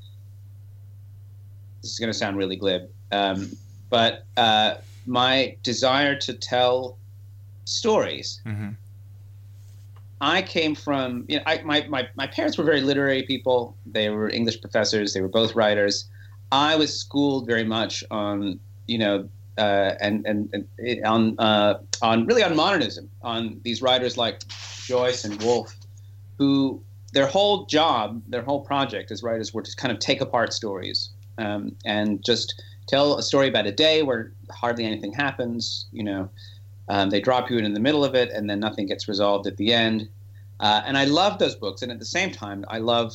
This 1.82 1.92
is 1.92 2.00
going 2.00 2.12
to 2.12 2.18
sound 2.18 2.38
really 2.38 2.56
glib, 2.56 2.89
um, 3.12 3.52
but 3.89 4.26
uh, 4.38 4.76
my 5.06 5.56
desire 5.63 6.15
to 6.18 6.34
tell 6.34 6.98
stories. 7.65 8.42
mm-hmm. 8.46 8.70
I 10.22 10.42
came 10.42 10.76
from, 10.76 11.24
you 11.30 11.38
know, 11.38 11.44
I, 11.46 11.62
my, 11.62 11.88
my, 11.88 12.10
my 12.15 12.28
parents 12.28 12.58
were 12.58 12.65
very 12.65 12.82
literary 12.82 13.24
people. 13.24 13.78
They 13.86 14.10
were 14.10 14.30
English 14.30 14.60
professors. 14.60 15.13
They 15.13 15.22
were 15.22 15.30
both 15.30 15.56
writers. 15.56 16.10
I 16.52 16.76
was 16.76 16.94
schooled 16.94 17.48
very 17.48 17.63
much 17.63 18.04
on, 18.12 18.60
you 18.86 18.98
know, 18.98 19.30
uh, 19.58 19.94
and, 20.02 20.26
and, 20.26 20.50
and 20.52 20.68
it- 20.78 21.06
on, 21.06 21.39
uh, 21.39 21.80
on 22.02 22.26
really 22.26 22.44
on 22.44 22.54
modernism, 22.56 23.10
on 23.22 23.62
these 23.63 23.82
writers 23.82 24.18
like 24.18 24.42
Joyce 24.84 25.24
and 25.24 25.42
Woolf, 25.42 25.74
who 26.38 26.82
their 27.13 27.28
whole 27.28 27.65
job, 27.65 28.22
their 28.28 28.42
whole 28.42 28.62
project 28.62 29.12
as 29.12 29.24
writers 29.24 29.54
were 29.54 29.62
to 29.62 29.76
kind 29.78 29.92
of 29.92 30.00
take 30.00 30.20
apart 30.20 30.52
stories 30.54 31.10
um, 31.39 31.75
and 31.86 32.23
just 32.23 32.62
tell 32.88 33.17
a 33.17 33.23
story 33.23 33.47
about 33.47 33.65
a 33.65 33.71
day 33.71 34.04
where 34.04 34.32
hardly 34.52 34.86
anything 34.86 35.13
happens, 35.13 35.88
you 35.91 36.04
know, 36.04 36.30
um, 36.89 37.10
they 37.12 37.21
drop 37.21 37.49
you 37.49 37.58
in 37.58 37.65
in 37.65 37.73
the 37.73 37.80
middle 37.80 38.04
of 38.04 38.15
it, 38.15 38.30
and 38.32 38.49
then 38.49 38.60
nothing 38.60 38.88
gets 38.88 39.08
resolved 39.08 39.47
at 39.47 39.58
the 39.58 39.73
end. 39.73 40.10
Uh, 40.60 40.82
and 40.86 40.97
I 40.97 41.06
love 41.06 41.39
those 41.39 41.56
books, 41.56 41.82
and 41.82 41.91
at 41.91 41.99
the 41.99 42.06
same 42.06 42.32
time, 42.32 42.65
I 42.67 42.80
love 42.80 43.13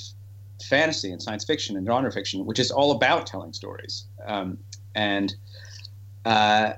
fantasy 0.68 1.10
and 1.10 1.20
science 1.20 1.44
fiction 1.44 1.76
and 1.76 1.86
genre 1.86 2.10
fiction, 2.10 2.46
which 2.46 2.58
is 2.58 2.70
all 2.70 2.92
about 2.92 3.26
telling 3.26 3.52
stories. 3.52 4.04
Um, 4.26 4.58
and 4.94 5.34
uh, 6.24 6.74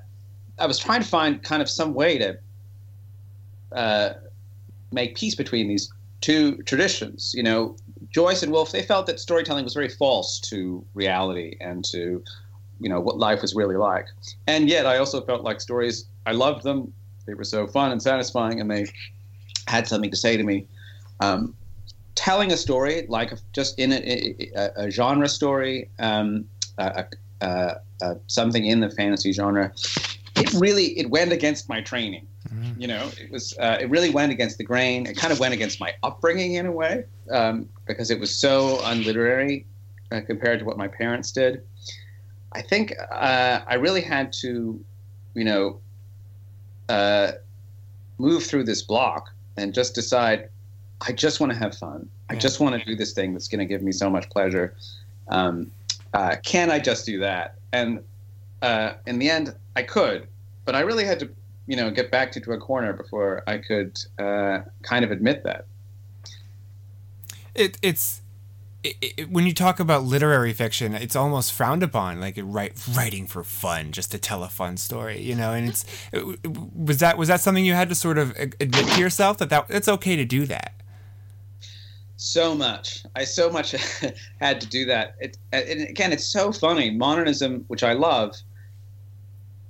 I 0.59 0.65
was 0.65 0.79
trying 0.79 1.01
to 1.01 1.07
find 1.07 1.41
kind 1.43 1.61
of 1.61 1.69
some 1.69 1.93
way 1.93 2.17
to 2.17 2.39
uh, 3.71 4.13
make 4.91 5.15
peace 5.15 5.35
between 5.35 5.67
these 5.67 5.91
two 6.21 6.57
traditions. 6.63 7.33
You 7.35 7.43
know, 7.43 7.77
Joyce 8.17 8.41
and 8.41 8.51
Woolf, 8.51 8.71
they 8.71 8.81
felt 8.81 9.05
that 9.05 9.19
storytelling 9.19 9.63
was 9.63 9.75
very 9.75 9.89
false 9.89 10.39
to 10.39 10.83
reality 10.95 11.55
and 11.61 11.85
to, 11.85 12.23
you 12.79 12.89
know, 12.89 12.99
what 12.99 13.19
life 13.19 13.43
was 13.43 13.53
really 13.53 13.75
like. 13.75 14.07
And 14.47 14.67
yet, 14.67 14.87
I 14.87 14.97
also 14.97 15.21
felt 15.21 15.43
like 15.43 15.61
stories. 15.61 16.05
I 16.25 16.31
loved 16.31 16.63
them. 16.63 16.91
They 17.27 17.35
were 17.35 17.43
so 17.43 17.67
fun 17.67 17.91
and 17.91 18.01
satisfying, 18.01 18.59
and 18.59 18.71
they 18.71 18.87
had 19.67 19.87
something 19.87 20.09
to 20.09 20.17
say 20.17 20.35
to 20.35 20.41
me. 20.41 20.65
Um, 21.19 21.53
telling 22.15 22.51
a 22.51 22.57
story, 22.57 23.05
like 23.07 23.33
just 23.53 23.77
in 23.77 23.91
a, 23.91 24.35
a, 24.55 24.85
a 24.87 24.89
genre 24.89 25.29
story, 25.29 25.87
um, 25.99 26.49
a, 26.79 27.05
something 28.25 28.65
in 28.65 28.79
the 28.79 28.89
fantasy 28.89 29.31
genre, 29.31 29.71
it 30.37 30.51
really 30.53 30.97
it 30.97 31.11
went 31.11 31.31
against 31.31 31.69
my 31.69 31.81
training. 31.81 32.26
You 32.77 32.87
know, 32.87 33.09
it 33.19 33.31
was 33.31 33.57
uh, 33.59 33.77
it 33.79 33.89
really 33.89 34.09
went 34.09 34.31
against 34.31 34.57
the 34.57 34.63
grain. 34.63 35.05
It 35.05 35.17
kind 35.17 35.33
of 35.33 35.39
went 35.39 35.53
against 35.53 35.79
my 35.79 35.93
upbringing 36.03 36.55
in 36.55 36.65
a 36.65 36.71
way 36.71 37.05
um, 37.31 37.67
because 37.85 38.11
it 38.11 38.19
was 38.19 38.33
so 38.33 38.79
unliterary 38.83 39.65
uh, 40.11 40.21
compared 40.21 40.59
to 40.59 40.65
what 40.65 40.77
my 40.77 40.87
parents 40.87 41.31
did. 41.31 41.61
I 42.53 42.61
think 42.61 42.93
uh, 43.11 43.61
I 43.67 43.75
really 43.75 44.01
had 44.01 44.31
to, 44.33 44.79
you 45.33 45.43
know, 45.43 45.79
uh, 46.89 47.33
move 48.17 48.43
through 48.43 48.63
this 48.63 48.81
block 48.81 49.29
and 49.57 49.73
just 49.73 49.95
decide 49.95 50.49
I 51.07 51.11
just 51.11 51.39
want 51.39 51.51
to 51.51 51.57
have 51.57 51.77
fun. 51.77 52.09
I 52.29 52.35
just 52.35 52.59
want 52.59 52.79
to 52.79 52.85
do 52.85 52.95
this 52.95 53.13
thing 53.13 53.33
that's 53.33 53.47
going 53.47 53.59
to 53.59 53.65
give 53.65 53.81
me 53.81 53.91
so 53.91 54.09
much 54.09 54.29
pleasure. 54.29 54.75
Um, 55.29 55.71
uh, 56.13 56.37
can 56.43 56.71
I 56.71 56.79
just 56.79 57.05
do 57.05 57.19
that? 57.19 57.55
And 57.71 58.03
uh, 58.61 58.93
in 59.05 59.19
the 59.19 59.29
end, 59.29 59.55
I 59.75 59.83
could, 59.83 60.27
but 60.65 60.75
I 60.75 60.81
really 60.81 61.05
had 61.05 61.19
to, 61.19 61.29
you 61.67 61.75
know, 61.75 61.91
get 61.91 62.09
backed 62.09 62.37
into 62.37 62.51
a 62.53 62.57
corner 62.57 62.93
before 62.93 63.43
I 63.45 63.57
could 63.59 63.99
uh, 64.17 64.59
kind 64.81 65.05
of 65.05 65.11
admit 65.11 65.43
that. 65.43 65.65
it 67.53 67.77
it's 67.81 68.21
it, 68.83 68.95
it, 69.01 69.29
when 69.29 69.45
you 69.45 69.53
talk 69.53 69.79
about 69.79 70.03
literary 70.03 70.53
fiction, 70.53 70.93
it's 70.93 71.15
almost 71.15 71.51
frowned 71.51 71.83
upon, 71.83 72.21
like 72.21 72.39
write, 72.41 72.73
writing 72.95 73.27
for 73.27 73.43
fun, 73.43 73.91
just 73.91 74.11
to 74.11 74.19
tell 74.19 74.43
a 74.43 74.49
fun 74.49 74.77
story, 74.77 75.19
you 75.19 75.35
know. 75.35 75.51
And 75.53 75.69
it's 75.69 75.85
was 76.75 76.99
that 76.99 77.17
was 77.17 77.27
that 77.27 77.41
something 77.41 77.65
you 77.65 77.73
had 77.73 77.89
to 77.89 77.95
sort 77.95 78.17
of 78.17 78.37
admit 78.37 78.87
to 78.87 78.99
yourself 78.99 79.39
that 79.39 79.49
that 79.49 79.65
it's 79.69 79.87
okay 79.87 80.15
to 80.15 80.25
do 80.25 80.45
that. 80.45 80.73
So 82.15 82.55
much, 82.55 83.03
I 83.15 83.25
so 83.25 83.49
much 83.49 83.71
had 84.39 84.61
to 84.61 84.67
do 84.67 84.85
that. 84.85 85.15
It, 85.19 85.37
and 85.51 85.81
again, 85.81 86.11
it's 86.11 86.25
so 86.25 86.51
funny. 86.51 86.89
Modernism, 86.91 87.65
which 87.67 87.83
I 87.83 87.93
love, 87.93 88.35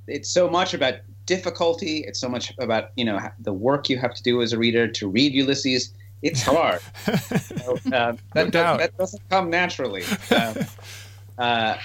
it's 0.08 0.30
so 0.30 0.50
much 0.50 0.74
about 0.74 0.96
difficulty. 1.28 2.00
It's 2.08 2.20
so 2.20 2.28
much 2.28 2.54
about 2.58 2.90
you 2.96 3.06
know 3.06 3.20
the 3.40 3.54
work 3.54 3.90
you 3.90 3.98
have 4.00 4.16
to 4.16 4.24
do 4.24 4.42
as 4.42 4.52
a 4.54 4.58
reader 4.58 4.88
to 4.88 5.08
read 5.08 5.34
Ulysses 5.34 5.94
it's 6.22 6.42
hard. 6.42 6.82
so, 7.06 7.78
uh, 7.94 8.16
that, 8.34 8.52
that, 8.52 8.52
that, 8.52 8.98
doesn't 8.98 9.22
come 9.30 9.50
naturally. 9.50 10.04
Um, 10.36 10.56
uh, 11.38 11.78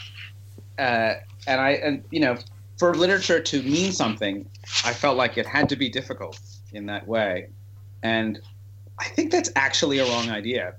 uh, 0.79 1.15
and 1.47 1.61
I, 1.61 1.71
and 1.71 2.05
you 2.11 2.21
know, 2.21 2.39
for 2.79 2.95
literature 2.95 3.41
to 3.41 3.63
mean 3.63 3.93
something, 3.93 4.49
I 4.85 4.93
felt 4.93 5.17
like 5.17 5.37
it 5.37 5.47
had 5.47 5.69
to 5.69 5.77
be 5.77 5.89
difficult 5.89 6.41
in 6.73 6.87
that 6.87 7.07
way, 7.07 7.49
and 8.03 8.41
I 8.99 9.05
think 9.05 9.33
that's 9.33 9.51
actually 9.55 9.99
a 9.99 10.07
wrong 10.07 10.31
idea. 10.31 10.75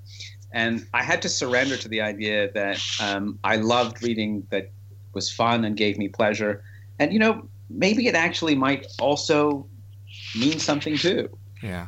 And 0.52 0.86
I 0.94 1.02
had 1.02 1.20
to 1.22 1.28
surrender 1.28 1.76
to 1.76 1.88
the 1.88 2.00
idea 2.00 2.50
that 2.52 2.80
um, 3.00 3.38
I 3.42 3.56
loved 3.56 4.02
reading 4.02 4.46
that 4.50 4.70
was 5.12 5.30
fun 5.30 5.64
and 5.64 5.76
gave 5.76 5.96
me 5.96 6.08
pleasure, 6.08 6.64
and 6.98 7.12
you 7.12 7.18
know, 7.18 7.48
maybe 7.70 8.06
it 8.06 8.14
actually 8.14 8.54
might 8.54 8.86
also 8.98 9.66
mean 10.38 10.58
something 10.58 10.96
too. 10.96 11.28
Yeah. 11.62 11.86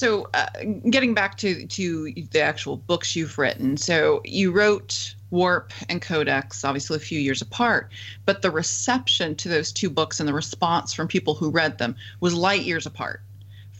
So, 0.00 0.30
uh, 0.32 0.46
getting 0.88 1.12
back 1.12 1.36
to 1.38 1.66
to 1.66 2.12
the 2.30 2.40
actual 2.40 2.78
books 2.78 3.14
you've 3.14 3.36
written, 3.36 3.76
so 3.76 4.22
you 4.24 4.50
wrote 4.50 5.14
Warp 5.30 5.74
and 5.90 6.00
Codex, 6.00 6.64
obviously 6.64 6.96
a 6.96 7.00
few 7.00 7.20
years 7.20 7.42
apart, 7.42 7.92
but 8.24 8.40
the 8.40 8.50
reception 8.50 9.34
to 9.36 9.48
those 9.50 9.72
two 9.72 9.90
books 9.90 10.18
and 10.18 10.26
the 10.26 10.32
response 10.32 10.94
from 10.94 11.06
people 11.06 11.34
who 11.34 11.50
read 11.50 11.76
them 11.76 11.96
was 12.20 12.32
light 12.32 12.62
years 12.62 12.86
apart. 12.86 13.20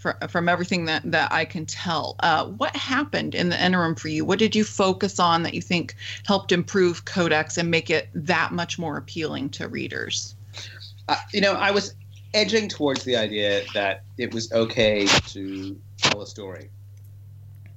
From, 0.00 0.14
from 0.30 0.48
everything 0.48 0.86
that, 0.86 1.02
that 1.04 1.30
I 1.30 1.44
can 1.44 1.66
tell, 1.66 2.16
uh, 2.20 2.46
what 2.46 2.74
happened 2.74 3.34
in 3.34 3.50
the 3.50 3.62
interim 3.62 3.94
for 3.94 4.08
you? 4.08 4.24
What 4.24 4.38
did 4.38 4.56
you 4.56 4.64
focus 4.64 5.20
on 5.20 5.42
that 5.42 5.52
you 5.52 5.60
think 5.60 5.94
helped 6.24 6.52
improve 6.52 7.04
Codex 7.04 7.58
and 7.58 7.70
make 7.70 7.90
it 7.90 8.08
that 8.14 8.52
much 8.52 8.78
more 8.78 8.96
appealing 8.96 9.50
to 9.50 9.68
readers? 9.68 10.34
Uh, 11.06 11.16
you 11.34 11.42
know, 11.42 11.52
I 11.52 11.70
was 11.70 11.94
edging 12.32 12.66
towards 12.66 13.04
the 13.04 13.14
idea 13.14 13.62
that 13.74 14.04
it 14.16 14.32
was 14.32 14.50
okay 14.52 15.06
to 15.06 15.78
tell 15.98 16.22
a 16.22 16.26
story. 16.26 16.70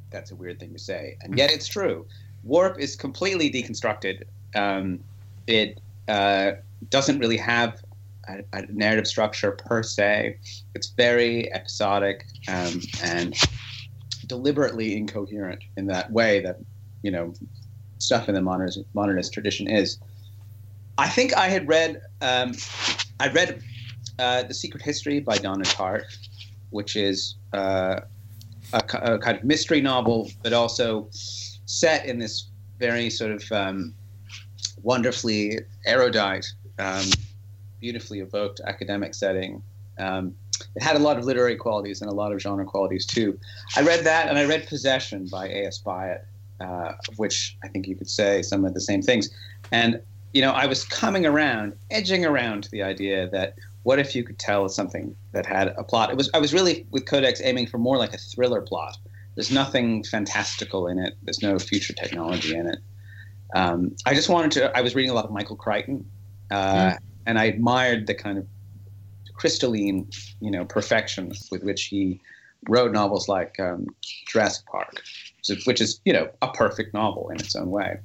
That's 0.10 0.32
a 0.32 0.36
weird 0.36 0.62
thing 0.62 0.72
to 0.72 0.80
say, 0.80 1.18
and 1.24 1.38
yet 1.38 1.52
it's 1.52 1.68
true. 1.68 2.06
Warp 2.46 2.80
is 2.80 2.96
completely 2.96 3.52
deconstructed. 3.52 4.24
Um, 4.56 5.00
it 5.48 5.82
uh, 6.08 6.54
doesn't 6.90 7.20
really 7.20 7.36
have 7.36 7.84
a, 8.28 8.44
a, 8.54 8.66
narrative 8.72 9.08
structure 9.08 9.52
per 9.52 9.84
se. 9.84 10.38
It's 10.76 10.88
very 10.90 11.52
episodic 11.54 12.26
um, 12.48 12.82
and 13.04 13.36
deliberately 14.28 14.96
incoherent 14.96 15.64
in 15.78 15.88
that 15.88 16.12
way 16.12 16.42
that 16.42 16.58
you 17.02 17.12
know 17.12 17.34
stuff 17.98 18.28
in 18.30 18.36
the 18.36 18.42
modernist, 18.42 18.80
modernist 18.94 19.34
tradition 19.34 19.68
is. 19.68 19.98
I 20.98 21.10
think 21.10 21.36
I 21.36 21.48
had 21.48 21.68
read 21.68 22.02
um, 22.22 22.54
I 23.20 23.30
read 23.30 23.62
uh, 24.20 24.44
The 24.44 24.54
Secret 24.54 24.84
History 24.84 25.20
by 25.20 25.38
Donna 25.38 25.64
Tartt, 25.64 26.04
which 26.70 26.96
is 26.96 27.36
uh, 27.54 28.02
a, 28.74 28.84
a, 28.94 29.20
kind 29.20 29.38
of 29.38 29.44
mystery 29.44 29.82
novel, 29.82 30.30
but 30.44 30.54
also 30.54 31.08
set 31.66 32.06
in 32.06 32.20
this 32.20 32.50
very 32.80 33.10
sort 33.10 33.32
of 33.32 33.52
um, 33.52 33.94
wonderfully 34.82 35.60
erudite, 35.86 36.46
um, 36.80 37.06
beautifully 37.84 38.22
evoked 38.22 38.62
academic 38.66 39.14
setting. 39.14 39.62
Um, 40.00 40.34
it 40.74 40.82
had 40.82 40.96
a 40.96 41.00
lot 41.00 41.18
of 41.18 41.26
literary 41.26 41.58
qualities 41.58 42.02
and 42.02 42.10
a 42.10 42.14
lot 42.14 42.32
of 42.32 42.42
genre 42.42 42.64
qualities 42.64 43.06
too. 43.06 43.38
I 43.76 43.82
read 43.82 44.06
that, 44.06 44.30
and 44.30 44.38
I 44.38 44.46
read 44.46 44.66
Possession 44.68 45.28
by 45.30 45.50
A.S. 45.50 45.82
Byatt, 45.86 46.22
uh, 46.62 46.94
which 47.18 47.58
I 47.62 47.68
think 47.68 47.86
you 47.86 47.96
could 47.96 48.10
say 48.10 48.42
some 48.42 48.64
of 48.64 48.74
the 48.74 48.80
same 48.80 49.02
things. 49.02 49.30
And 49.74 50.02
you 50.34 50.42
know, 50.42 50.52
I 50.52 50.66
was 50.66 50.86
coming 50.86 51.26
around, 51.26 51.74
edging 51.92 52.26
around 52.26 52.64
to 52.64 52.72
the 52.72 52.82
idea 52.84 53.30
that 53.32 53.56
what 53.84 54.00
if 54.00 54.16
you 54.16 54.24
could 54.24 54.40
tell 54.40 54.70
something 54.70 55.14
that 55.34 55.46
had 55.46 55.68
a 55.78 55.84
plot? 55.84 56.10
It 56.10 56.16
was 56.16 56.30
I 56.34 56.40
was 56.40 56.54
really 56.54 56.88
with 56.92 57.06
Codex 57.06 57.42
aiming 57.44 57.68
for 57.68 57.80
more 57.80 57.98
like 57.98 58.14
a 58.14 58.18
thriller 58.18 58.62
plot. 58.62 58.98
There's 59.36 59.52
nothing 59.52 60.06
fantastical 60.06 60.88
in 60.88 61.00
it. 61.00 61.16
There's 61.24 61.42
no 61.42 61.60
future 61.60 61.94
technology 61.94 62.56
in 62.56 62.68
it. 62.68 62.80
Um, 63.54 63.94
I 64.06 64.14
just 64.14 64.30
wanted 64.30 64.52
to. 64.54 64.78
I 64.78 64.80
was 64.80 64.96
reading 64.96 65.12
a 65.12 65.14
lot 65.14 65.26
of 65.26 65.32
Michael 65.32 65.58
Crichton, 65.58 66.10
uh, 66.50 66.94
mm. 66.94 66.98
And 67.26 67.40
I 67.40 67.46
admired 67.46 68.08
the 68.08 68.14
kind 68.14 68.38
of 68.38 68.48
crystalline, 69.34 70.10
you 70.40 70.52
know, 70.52 70.66
perfection 70.66 71.34
with 71.52 71.64
which 71.64 71.86
he 71.86 72.20
wrote 72.70 72.92
novels 72.92 73.28
like 73.28 73.60
um, 73.60 73.88
Jurassic 74.28 74.66
Park, 74.68 75.02
which 75.66 75.82
is 75.82 76.00
you 76.06 76.14
know 76.14 76.30
a 76.42 76.48
perfect 76.50 76.94
novel 76.94 77.30
in 77.30 77.40
its 77.40 77.56
own 77.56 77.70
way. 77.70 77.98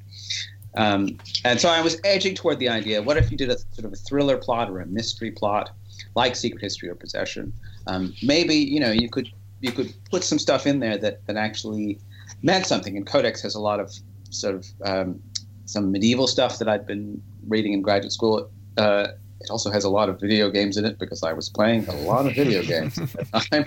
Um, 0.76 1.18
and 1.44 1.60
so 1.60 1.68
I 1.68 1.80
was 1.80 2.00
edging 2.04 2.34
toward 2.34 2.58
the 2.58 2.68
idea: 2.68 3.02
what 3.02 3.16
if 3.16 3.30
you 3.30 3.36
did 3.36 3.50
a 3.50 3.58
sort 3.58 3.84
of 3.84 3.92
a 3.92 3.96
thriller 3.96 4.36
plot 4.36 4.70
or 4.70 4.80
a 4.80 4.86
mystery 4.86 5.30
plot, 5.30 5.70
like 6.14 6.36
Secret 6.36 6.62
History 6.62 6.88
or 6.88 6.94
Possession? 6.94 7.52
Um, 7.86 8.14
maybe 8.22 8.54
you 8.54 8.80
know 8.80 8.90
you 8.90 9.08
could 9.08 9.30
you 9.60 9.72
could 9.72 9.92
put 10.10 10.24
some 10.24 10.38
stuff 10.38 10.66
in 10.66 10.80
there 10.80 10.98
that 10.98 11.26
that 11.26 11.36
actually 11.36 11.98
meant 12.42 12.66
something. 12.66 12.96
And 12.96 13.06
Codex 13.06 13.42
has 13.42 13.54
a 13.54 13.60
lot 13.60 13.80
of 13.80 13.92
sort 14.30 14.54
of 14.54 14.66
um, 14.84 15.20
some 15.64 15.90
medieval 15.90 16.26
stuff 16.26 16.58
that 16.58 16.68
I'd 16.68 16.86
been 16.86 17.22
reading 17.46 17.72
in 17.72 17.82
graduate 17.82 18.12
school. 18.12 18.50
Uh, 18.78 19.08
it 19.40 19.50
also 19.50 19.70
has 19.70 19.84
a 19.84 19.90
lot 19.90 20.08
of 20.08 20.20
video 20.20 20.50
games 20.50 20.76
in 20.76 20.84
it 20.84 20.98
because 20.98 21.22
I 21.22 21.32
was 21.32 21.48
playing 21.48 21.86
a 21.88 21.96
lot 21.96 22.26
of 22.26 22.34
video 22.34 22.62
games 22.74 22.98
at 22.98 23.12
the 23.12 23.24
time. 23.50 23.66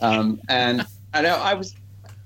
Um, 0.00 0.40
and 0.48 0.86
I 1.12 1.22
know 1.22 1.36
I 1.36 1.54
was 1.54 1.74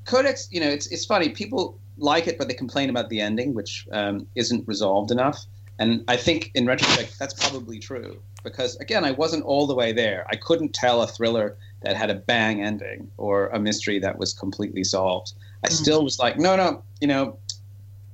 Codex. 0.05 0.49
You 0.51 0.61
know, 0.61 0.69
it's 0.69 0.87
it's 0.89 1.05
funny. 1.05 1.31
People 1.31 1.79
like 1.99 2.27
it, 2.27 2.39
but 2.39 2.49
they 2.49 2.55
complain 2.55 2.91
about 2.91 3.09
the 3.09 3.21
ending, 3.21 3.55
which 3.55 3.87
um, 3.93 4.27
isn't 4.35 4.67
resolved 4.67 5.11
enough. 5.11 5.45
And 5.79 6.05
I 6.09 6.17
think 6.17 6.51
in 6.55 6.67
retrospect, 6.67 7.19
that's 7.19 7.33
probably 7.33 7.79
true 7.79 8.21
because, 8.45 8.77
again, 8.77 9.03
I 9.03 9.13
wasn't 9.13 9.45
all 9.45 9.67
the 9.67 9.75
way 9.75 9.93
there. 9.93 10.27
I 10.29 10.37
couldn't 10.37 10.75
tell 10.75 11.03
a 11.03 11.07
thriller 11.07 11.57
that 11.83 11.97
had 11.97 12.11
a 12.11 12.15
bang 12.15 12.63
ending 12.63 13.11
or 13.17 13.49
a 13.49 13.59
mystery 13.59 13.99
that 14.01 14.19
was 14.19 14.35
completely 14.35 14.85
solved. 14.85 15.33
I 15.65 15.69
mm. 15.69 15.73
still 15.73 16.05
was 16.05 16.19
like, 16.19 16.39
no, 16.39 16.55
no, 16.55 16.83
you 17.01 17.09
know, 17.09 17.39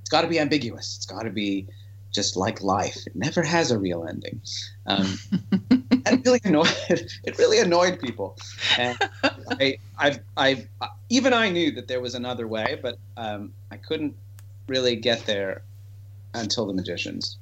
it's 0.01 0.11
got 0.11 0.23
to 0.23 0.29
be 0.29 0.39
ambiguous. 0.39 0.97
It's 0.97 1.07
got 1.07 1.23
to 1.23 1.31
be 1.31 1.67
just 2.17 2.35
like 2.35 2.63
life. 2.63 3.07
It 3.07 3.15
never 3.15 3.43
has 3.43 3.71
a 3.71 3.79
real 3.79 4.07
ending. 4.09 4.41
Um, 4.87 5.19
that 5.71 6.23
really 6.25 6.41
annoyed. 6.43 7.11
It 7.23 7.39
really 7.39 7.61
annoyed 7.61 8.01
people, 8.01 8.37
and 8.77 8.99
I, 9.61 9.79
I, 9.99 10.19
I, 10.37 10.67
even 11.11 11.33
I 11.33 11.51
knew 11.51 11.71
that 11.73 11.87
there 11.87 12.01
was 12.01 12.15
another 12.15 12.49
way, 12.49 12.79
but 12.83 12.99
um, 13.17 13.53
I 13.71 13.77
couldn't 13.77 14.17
really 14.67 14.97
get 14.97 15.27
there 15.27 15.63
until 16.35 16.67
the 16.67 16.73
magicians. 16.73 17.37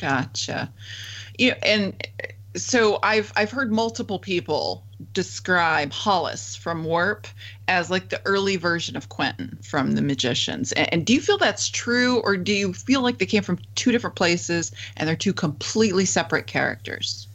Gotcha. 0.00 0.72
Yeah, 1.36 1.58
and 1.62 2.06
so 2.54 3.00
I've 3.02 3.32
I've 3.36 3.50
heard 3.50 3.72
multiple 3.72 4.20
people 4.20 4.86
describe 5.12 5.92
Hollis 5.92 6.56
from 6.56 6.84
Warp 6.84 7.26
as 7.68 7.90
like 7.90 8.08
the 8.08 8.20
early 8.24 8.56
version 8.56 8.96
of 8.96 9.08
Quentin 9.08 9.58
from 9.62 9.92
The 9.92 10.02
Magicians. 10.02 10.72
And, 10.72 10.92
and, 10.92 11.06
do 11.06 11.14
you 11.14 11.20
feel 11.20 11.38
that's 11.38 11.68
true, 11.68 12.20
or 12.20 12.36
do 12.36 12.52
you 12.52 12.72
feel 12.72 13.00
like 13.00 13.18
they 13.18 13.26
came 13.26 13.42
from 13.42 13.58
two 13.74 13.92
different 13.92 14.16
places 14.16 14.72
and 14.96 15.08
they're 15.08 15.16
two 15.16 15.32
completely 15.32 16.04
separate 16.04 16.46
characters? 16.46 17.28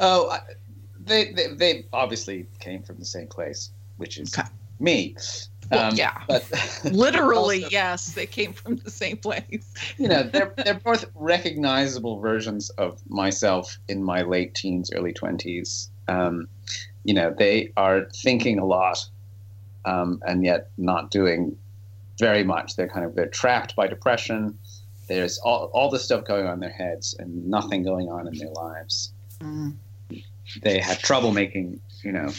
Oh, 0.00 0.36
they 0.98 1.32
they, 1.32 1.48
they 1.48 1.86
obviously 1.92 2.46
came 2.60 2.82
from 2.82 2.98
the 2.98 3.04
same 3.04 3.26
place, 3.26 3.70
which 3.96 4.18
is 4.18 4.36
okay. 4.36 4.48
me. 4.78 5.16
Well, 5.70 5.90
um, 5.90 5.96
yeah, 5.96 6.22
but 6.26 6.44
literally, 6.84 7.64
also, 7.64 7.72
yes, 7.72 8.14
they 8.14 8.26
came 8.26 8.52
from 8.52 8.76
the 8.76 8.90
same 8.90 9.16
place. 9.18 9.74
you 9.98 10.08
know, 10.08 10.22
they're 10.22 10.54
they're 10.64 10.80
both 10.82 11.04
recognizable 11.14 12.20
versions 12.20 12.70
of 12.70 13.02
myself 13.08 13.78
in 13.88 14.02
my 14.02 14.22
late 14.22 14.54
teens, 14.54 14.90
early 14.92 15.12
twenties. 15.12 15.90
Um, 16.08 16.48
you 17.04 17.14
know, 17.14 17.34
they 17.36 17.72
are 17.76 18.08
thinking 18.14 18.58
a 18.58 18.64
lot, 18.64 19.06
um, 19.84 20.22
and 20.26 20.44
yet 20.44 20.70
not 20.76 21.10
doing 21.10 21.56
very 22.18 22.44
much. 22.44 22.76
They're 22.76 22.88
kind 22.88 23.06
of 23.06 23.14
they're 23.14 23.26
trapped 23.26 23.76
by 23.76 23.86
depression. 23.86 24.58
There's 25.08 25.38
all 25.38 25.70
all 25.72 25.90
this 25.90 26.04
stuff 26.04 26.24
going 26.24 26.46
on 26.46 26.54
in 26.54 26.60
their 26.60 26.70
heads, 26.70 27.14
and 27.18 27.46
nothing 27.46 27.82
going 27.82 28.08
on 28.08 28.26
in 28.26 28.36
their 28.38 28.50
lives. 28.50 29.12
Mm. 29.40 29.76
They 30.62 30.80
have 30.80 30.98
trouble 31.00 31.30
making, 31.30 31.78
you 32.02 32.10
know, 32.10 32.30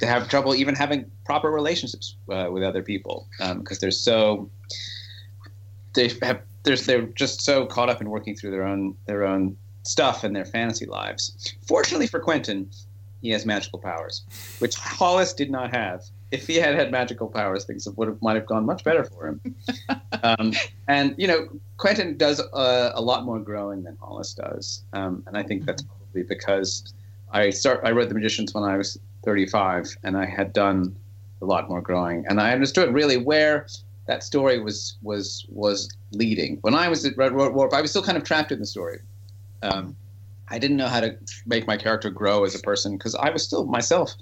they 0.00 0.06
have 0.06 0.28
trouble 0.28 0.54
even 0.54 0.74
having 0.74 1.10
proper 1.24 1.50
relationships 1.50 2.16
uh, 2.30 2.48
with 2.50 2.62
other 2.62 2.82
people 2.82 3.28
because 3.38 3.50
um, 3.50 3.78
they're 3.80 3.90
so 3.90 4.50
they 5.94 6.10
have 6.22 6.40
there's 6.64 6.86
they're 6.86 7.02
just 7.02 7.42
so 7.42 7.66
caught 7.66 7.88
up 7.88 8.00
in 8.00 8.10
working 8.10 8.34
through 8.34 8.50
their 8.50 8.64
own 8.64 8.96
their 9.06 9.24
own 9.24 9.56
stuff 9.84 10.24
in 10.24 10.32
their 10.32 10.44
fantasy 10.44 10.86
lives. 10.86 11.54
Fortunately 11.66 12.06
for 12.06 12.20
Quentin, 12.20 12.68
he 13.24 13.30
has 13.30 13.46
magical 13.46 13.78
powers, 13.78 14.22
which 14.58 14.76
Hollis 14.76 15.32
did 15.32 15.50
not 15.50 15.74
have. 15.74 16.04
If 16.30 16.46
he 16.46 16.56
had 16.56 16.74
had 16.74 16.90
magical 16.90 17.28
powers, 17.28 17.64
things 17.64 17.88
would 17.88 18.08
have 18.08 18.20
might 18.20 18.36
have 18.36 18.44
gone 18.44 18.66
much 18.66 18.84
better 18.84 19.04
for 19.04 19.28
him. 19.28 19.54
um, 20.22 20.52
and 20.88 21.14
you 21.16 21.26
know, 21.26 21.48
Quentin 21.78 22.18
does 22.18 22.40
uh, 22.40 22.92
a 22.94 23.00
lot 23.00 23.24
more 23.24 23.38
growing 23.38 23.82
than 23.82 23.96
Hollis 23.96 24.34
does, 24.34 24.82
um, 24.92 25.22
and 25.26 25.38
I 25.38 25.42
think 25.42 25.64
that's 25.64 25.82
probably 25.82 26.22
because 26.24 26.92
I 27.30 27.48
start. 27.48 27.80
I 27.82 27.92
wrote 27.92 28.08
The 28.08 28.14
Magicians 28.14 28.52
when 28.52 28.64
I 28.64 28.76
was 28.76 28.98
35, 29.22 29.96
and 30.02 30.18
I 30.18 30.26
had 30.26 30.52
done 30.52 30.94
a 31.40 31.46
lot 31.46 31.68
more 31.70 31.80
growing, 31.80 32.26
and 32.28 32.40
I 32.40 32.52
understood 32.52 32.92
really 32.92 33.16
where 33.16 33.66
that 34.06 34.22
story 34.22 34.60
was 34.60 34.98
was 35.02 35.46
was 35.48 35.88
leading. 36.12 36.58
When 36.60 36.74
I 36.74 36.88
was 36.88 37.06
at 37.06 37.16
Red 37.16 37.34
Warp, 37.34 37.72
I 37.72 37.80
was 37.80 37.90
still 37.90 38.02
kind 38.02 38.18
of 38.18 38.24
trapped 38.24 38.52
in 38.52 38.58
the 38.58 38.66
story. 38.66 39.00
Um, 39.64 39.96
I 40.48 40.58
didn't 40.58 40.76
know 40.76 40.88
how 40.88 41.00
to 41.00 41.16
make 41.46 41.66
my 41.66 41.76
character 41.76 42.10
grow 42.10 42.44
as 42.44 42.54
a 42.54 42.58
person 42.58 42.96
because 42.96 43.14
I 43.14 43.30
was 43.30 43.42
still 43.42 43.64
myself 43.64 44.12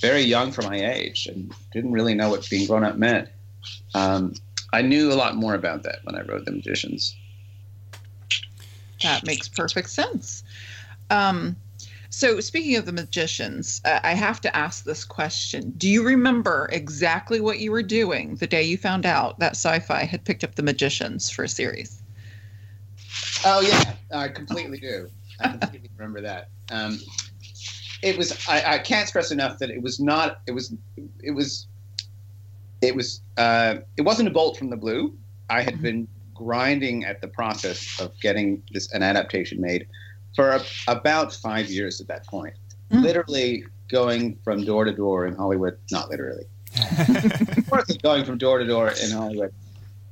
very 0.00 0.20
young 0.20 0.52
for 0.52 0.62
my 0.62 0.76
age 0.76 1.26
and 1.26 1.52
didn't 1.72 1.92
really 1.92 2.14
know 2.14 2.30
what 2.30 2.48
being 2.50 2.66
grown 2.66 2.84
up 2.84 2.96
meant. 2.96 3.28
Um, 3.94 4.34
I 4.72 4.82
knew 4.82 5.10
a 5.10 5.14
lot 5.14 5.36
more 5.36 5.54
about 5.54 5.82
that 5.84 6.00
when 6.04 6.14
I 6.14 6.22
wrote 6.22 6.44
The 6.44 6.52
Magicians. 6.52 7.16
That 9.02 9.24
makes 9.24 9.48
perfect 9.48 9.90
sense. 9.90 10.44
Um, 11.10 11.56
so, 12.10 12.40
speaking 12.40 12.76
of 12.76 12.86
the 12.86 12.92
magicians, 12.92 13.80
uh, 13.84 14.00
I 14.02 14.14
have 14.14 14.40
to 14.42 14.56
ask 14.56 14.84
this 14.84 15.04
question. 15.04 15.72
Do 15.76 15.88
you 15.88 16.04
remember 16.04 16.68
exactly 16.72 17.40
what 17.40 17.60
you 17.60 17.70
were 17.70 17.82
doing 17.82 18.36
the 18.36 18.46
day 18.46 18.62
you 18.62 18.76
found 18.76 19.06
out 19.06 19.38
that 19.38 19.54
Syfy 19.54 20.06
had 20.06 20.24
picked 20.24 20.42
up 20.42 20.54
the 20.54 20.62
magicians 20.62 21.30
for 21.30 21.44
a 21.44 21.48
series? 21.48 22.02
Oh, 23.44 23.60
yeah, 23.60 23.94
I 24.12 24.28
completely 24.28 24.78
do. 24.78 25.08
I 25.40 25.48
completely 25.48 25.90
remember 25.96 26.20
that. 26.22 26.48
Um, 26.70 26.98
it 28.02 28.16
was, 28.16 28.38
I, 28.48 28.74
I 28.74 28.78
can't 28.78 29.08
stress 29.08 29.30
enough 29.30 29.58
that 29.58 29.70
it 29.70 29.82
was 29.82 30.00
not, 30.00 30.40
it 30.46 30.52
was, 30.52 30.74
it 31.22 31.32
was, 31.32 31.66
it 32.80 32.94
was, 32.94 33.20
uh, 33.36 33.76
it 33.96 34.02
wasn't 34.02 34.28
a 34.28 34.30
bolt 34.30 34.56
from 34.56 34.70
the 34.70 34.76
blue. 34.76 35.16
I 35.50 35.62
had 35.62 35.82
been 35.82 36.06
grinding 36.34 37.04
at 37.04 37.20
the 37.20 37.28
process 37.28 38.00
of 38.00 38.12
getting 38.20 38.62
this 38.72 38.92
an 38.92 39.02
adaptation 39.02 39.60
made 39.60 39.86
for 40.34 40.50
a, 40.50 40.62
about 40.86 41.32
five 41.32 41.68
years 41.68 42.00
at 42.00 42.06
that 42.08 42.26
point. 42.26 42.54
Mm. 42.90 43.02
Literally 43.02 43.64
going 43.88 44.38
from 44.44 44.64
door 44.64 44.84
to 44.84 44.92
door 44.92 45.26
in 45.26 45.34
Hollywood, 45.34 45.78
not 45.90 46.10
literally, 46.10 46.44
going 48.02 48.24
from 48.24 48.38
door 48.38 48.58
to 48.58 48.64
door 48.64 48.92
in 49.02 49.10
Hollywood. 49.10 49.52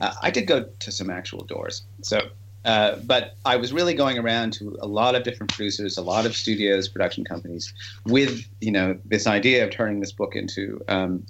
Uh, 0.00 0.12
I 0.20 0.30
did 0.30 0.46
go 0.46 0.64
to 0.64 0.92
some 0.92 1.08
actual 1.08 1.44
doors. 1.44 1.84
So, 2.02 2.20
uh, 2.66 2.96
but 3.04 3.36
I 3.44 3.54
was 3.54 3.72
really 3.72 3.94
going 3.94 4.18
around 4.18 4.52
to 4.54 4.76
a 4.80 4.88
lot 4.88 5.14
of 5.14 5.22
different 5.22 5.54
producers, 5.54 5.96
a 5.96 6.02
lot 6.02 6.26
of 6.26 6.34
studios, 6.34 6.88
production 6.88 7.24
companies, 7.24 7.72
with 8.06 8.44
you 8.60 8.72
know 8.72 8.98
this 9.04 9.28
idea 9.28 9.62
of 9.64 9.70
turning 9.70 10.00
this 10.00 10.10
book 10.10 10.34
into 10.34 10.82
um, 10.88 11.24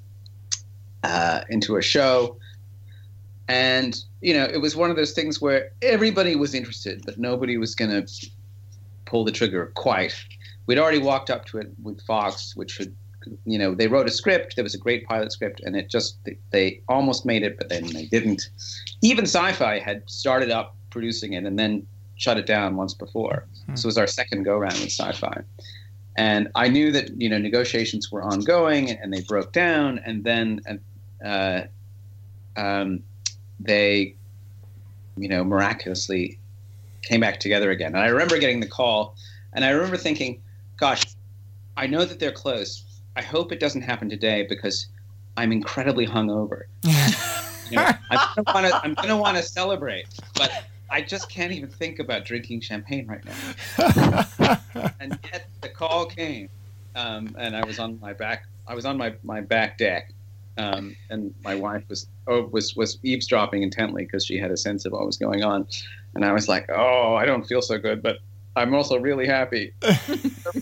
uh, 1.05 1.43
into 1.51 1.77
a 1.77 1.83
show. 1.83 2.39
And 3.49 4.03
you 4.23 4.33
know, 4.33 4.45
it 4.45 4.63
was 4.63 4.77
one 4.77 4.89
of 4.89 4.97
those 4.97 5.13
things 5.13 5.39
where 5.39 5.73
everybody 5.83 6.37
was 6.37 6.55
interested, 6.55 7.03
but 7.05 7.19
nobody 7.19 7.59
was 7.59 7.75
going 7.75 7.91
to 7.91 8.27
pull 9.05 9.23
the 9.23 9.31
trigger 9.31 9.73
quite. 9.75 10.15
We'd 10.67 10.79
already 10.79 10.99
walked 10.99 11.29
up 11.29 11.45
to 11.47 11.59
it 11.59 11.71
with 11.83 12.01
Fox, 12.07 12.57
which 12.57 12.79
had, 12.79 12.95
you 13.45 13.59
know, 13.59 13.75
they 13.75 13.89
wrote 13.89 14.09
a 14.09 14.11
script. 14.11 14.57
There 14.57 14.65
was 14.65 14.75
a 14.75 14.79
great 14.79 15.07
pilot 15.07 15.33
script, 15.33 15.61
and 15.61 15.77
it 15.77 15.91
just 15.91 16.17
they 16.51 16.81
almost 16.89 17.27
made 17.27 17.43
it, 17.43 17.59
but 17.59 17.69
then 17.69 17.87
they 17.93 18.07
didn't. 18.07 18.49
Even 19.03 19.27
Syfy 19.27 19.83
had 19.83 20.09
started 20.09 20.51
up 20.51 20.76
producing 20.97 21.35
it 21.35 21.45
and 21.45 21.59
then 21.59 21.87
shut 22.17 22.39
it 22.39 22.47
down 22.47 22.77
once 22.77 22.95
before. 22.95 23.45
Hmm. 23.67 23.77
So 23.77 23.87
it 23.87 23.91
was 23.91 23.99
our 23.99 24.07
second 24.07 24.45
go 24.45 24.57
round 24.57 24.79
with 24.81 24.89
Syfy, 24.89 25.45
and 26.17 26.49
I 26.55 26.69
knew 26.69 26.91
that 26.93 27.21
you 27.21 27.29
know 27.29 27.37
negotiations 27.37 28.11
were 28.11 28.23
ongoing, 28.23 28.91
and 28.91 29.13
they 29.13 29.21
broke 29.21 29.53
down, 29.53 30.01
and 30.07 30.25
then 30.25 30.61
uh, 31.23 31.63
um, 32.57 33.03
they, 33.61 34.15
you 35.19 35.29
know, 35.29 35.45
miraculously 35.45 36.39
came 37.03 37.21
back 37.21 37.39
together 37.41 37.71
again. 37.71 37.95
And 37.95 38.03
I 38.03 38.07
remember 38.07 38.39
getting 38.39 38.61
the 38.61 38.67
call, 38.67 39.17
and 39.53 39.63
I 39.63 39.71
remember 39.71 39.99
thinking, 39.99 40.41
"Gosh, 40.79 41.03
I 41.77 41.87
know 41.87 42.07
that 42.07 42.19
they're 42.19 42.33
close. 42.33 42.85
I 43.17 43.23
hope 43.23 43.53
it 43.53 43.61
doesn't 43.61 43.83
happen 43.83 44.09
today 44.09 44.47
because 44.49 44.87
I'm 45.37 45.53
incredibly 45.53 46.07
hungover. 46.07 46.63
you 47.71 47.77
know, 47.77 47.91
I'm 48.11 48.19
gonna 48.37 48.55
want 48.55 48.67
to. 48.67 48.81
I'm 48.83 48.95
gonna 48.95 49.19
want 49.19 49.37
to 49.37 49.43
celebrate, 49.43 50.07
but 50.35 50.65
I 50.91 51.03
just 51.03 51.29
can't 51.29 51.53
even 51.53 51.69
think 51.69 51.99
about 51.99 52.25
drinking 52.25 52.61
champagne 52.61 53.07
right 53.07 53.25
now. 53.25 54.59
and 55.01 55.19
yet 55.33 55.49
the 55.61 55.69
call 55.69 56.07
came, 56.07 56.49
um, 56.95 57.35
and 57.39 57.57
I 57.57 57.65
was 57.65 57.79
on 57.79 57.99
my 58.01 58.13
back. 58.13 58.47
I 58.67 58.75
was 58.75 58.85
on 58.85 58.97
my, 58.97 59.15
my 59.23 59.41
back 59.41 59.79
deck, 59.79 60.13
um, 60.59 60.97
and 61.11 61.35
my 61.45 61.55
wife 61.55 61.85
was 61.89 62.07
oh, 62.27 62.47
was 62.47 62.75
was 62.77 62.99
eavesdropping 63.03 63.63
intently 63.63 64.05
because 64.05 64.25
she 64.25 64.39
had 64.39 64.51
a 64.51 64.57
sense 64.57 64.85
of 64.85 64.93
what 64.93 65.05
was 65.05 65.17
going 65.17 65.45
on, 65.45 65.67
and 66.15 66.25
I 66.25 66.33
was 66.33 66.49
like, 66.49 66.67
oh, 66.71 67.15
I 67.15 67.27
don't 67.27 67.45
feel 67.45 67.63
so 67.63 67.79
good, 67.79 68.03
but 68.03 68.19
I'm 68.57 68.75
also 68.75 68.99
really 68.99 69.27
happy. 69.27 69.73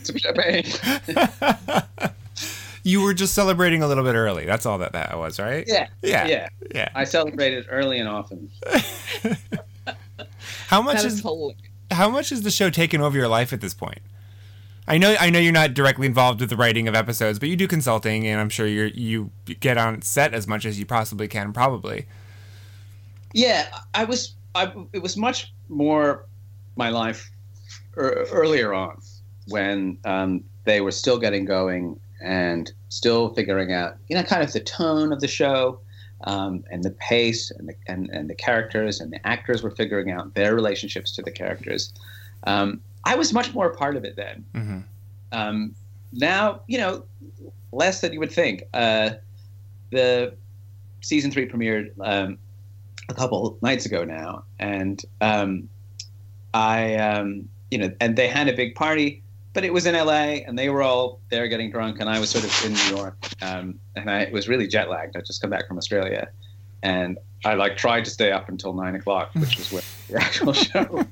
Some 0.02 0.18
champagne. 0.18 0.64
you 2.82 3.00
were 3.00 3.14
just 3.14 3.34
celebrating 3.34 3.82
a 3.82 3.88
little 3.88 4.04
bit 4.04 4.16
early. 4.16 4.44
That's 4.44 4.66
all 4.66 4.78
that 4.78 4.92
that 4.92 5.16
was, 5.16 5.38
right? 5.38 5.64
Yeah, 5.66 5.87
Yeah. 6.02 6.26
yeah. 6.26 6.48
Yeah. 6.74 6.88
I 6.94 7.04
celebrated 7.04 7.66
early 7.70 7.98
and 7.98 8.08
often. 8.08 8.50
How 10.74 10.82
much 10.82 10.96
That 10.96 11.06
is 11.06 11.14
is 11.14 11.20
hilarious. 11.20 11.60
how 11.92 12.10
much 12.10 12.30
has 12.30 12.42
the 12.42 12.50
show 12.50 12.68
taken 12.68 13.00
over 13.00 13.16
your 13.16 13.28
life 13.28 13.52
at 13.52 13.60
this 13.60 13.74
point? 13.74 14.00
I 14.88 14.98
know 14.98 15.14
I 15.20 15.30
know 15.30 15.38
you're 15.38 15.52
not 15.52 15.72
directly 15.72 16.04
involved 16.04 16.40
with 16.40 16.50
the 16.50 16.56
writing 16.56 16.88
of 16.88 16.96
episodes, 16.96 17.38
but 17.38 17.48
you 17.48 17.54
do 17.54 17.68
consulting, 17.68 18.26
and 18.26 18.40
I'm 18.40 18.48
sure 18.48 18.66
you 18.66 18.90
you 18.92 19.30
get 19.60 19.78
on 19.78 20.02
set 20.02 20.34
as 20.34 20.48
much 20.48 20.66
as 20.66 20.76
you 20.80 20.84
possibly 20.84 21.28
can, 21.28 21.52
probably. 21.52 22.06
Yeah, 23.32 23.68
I 23.94 24.02
was. 24.02 24.34
I, 24.56 24.72
it 24.92 25.00
was 25.00 25.16
much 25.16 25.52
more 25.68 26.26
my 26.74 26.88
life 26.88 27.30
er, 27.96 28.26
earlier 28.32 28.74
on 28.74 29.00
when 29.46 29.96
um, 30.04 30.42
they 30.64 30.80
were 30.80 30.90
still 30.90 31.18
getting 31.20 31.44
going 31.44 32.00
and 32.20 32.72
still 32.88 33.32
figuring 33.34 33.72
out, 33.72 33.96
you 34.08 34.16
know, 34.16 34.24
kind 34.24 34.42
of 34.42 34.52
the 34.52 34.60
tone 34.60 35.12
of 35.12 35.20
the 35.20 35.28
show 35.28 35.78
um, 36.24 36.64
and 36.70 36.82
the 36.82 36.90
pace 36.90 37.50
and 37.50 37.68
the, 37.68 37.74
and, 37.87 38.10
and 38.10 38.28
the 38.28 38.34
characters 38.34 39.00
and 39.00 39.12
the 39.12 39.26
actors 39.26 39.62
were 39.62 39.70
figuring 39.70 40.10
out 40.10 40.34
their 40.34 40.54
relationships 40.54 41.12
to 41.12 41.22
the 41.22 41.30
characters. 41.30 41.92
Um, 42.46 42.80
I 43.04 43.14
was 43.14 43.32
much 43.32 43.52
more 43.54 43.70
a 43.70 43.76
part 43.76 43.96
of 43.96 44.04
it 44.04 44.16
then. 44.16 44.44
hmm 44.54 44.78
Um, 45.32 45.74
now, 46.12 46.60
you 46.66 46.78
know, 46.78 47.04
less 47.72 48.00
than 48.00 48.12
you 48.12 48.20
would 48.20 48.32
think. 48.32 48.64
Uh, 48.72 49.10
the 49.90 50.34
season 51.00 51.30
three 51.30 51.46
premiered 51.46 51.90
um, 52.00 52.38
a 53.08 53.14
couple 53.14 53.58
nights 53.62 53.84
ago 53.84 54.04
now, 54.04 54.44
and 54.58 55.04
um, 55.20 55.68
I, 56.54 56.94
um, 56.94 57.48
you 57.70 57.78
know, 57.78 57.90
and 58.00 58.16
they 58.16 58.28
had 58.28 58.48
a 58.48 58.52
big 58.52 58.74
party, 58.74 59.22
but 59.54 59.64
it 59.64 59.72
was 59.72 59.86
in 59.86 59.94
LA, 59.94 60.42
and 60.46 60.58
they 60.58 60.68
were 60.68 60.82
all 60.82 61.20
there 61.30 61.48
getting 61.48 61.70
drunk, 61.70 62.00
and 62.00 62.10
I 62.10 62.18
was 62.18 62.28
sort 62.28 62.44
of 62.44 62.64
in 62.66 62.72
New 62.74 62.96
York, 62.96 63.16
um, 63.40 63.78
and 63.96 64.10
I 64.10 64.28
was 64.30 64.48
really 64.48 64.66
jet 64.66 64.90
lagged. 64.90 65.16
I 65.16 65.20
just 65.20 65.40
come 65.40 65.50
back 65.50 65.66
from 65.66 65.78
Australia, 65.78 66.28
and 66.82 67.16
I 67.44 67.54
like 67.54 67.76
tried 67.76 68.04
to 68.04 68.10
stay 68.10 68.32
up 68.32 68.48
until 68.48 68.74
nine 68.74 68.94
o'clock, 68.94 69.32
which 69.34 69.56
was 69.56 69.72
when 69.72 69.82
the 70.08 70.22
actual 70.22 70.52
show 70.52 71.06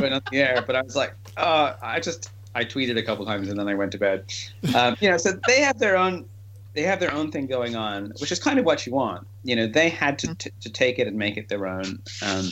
went 0.00 0.14
on 0.14 0.22
the 0.30 0.38
air. 0.42 0.62
But 0.66 0.76
I 0.76 0.82
was 0.82 0.96
like, 0.96 1.14
oh, 1.36 1.76
I 1.80 2.00
just 2.00 2.30
I 2.54 2.64
tweeted 2.64 2.98
a 2.98 3.02
couple 3.02 3.24
times 3.26 3.48
and 3.48 3.58
then 3.58 3.68
I 3.68 3.74
went 3.74 3.92
to 3.92 3.98
bed. 3.98 4.32
Um, 4.74 4.96
you 5.00 5.10
know, 5.10 5.16
so 5.16 5.32
they 5.46 5.60
have 5.60 5.78
their 5.78 5.96
own 5.96 6.28
they 6.74 6.82
have 6.82 6.98
their 6.98 7.12
own 7.12 7.30
thing 7.30 7.46
going 7.46 7.76
on, 7.76 8.12
which 8.18 8.32
is 8.32 8.40
kind 8.40 8.58
of 8.58 8.64
what 8.64 8.84
you 8.84 8.92
want. 8.92 9.26
You 9.44 9.54
know, 9.54 9.66
they 9.68 9.88
had 9.88 10.18
to 10.20 10.34
t- 10.34 10.50
to 10.60 10.70
take 10.70 10.98
it 10.98 11.06
and 11.06 11.16
make 11.16 11.36
it 11.36 11.48
their 11.48 11.66
own, 11.66 12.02
um, 12.22 12.50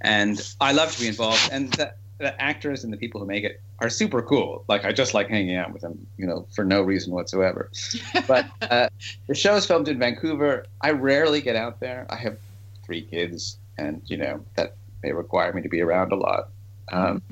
and 0.00 0.40
I 0.60 0.72
love 0.72 0.92
to 0.92 1.00
be 1.00 1.08
involved. 1.08 1.50
And 1.52 1.72
the, 1.74 1.92
the 2.18 2.40
actors 2.40 2.84
and 2.84 2.92
the 2.92 2.96
people 2.96 3.20
who 3.20 3.26
make 3.26 3.44
it 3.44 3.60
are 3.78 3.88
super 3.88 4.20
cool. 4.20 4.64
Like 4.68 4.84
I 4.84 4.92
just 4.92 5.14
like 5.14 5.28
hanging 5.28 5.56
out 5.56 5.72
with 5.72 5.82
them, 5.82 6.06
you 6.16 6.26
know, 6.26 6.46
for 6.54 6.64
no 6.64 6.82
reason 6.82 7.12
whatsoever. 7.12 7.70
But 8.26 8.46
uh, 8.62 8.88
the 9.28 9.34
show 9.34 9.54
is 9.54 9.64
filmed 9.64 9.88
in 9.88 9.98
Vancouver. 9.98 10.66
I 10.80 10.90
rarely 10.90 11.40
get 11.40 11.56
out 11.56 11.80
there. 11.80 12.06
I 12.10 12.16
have 12.16 12.36
three 12.84 13.02
kids, 13.02 13.56
and 13.78 14.02
you 14.06 14.16
know 14.16 14.44
that 14.56 14.74
they 15.02 15.12
require 15.12 15.52
me 15.52 15.62
to 15.62 15.68
be 15.68 15.80
around 15.80 16.12
a 16.12 16.16
lot. 16.16 16.48
Um, 16.90 17.22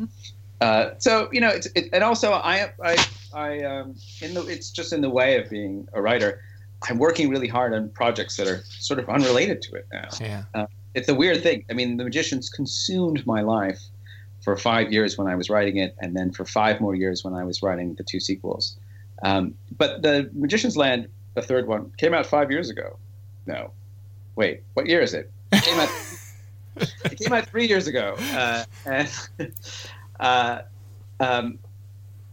uh, 0.60 0.90
so 0.98 1.28
you 1.32 1.40
know, 1.40 1.48
it's 1.48 1.66
it, 1.74 1.88
and 1.92 2.04
also 2.04 2.32
I 2.32 2.72
I 2.82 3.06
I 3.34 3.62
um, 3.62 3.96
in 4.22 4.34
the 4.34 4.46
it's 4.46 4.70
just 4.70 4.92
in 4.92 5.00
the 5.00 5.10
way 5.10 5.40
of 5.40 5.50
being 5.50 5.88
a 5.92 6.00
writer. 6.00 6.40
I'm 6.88 6.98
working 6.98 7.30
really 7.30 7.48
hard 7.48 7.72
on 7.72 7.88
projects 7.88 8.36
that 8.36 8.46
are 8.46 8.62
sort 8.68 9.00
of 9.00 9.08
unrelated 9.08 9.62
to 9.62 9.76
it 9.76 9.86
now. 9.90 10.08
Yeah. 10.20 10.66
It's 10.94 11.08
a 11.08 11.14
weird 11.14 11.42
thing. 11.42 11.64
I 11.70 11.72
mean, 11.72 11.96
The 11.96 12.04
Magicians 12.04 12.50
consumed 12.50 13.26
my 13.26 13.40
life 13.40 13.80
for 14.46 14.56
five 14.56 14.92
years 14.92 15.18
when 15.18 15.26
I 15.26 15.34
was 15.34 15.50
writing 15.50 15.78
it, 15.78 15.96
and 15.98 16.14
then 16.14 16.30
for 16.30 16.44
five 16.44 16.80
more 16.80 16.94
years 16.94 17.24
when 17.24 17.34
I 17.34 17.42
was 17.42 17.64
writing 17.64 17.94
the 17.94 18.04
two 18.04 18.20
sequels. 18.20 18.76
Um, 19.24 19.54
but 19.76 20.02
The 20.02 20.30
Magician's 20.34 20.76
Land, 20.76 21.08
the 21.34 21.42
third 21.42 21.66
one, 21.66 21.90
came 21.98 22.14
out 22.14 22.26
five 22.26 22.48
years 22.52 22.70
ago. 22.70 22.96
No, 23.46 23.72
wait, 24.36 24.62
what 24.74 24.86
year 24.86 25.00
is 25.00 25.14
it? 25.14 25.32
It 25.50 25.64
came 25.64 25.80
out. 25.80 25.88
it 27.06 27.18
came 27.18 27.32
out 27.32 27.46
three 27.46 27.66
years 27.66 27.88
ago, 27.88 28.14
uh, 28.34 28.62
and 28.84 29.10
uh, 30.20 30.60
um, 31.18 31.58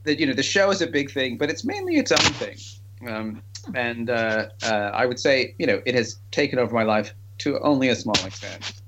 that 0.04 0.20
you 0.20 0.28
know 0.28 0.34
the 0.34 0.44
show 0.44 0.70
is 0.70 0.84
a 0.84 0.88
big 0.88 1.10
thing, 1.10 1.40
but 1.40 1.50
it's 1.50 1.66
mainly 1.66 1.96
its 1.96 2.12
own 2.12 2.34
thing. 2.34 2.58
Um, 3.10 3.42
and 3.74 4.12
uh, 4.12 4.50
uh, 4.62 4.92
I 4.94 5.08
would 5.08 5.20
say 5.20 5.56
you 5.58 5.66
know 5.66 5.82
it 5.88 5.96
has 5.96 6.18
taken 6.30 6.60
over 6.60 6.76
my 6.76 6.84
life 6.84 7.16
to 7.40 7.60
only 7.62 7.90
a 7.90 7.96
small 7.96 8.24
extent. 8.24 8.83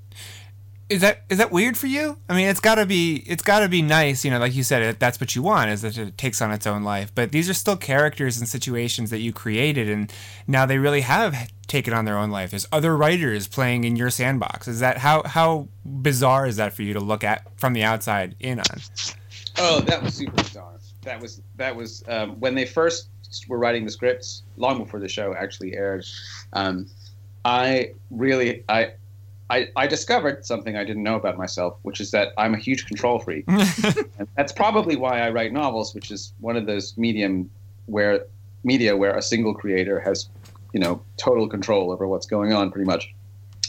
Is 0.88 1.02
that 1.02 1.24
is 1.30 1.40
that 1.40 1.52
weird 1.52 1.78
for 1.78 1.88
you? 1.88 2.18
I 2.30 2.36
mean, 2.36 2.48
it's 2.48 2.60
got 2.60 2.76
to 2.76 2.86
be 2.86 3.24
it's 3.26 3.42
got 3.42 3.62
to 3.62 3.70
be 3.70 3.82
nice, 3.82 4.24
you 4.24 4.30
know, 4.30 4.38
like 4.38 4.54
you 4.54 4.64
said, 4.64 5.00
that's 5.00 5.20
what 5.20 5.36
you 5.36 5.42
want 5.42 5.72
is 5.72 5.82
that 5.82 5.98
it 5.98 6.18
takes 6.18 6.42
on 6.42 6.52
its 6.52 6.68
own 6.68 6.84
life. 6.84 7.12
But 7.14 7.32
these 7.32 7.50
are 7.50 7.54
still 7.54 7.76
characters 7.76 8.38
and 8.38 8.48
situations 8.48 9.10
that 9.10 9.20
you 9.20 9.34
created, 9.34 9.90
and 9.90 10.14
now 10.48 10.66
they 10.66 10.78
really 10.78 11.02
have 11.02 11.50
taken 11.68 11.94
on 11.94 12.06
their 12.06 12.18
own 12.18 12.30
life. 12.30 12.52
There's 12.52 12.68
other 12.72 12.96
writers 12.96 13.48
playing 13.48 13.84
in 13.84 13.96
your 13.96 14.12
sandbox. 14.12 14.68
Is 14.68 14.80
that 14.80 15.00
how 15.00 15.24
how 15.24 15.70
bizarre 15.84 16.46
is 16.46 16.58
that 16.58 16.74
for 16.74 16.84
you 16.84 16.94
to 16.94 17.00
look 17.00 17.24
at 17.24 17.48
from 17.60 17.74
the 17.74 17.84
outside 17.84 18.36
in 18.40 18.60
on? 18.60 18.82
Oh, 19.58 19.80
that 19.82 20.04
was 20.04 20.14
super 20.14 20.44
bizarre. 20.44 20.74
That 21.02 21.20
was 21.20 21.42
that 21.56 21.76
was 21.76 22.04
um, 22.08 22.40
when 22.40 22.54
they 22.54 22.66
first 22.66 23.10
were 23.48 23.58
writing 23.58 23.86
the 23.86 23.92
scripts, 23.92 24.44
long 24.58 24.78
before 24.78 25.00
the 25.00 25.10
show 25.10 25.34
actually 25.34 25.76
aired. 25.76 26.06
Um, 26.54 26.88
I 27.44 27.94
really 28.10 28.64
I, 28.70 28.94
I 29.50 29.68
I 29.76 29.88
discovered 29.88 30.46
something 30.46 30.76
I 30.76 30.84
didn't 30.84 31.04
know 31.04 31.16
about 31.16 31.38
myself, 31.38 31.78
which 31.84 32.02
is 32.02 32.12
that 32.12 32.34
I'm 32.38 32.54
a 32.54 32.58
huge 32.58 32.86
control 32.86 33.20
freak. 33.20 33.46
and 33.48 34.28
that's 34.36 34.52
probably 34.52 34.96
why 34.96 35.22
I 35.22 35.30
write 35.30 35.54
novels, 35.54 35.94
which 35.94 36.12
is 36.12 36.34
one 36.40 36.56
of 36.56 36.66
those 36.66 36.98
medium 36.98 37.50
where 37.86 38.26
media 38.64 38.98
where 38.98 39.16
a 39.16 39.22
single 39.22 39.54
creator 39.54 40.00
has, 40.00 40.28
you 40.74 40.80
know, 40.80 41.02
total 41.18 41.48
control 41.48 41.92
over 41.92 42.08
what's 42.08 42.26
going 42.26 42.54
on. 42.54 42.72
Pretty 42.72 42.88
much, 42.88 43.14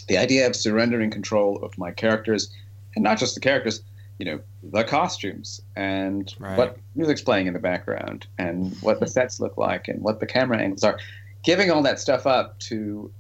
the 0.09 0.17
idea 0.17 0.47
of 0.47 0.57
surrendering 0.57 1.11
control 1.11 1.62
of 1.62 1.77
my 1.77 1.91
characters, 1.91 2.51
and 2.95 3.03
not 3.03 3.19
just 3.19 3.35
the 3.35 3.41
characters, 3.41 3.83
you 4.19 4.25
know, 4.25 4.41
the 4.62 4.83
costumes 4.85 5.61
and 5.77 6.35
Right. 6.39 6.57
what 6.57 6.79
music's 6.95 7.21
playing 7.21 7.49
in 7.49 7.53
the 7.53 7.59
background 7.59 8.27
and 8.39 8.75
what 8.81 9.01
the 9.01 9.07
sets 9.07 9.41
look 9.41 9.59
like 9.59 9.89
and 9.89 10.01
what 10.01 10.21
the 10.21 10.27
camera 10.27 10.59
angles 10.59 10.83
are. 10.85 10.99
Giving 11.45 11.71
all 11.71 11.83
that 11.83 12.01
stuff 12.01 12.27
up 12.27 12.59
to 12.61 13.11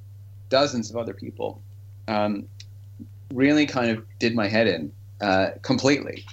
dozens 0.48 0.88
of 0.90 0.96
other 0.96 1.12
people 1.12 1.60
um, 2.08 2.46
really 3.32 3.66
kind 3.66 3.90
of 3.90 4.04
did 4.18 4.34
my 4.34 4.48
head 4.48 4.66
in 4.66 4.92
uh, 5.20 5.50
completely. 5.62 6.24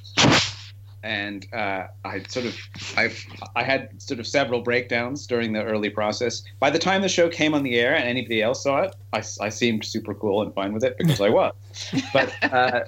And 1.04 1.46
uh, 1.54 1.88
I 2.06 2.24
sort 2.30 2.46
of, 2.46 2.58
I, 2.96 3.14
I 3.58 3.64
had 3.64 4.02
sort 4.02 4.22
of 4.22 4.28
several 4.28 4.62
breakdowns 4.62 5.28
during 5.28 5.52
the 5.52 5.62
early 5.62 5.90
process. 5.90 6.44
By 6.60 6.70
the 6.70 6.80
time 6.80 7.02
the 7.02 7.10
show 7.10 7.28
came 7.28 7.54
on 7.54 7.64
the 7.64 7.78
air 7.78 7.94
and 7.94 8.06
anybody 8.06 8.42
else 8.42 8.64
saw 8.64 8.84
it, 8.84 8.96
I, 9.12 9.22
I 9.42 9.50
seemed 9.50 9.84
super 9.84 10.14
cool 10.14 10.42
and 10.42 10.54
fine 10.54 10.72
with 10.72 10.84
it 10.84 10.98
because 10.98 11.20
I 11.20 11.30
was. 11.30 11.54
But 12.14 12.32
uh, 12.44 12.82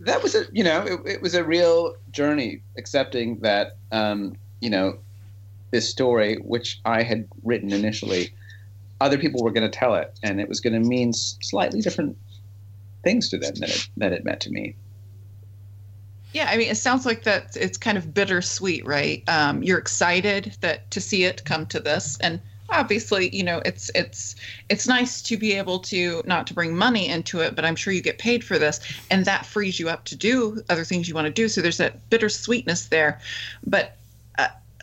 that 0.00 0.22
was 0.22 0.34
a, 0.34 0.44
you 0.52 0.64
know, 0.64 0.82
it, 0.82 1.00
it 1.06 1.22
was 1.22 1.34
a 1.34 1.44
real 1.44 1.94
journey 2.10 2.62
accepting 2.76 3.38
that, 3.40 3.76
um, 3.92 4.36
you 4.60 4.70
know, 4.70 4.98
this 5.70 5.88
story, 5.88 6.36
which 6.42 6.80
I 6.84 7.02
had 7.02 7.28
written 7.44 7.72
initially, 7.72 8.32
other 9.00 9.18
people 9.18 9.42
were 9.42 9.52
going 9.52 9.70
to 9.70 9.78
tell 9.78 9.94
it, 9.94 10.18
and 10.22 10.40
it 10.40 10.48
was 10.48 10.60
going 10.60 10.72
to 10.80 10.88
mean 10.88 11.12
slightly 11.12 11.80
different 11.80 12.16
things 13.04 13.28
to 13.30 13.38
them 13.38 13.54
than 13.54 13.68
it, 13.68 13.88
than 13.96 14.12
it 14.12 14.24
meant 14.24 14.40
to 14.40 14.50
me. 14.50 14.74
Yeah, 16.32 16.48
I 16.50 16.56
mean, 16.56 16.68
it 16.68 16.76
sounds 16.76 17.06
like 17.06 17.22
that 17.22 17.56
it's 17.56 17.78
kind 17.78 17.96
of 17.96 18.12
bittersweet, 18.12 18.84
right? 18.84 19.22
Um, 19.28 19.62
you're 19.62 19.78
excited 19.78 20.56
that 20.60 20.90
to 20.90 21.00
see 21.00 21.24
it 21.24 21.44
come 21.44 21.66
to 21.66 21.80
this, 21.80 22.18
and 22.20 22.40
obviously, 22.68 23.34
you 23.34 23.42
know, 23.42 23.62
it's 23.64 23.90
it's 23.94 24.36
it's 24.68 24.86
nice 24.86 25.22
to 25.22 25.36
be 25.36 25.52
able 25.52 25.78
to 25.78 26.22
not 26.26 26.46
to 26.48 26.54
bring 26.54 26.76
money 26.76 27.08
into 27.08 27.40
it, 27.40 27.54
but 27.54 27.64
I'm 27.64 27.76
sure 27.76 27.92
you 27.92 28.02
get 28.02 28.18
paid 28.18 28.44
for 28.44 28.58
this, 28.58 28.80
and 29.10 29.24
that 29.24 29.46
frees 29.46 29.80
you 29.80 29.88
up 29.88 30.04
to 30.06 30.16
do 30.16 30.62
other 30.68 30.84
things 30.84 31.08
you 31.08 31.14
want 31.14 31.26
to 31.26 31.32
do. 31.32 31.48
So 31.48 31.62
there's 31.62 31.78
that 31.78 32.10
bittersweetness 32.10 32.88
there, 32.88 33.20
but. 33.66 33.96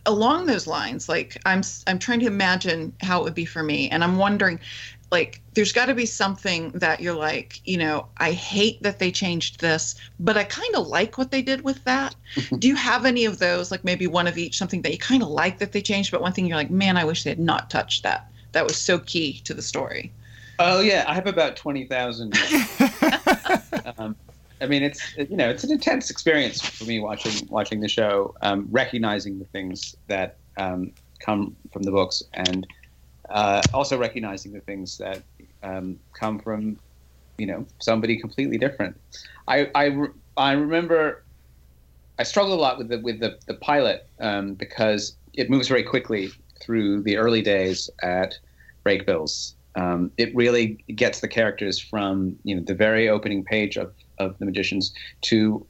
Along 0.05 0.45
those 0.45 0.67
lines 0.67 1.07
like 1.07 1.41
i'm 1.45 1.61
I'm 1.87 1.97
trying 1.97 2.19
to 2.19 2.27
imagine 2.27 2.93
how 3.01 3.21
it 3.21 3.23
would 3.23 3.35
be 3.35 3.45
for 3.45 3.63
me 3.63 3.89
and 3.89 4.03
i'm 4.03 4.17
wondering 4.17 4.59
like 5.11 5.39
there's 5.53 5.71
got 5.71 5.85
to 5.85 5.93
be 5.93 6.05
something 6.05 6.71
that 6.71 6.99
you're 6.99 7.15
like 7.15 7.61
you 7.65 7.77
know 7.77 8.07
i 8.17 8.31
hate 8.31 8.81
that 8.83 8.99
they 8.99 9.11
changed 9.11 9.61
this 9.61 9.95
but 10.19 10.35
i 10.35 10.43
kind 10.43 10.75
of 10.75 10.87
like 10.87 11.17
what 11.17 11.31
they 11.31 11.41
did 11.41 11.61
with 11.61 11.83
that. 11.85 12.15
Do 12.59 12.67
you 12.67 12.75
have 12.75 13.05
any 13.05 13.23
of 13.25 13.39
those 13.39 13.71
like 13.71 13.83
maybe 13.83 14.07
one 14.07 14.27
of 14.27 14.37
each 14.37 14.57
something 14.57 14.81
that 14.81 14.91
you 14.91 14.97
kind 14.97 15.23
of 15.23 15.29
like 15.29 15.59
that 15.59 15.71
they 15.71 15.81
changed 15.81 16.11
but 16.11 16.21
one 16.21 16.33
thing 16.33 16.47
you're 16.47 16.57
like 16.57 16.71
man 16.71 16.97
i 16.97 17.05
wish 17.05 17.23
they 17.23 17.29
had 17.29 17.39
not 17.39 17.69
touched 17.69 18.03
that. 18.03 18.27
That 18.53 18.65
was 18.65 18.77
so 18.77 18.99
key 18.99 19.41
to 19.45 19.53
the 19.53 19.61
story. 19.61 20.11
Oh 20.59 20.79
yeah, 20.79 21.03
I 21.07 21.15
have 21.15 21.27
about 21.27 21.55
twenty 21.55 21.85
thousand. 21.85 22.37
um, 23.97 24.15
I 24.63 24.67
mean, 24.67 24.81
it's 24.81 25.15
you 25.17 25.35
know, 25.35 25.49
it's 25.49 25.65
an 25.65 25.71
intense 25.71 26.09
experience 26.09 26.61
for 26.61 26.85
me 26.85 27.01
watching 27.01 27.47
watching 27.49 27.81
the 27.81 27.89
show, 27.89 28.33
um, 28.41 28.67
recognizing 28.71 29.37
the 29.37 29.45
things 29.45 29.95
that 30.07 30.37
um, 30.57 30.93
come 31.19 31.55
from 31.71 31.83
the 31.83 31.91
books, 31.91 32.23
and 32.33 32.65
uh, 33.29 33.61
also 33.73 33.97
recognizing 33.97 34.53
the 34.53 34.61
things 34.61 34.97
that 34.97 35.21
um, 35.63 35.99
come 36.17 36.39
from 36.39 36.79
you 37.37 37.45
know 37.45 37.65
somebody 37.79 38.17
completely 38.17 38.57
different. 38.57 38.95
I 39.49 39.69
I, 39.75 39.91
I 40.37 40.53
remember 40.53 41.23
I 42.17 42.23
struggled 42.23 42.57
a 42.57 42.61
lot 42.61 42.77
with 42.77 42.87
the 42.87 42.99
with 42.99 43.19
the 43.19 43.37
the 43.47 43.55
pilot 43.55 44.07
um, 44.21 44.53
because 44.53 45.17
it 45.33 45.49
moves 45.49 45.67
very 45.67 45.83
quickly 45.83 46.29
through 46.61 47.03
the 47.03 47.17
early 47.17 47.41
days 47.41 47.89
at 48.01 48.37
Breakbills. 48.85 49.55
Um, 49.75 50.11
it 50.17 50.33
really 50.35 50.83
gets 50.95 51.19
the 51.19 51.27
characters 51.27 51.79
from 51.79 52.37
you 52.43 52.55
know 52.55 52.61
the 52.65 52.75
very 52.75 53.09
opening 53.09 53.43
page 53.43 53.75
of, 53.75 53.91
of 54.23 54.37
the 54.39 54.45
magicians 54.45 54.93
to 55.21 55.65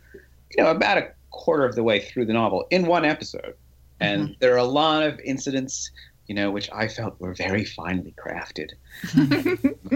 you 0.52 0.64
know 0.64 0.70
about 0.70 0.98
a 0.98 1.12
quarter 1.32 1.66
of 1.66 1.76
the 1.76 1.84
way 1.84 2.00
through 2.00 2.26
the 2.26 2.34
novel 2.34 2.66
in 2.70 2.86
one 2.86 3.06
episode. 3.06 3.56
And 4.00 4.36
there 4.40 4.54
are 4.54 4.58
a 4.58 4.66
lot 4.66 5.04
of 5.04 5.20
incidents 5.22 5.90
you 6.28 6.36
know 6.36 6.52
which 6.52 6.70
i 6.72 6.88
felt 6.88 7.20
were 7.20 7.34
very 7.34 7.66
finely 7.66 8.14
crafted. 8.18 8.72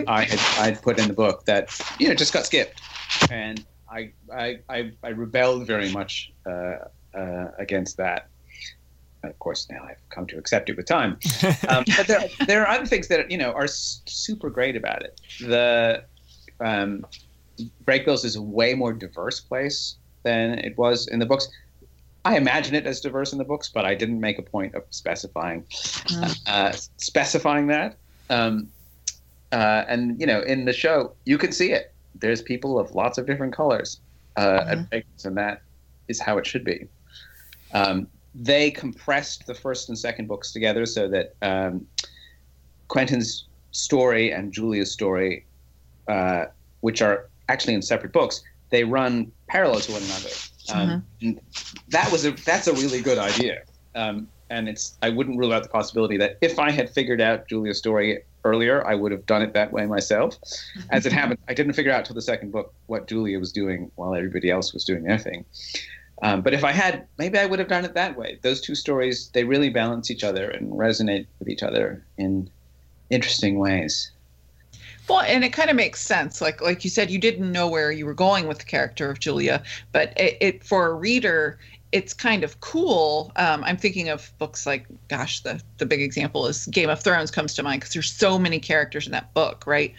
I 0.07 0.23
had 0.23 0.39
i'd 0.59 0.81
put 0.81 0.99
in 0.99 1.07
the 1.07 1.13
book 1.13 1.45
that 1.45 1.79
you 1.99 2.07
know 2.07 2.15
just 2.15 2.33
got 2.33 2.45
skipped. 2.45 2.81
And 3.31 3.65
i 3.89 4.11
i 4.33 4.59
i, 4.69 4.91
I 5.03 5.09
rebelled 5.09 5.65
very 5.67 5.91
much 5.91 6.31
uh, 6.45 6.77
uh, 7.13 7.51
against 7.57 7.97
that. 7.97 8.27
Of 9.23 9.37
course 9.39 9.67
now 9.69 9.83
i've 9.83 10.09
come 10.09 10.27
to 10.27 10.37
accept 10.37 10.69
it 10.69 10.77
with 10.77 10.85
time. 10.85 11.17
Um, 11.69 11.83
but 11.97 12.07
there, 12.07 12.23
there 12.45 12.61
are 12.65 12.69
other 12.75 12.85
things 12.85 13.07
that 13.07 13.31
you 13.31 13.37
know 13.37 13.51
are 13.51 13.67
super 13.67 14.49
great 14.49 14.75
about 14.75 15.03
it. 15.03 15.19
The 15.39 16.03
um, 16.59 17.05
Breakbills 17.85 18.25
is 18.25 18.35
a 18.35 18.41
way 18.41 18.73
more 18.73 18.93
diverse 18.93 19.39
place 19.39 19.95
than 20.23 20.59
it 20.59 20.77
was 20.77 21.07
in 21.07 21.19
the 21.19 21.25
books. 21.25 21.47
I 22.25 22.35
imagine 22.35 22.75
it 22.75 22.85
as 22.85 22.99
diverse 22.99 23.31
in 23.31 23.37
the 23.37 23.45
books, 23.45 23.69
but 23.69 23.85
I 23.85 23.95
didn't 23.95 24.19
make 24.19 24.37
a 24.37 24.41
point 24.41 24.75
of 24.75 24.83
specifying 24.89 25.65
uh, 26.47 26.71
specifying 26.97 27.67
that. 27.67 27.95
Um, 28.29 28.69
uh, 29.51 29.85
and 29.87 30.19
you 30.19 30.27
know, 30.27 30.41
in 30.41 30.65
the 30.65 30.73
show, 30.73 31.13
you 31.25 31.37
can 31.37 31.51
see 31.51 31.71
it. 31.71 31.93
There's 32.15 32.41
people 32.41 32.79
of 32.79 32.93
lots 32.93 33.17
of 33.17 33.25
different 33.25 33.53
colors 33.53 33.99
uh, 34.35 34.65
at 34.67 34.89
Breakbills, 34.89 35.25
and 35.25 35.37
that 35.37 35.61
is 36.07 36.19
how 36.19 36.37
it 36.37 36.45
should 36.45 36.65
be. 36.65 36.87
Um, 37.73 38.07
they 38.35 38.71
compressed 38.71 39.47
the 39.47 39.55
first 39.55 39.89
and 39.89 39.97
second 39.97 40.27
books 40.27 40.51
together 40.51 40.85
so 40.85 41.07
that 41.07 41.33
um, 41.41 41.87
Quentin's 42.87 43.45
story 43.71 44.31
and 44.31 44.51
Julia's 44.51 44.91
story, 44.91 45.45
uh, 46.07 46.45
which 46.81 47.01
are 47.01 47.29
actually 47.49 47.73
in 47.73 47.81
separate 47.81 48.13
books, 48.13 48.41
they 48.69 48.83
run 48.83 49.31
parallel 49.47 49.79
to 49.81 49.91
one 49.91 50.03
another. 50.03 50.29
Um, 50.73 51.05
and 51.21 51.39
That 51.89 52.11
was 52.11 52.25
a 52.25 52.31
that's 52.31 52.67
a 52.67 52.73
really 52.73 53.01
good 53.01 53.17
idea, 53.17 53.63
um, 53.95 54.27
and 54.49 54.67
it's 54.67 54.97
I 55.01 55.09
wouldn't 55.09 55.37
rule 55.37 55.53
out 55.53 55.63
the 55.63 55.69
possibility 55.69 56.17
that 56.17 56.37
if 56.41 56.59
I 56.59 56.71
had 56.71 56.89
figured 56.89 57.21
out 57.21 57.47
Julia's 57.47 57.77
story 57.77 58.23
earlier, 58.43 58.85
I 58.85 58.95
would 58.95 59.11
have 59.11 59.25
done 59.25 59.41
it 59.41 59.53
that 59.53 59.71
way 59.71 59.85
myself. 59.85 60.37
As 60.91 61.05
it 61.05 61.13
happened, 61.13 61.39
I 61.47 61.53
didn't 61.53 61.73
figure 61.73 61.91
out 61.91 62.05
till 62.05 62.15
the 62.15 62.21
second 62.21 62.51
book 62.51 62.73
what 62.87 63.07
Julia 63.07 63.39
was 63.39 63.51
doing 63.51 63.91
while 63.95 64.13
everybody 64.13 64.49
else 64.49 64.73
was 64.73 64.83
doing 64.83 65.03
their 65.03 65.17
thing. 65.17 65.45
Um, 66.23 66.41
but 66.41 66.53
if 66.53 66.63
I 66.63 66.71
had, 66.71 67.05
maybe 67.17 67.37
I 67.37 67.45
would 67.45 67.59
have 67.59 67.67
done 67.67 67.85
it 67.85 67.93
that 67.93 68.17
way. 68.17 68.39
Those 68.41 68.59
two 68.59 68.73
stories, 68.73 69.29
they 69.33 69.43
really 69.43 69.69
balance 69.69 70.09
each 70.09 70.23
other 70.23 70.49
and 70.49 70.71
resonate 70.71 71.27
with 71.39 71.47
each 71.47 71.61
other 71.61 72.03
in 72.17 72.49
interesting 73.09 73.59
ways. 73.59 74.11
Well, 75.07 75.21
and 75.21 75.43
it 75.43 75.53
kind 75.53 75.69
of 75.69 75.75
makes 75.75 76.01
sense. 76.01 76.41
Like 76.41 76.61
like 76.61 76.83
you 76.83 76.89
said, 76.89 77.09
you 77.09 77.19
didn't 77.19 77.51
know 77.51 77.67
where 77.67 77.91
you 77.91 78.05
were 78.05 78.13
going 78.13 78.47
with 78.47 78.59
the 78.59 78.65
character 78.65 79.09
of 79.09 79.19
Julia, 79.19 79.63
but 79.91 80.13
it, 80.19 80.37
it 80.41 80.63
for 80.63 80.87
a 80.87 80.93
reader, 80.93 81.59
it's 81.91 82.13
kind 82.13 82.43
of 82.43 82.59
cool. 82.59 83.31
Um, 83.37 83.63
I'm 83.63 83.77
thinking 83.77 84.09
of 84.09 84.31
books 84.37 84.65
like, 84.65 84.85
gosh, 85.07 85.41
the 85.41 85.61
the 85.77 85.85
big 85.85 86.01
example 86.01 86.45
is 86.47 86.65
Game 86.67 86.89
of 86.89 87.01
Thrones 87.01 87.31
comes 87.31 87.53
to 87.55 87.63
mind 87.63 87.81
because 87.81 87.93
there's 87.93 88.11
so 88.11 88.37
many 88.37 88.59
characters 88.59 89.05
in 89.05 89.13
that 89.13 89.33
book, 89.33 89.65
right? 89.65 89.93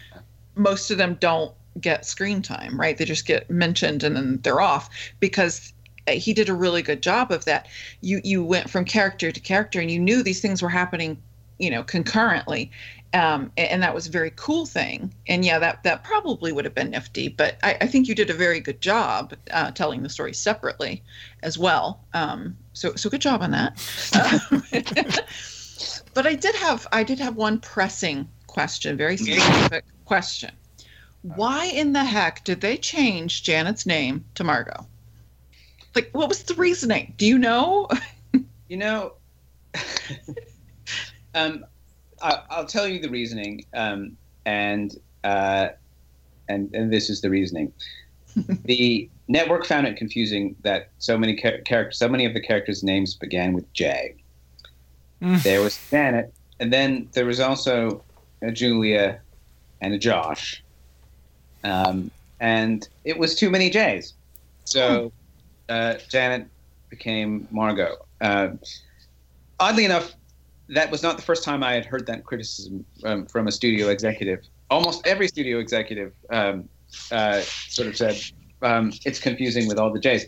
Most 0.57 0.91
of 0.91 0.99
them 0.99 1.17
don't 1.21 1.55
get 1.81 2.05
screen 2.05 2.43
time, 2.43 2.79
right? 2.79 2.99
They 2.99 3.05
just 3.05 3.27
get 3.27 3.49
mentioned 3.49 4.03
and 4.03 4.17
then 4.17 4.41
they're 4.43 4.61
off 4.61 4.91
because 5.21 5.73
uh, 6.07 6.13
he 6.13 6.35
did 6.35 6.49
a 6.49 6.55
really 6.55 6.83
good 6.83 7.03
job 7.03 7.31
of 7.31 7.45
that. 7.47 7.69
You 8.03 8.21
you 8.25 8.45
went 8.45 8.69
from 8.69 8.85
character 8.85 9.33
to 9.33 9.41
character 9.41 9.81
and 9.81 9.91
you 9.91 10.01
knew 10.01 10.23
these 10.23 10.41
things 10.41 10.61
were 10.61 10.69
happening 10.69 11.17
you 11.59 11.71
know, 11.71 11.83
concurrently. 11.83 12.71
Um, 13.15 13.53
and, 13.57 13.83
that 13.83 13.95
was 13.95 14.07
a 14.07 14.11
very 14.11 14.33
cool 14.37 14.67
thing. 14.67 15.15
And 15.27 15.45
yeah, 15.45 15.59
that 15.59 15.83
that 15.85 16.05
probably 16.05 16.53
would 16.53 16.65
have 16.67 16.75
been 16.75 16.91
nifty. 16.91 17.29
But 17.29 17.57
I, 17.63 17.79
I 17.81 17.87
think 17.87 18.07
you 18.07 18.15
did 18.15 18.29
a 18.29 18.35
very 18.35 18.61
good 18.61 18.81
job 18.83 19.35
uh, 19.51 19.71
telling 19.71 20.03
the 20.03 20.11
story 20.11 20.35
separately, 20.35 21.03
as 21.43 21.57
well. 21.57 22.05
Um, 22.13 22.57
so 22.75 22.95
so 22.97 23.09
good 23.09 23.23
job 23.23 23.41
on 23.43 23.53
that. 23.53 23.73
Um, 24.53 24.63
but 26.15 26.27
I 26.27 26.35
did 26.35 26.55
have 26.57 26.87
I 26.93 27.03
did 27.03 27.19
have 27.19 27.37
one 27.37 27.61
pressing 27.61 28.29
question, 28.47 28.97
very 28.97 29.17
specific 29.17 29.85
question. 30.05 30.51
Why 31.23 31.67
in 31.67 31.93
the 31.93 32.05
heck 32.05 32.45
did 32.45 32.61
they 32.61 32.77
change 32.77 33.43
Janet's 33.43 33.87
name 33.87 34.25
to 34.35 34.45
Margot? 34.45 34.87
Like, 35.95 36.11
what 36.13 36.29
was 36.29 36.43
the 36.45 36.55
reasoning? 36.55 37.15
Do 37.17 37.27
you 37.27 37.39
know? 37.39 37.89
You 38.69 38.77
know, 38.77 39.15
um, 41.35 41.65
I, 42.23 42.43
I'll 42.51 42.67
tell 42.67 42.87
you 42.87 43.01
the 43.01 43.09
reasoning, 43.09 43.65
um, 43.75 44.17
and 44.47 44.95
uh, 45.25 45.69
and 46.49 46.75
and 46.75 46.93
this 46.93 47.11
is 47.11 47.21
the 47.21 47.31
reasoning. 47.31 47.73
the 48.65 49.09
network 49.29 49.67
found 49.67 49.87
it 49.87 49.97
confusing 49.97 50.57
that 50.63 50.91
so 50.99 51.19
many 51.19 51.37
char- 51.37 51.59
characters, 51.59 51.99
so 51.99 52.09
many 52.09 52.25
of 52.25 52.35
the 52.35 52.41
characters' 52.41 52.83
names 52.83 53.15
began 53.15 53.53
with 53.53 53.71
J. 53.73 54.15
Mm. 55.23 55.43
There 55.43 55.61
was 55.61 55.79
Janet, 55.91 56.33
and 56.61 56.73
then 56.73 57.09
there 57.13 57.27
was 57.27 57.41
also 57.41 58.03
a 58.43 58.53
Julia 58.53 59.21
and 59.81 59.95
a 59.95 59.99
Josh, 59.99 60.63
um, 61.65 62.11
and 62.41 62.89
it 63.05 63.19
was 63.19 63.35
too 63.35 63.51
many 63.51 63.71
J's. 63.71 64.15
So 64.65 65.13
uh, 65.69 65.95
Janet 66.09 66.47
became 66.91 67.49
Margot. 67.51 67.97
Uh, 68.21 68.51
oddly 69.59 69.85
enough, 69.85 70.15
that 70.71 70.91
was 70.91 71.03
not 71.03 71.17
the 71.17 71.23
first 71.23 71.45
time 71.45 71.63
I 71.63 71.73
had 71.73 71.85
heard 71.87 72.07
that 72.07 72.25
criticism 72.25 72.85
um, 73.05 73.27
from 73.27 73.47
a 73.49 73.53
studio 73.53 73.89
executive. 73.89 74.45
Almost 74.71 75.07
every 75.07 75.29
studio 75.29 75.59
executive 75.59 76.13
um, 76.31 76.69
uh, 77.11 77.41
sort 77.41 77.89
of 77.89 77.97
said 77.97 78.21
um, 78.63 78.93
it's 79.05 79.19
confusing 79.19 79.67
with 79.69 79.79
all 79.79 79.93
the 79.93 80.01
J's. 80.01 80.27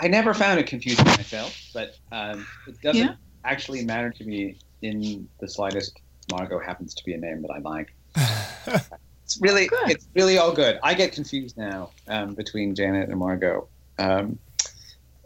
I 0.00 0.08
never 0.08 0.34
found 0.34 0.58
it 0.60 0.66
confusing 0.66 1.04
myself, 1.06 1.58
but 1.72 1.96
um, 2.12 2.46
it 2.66 2.80
doesn't 2.82 3.02
Yeah. 3.06 3.14
actually 3.44 3.84
matter 3.84 4.10
to 4.10 4.24
me 4.24 4.56
in 4.82 5.28
the 5.40 5.48
slightest. 5.48 5.98
Margot 6.30 6.58
happens 6.58 6.92
to 6.94 7.04
be 7.04 7.14
a 7.14 7.18
name 7.18 7.42
that 7.42 7.50
I 7.50 7.58
like. 7.58 7.94
It's 9.26 9.40
really, 9.40 9.66
Good. 9.66 9.90
it's 9.90 10.06
really 10.14 10.38
all 10.38 10.52
good. 10.52 10.78
I 10.84 10.94
get 10.94 11.10
confused 11.10 11.56
now 11.56 11.90
um, 12.06 12.34
between 12.34 12.76
Janet 12.76 13.08
and 13.08 13.18
Margot. 13.18 13.66
Um, 13.98 14.38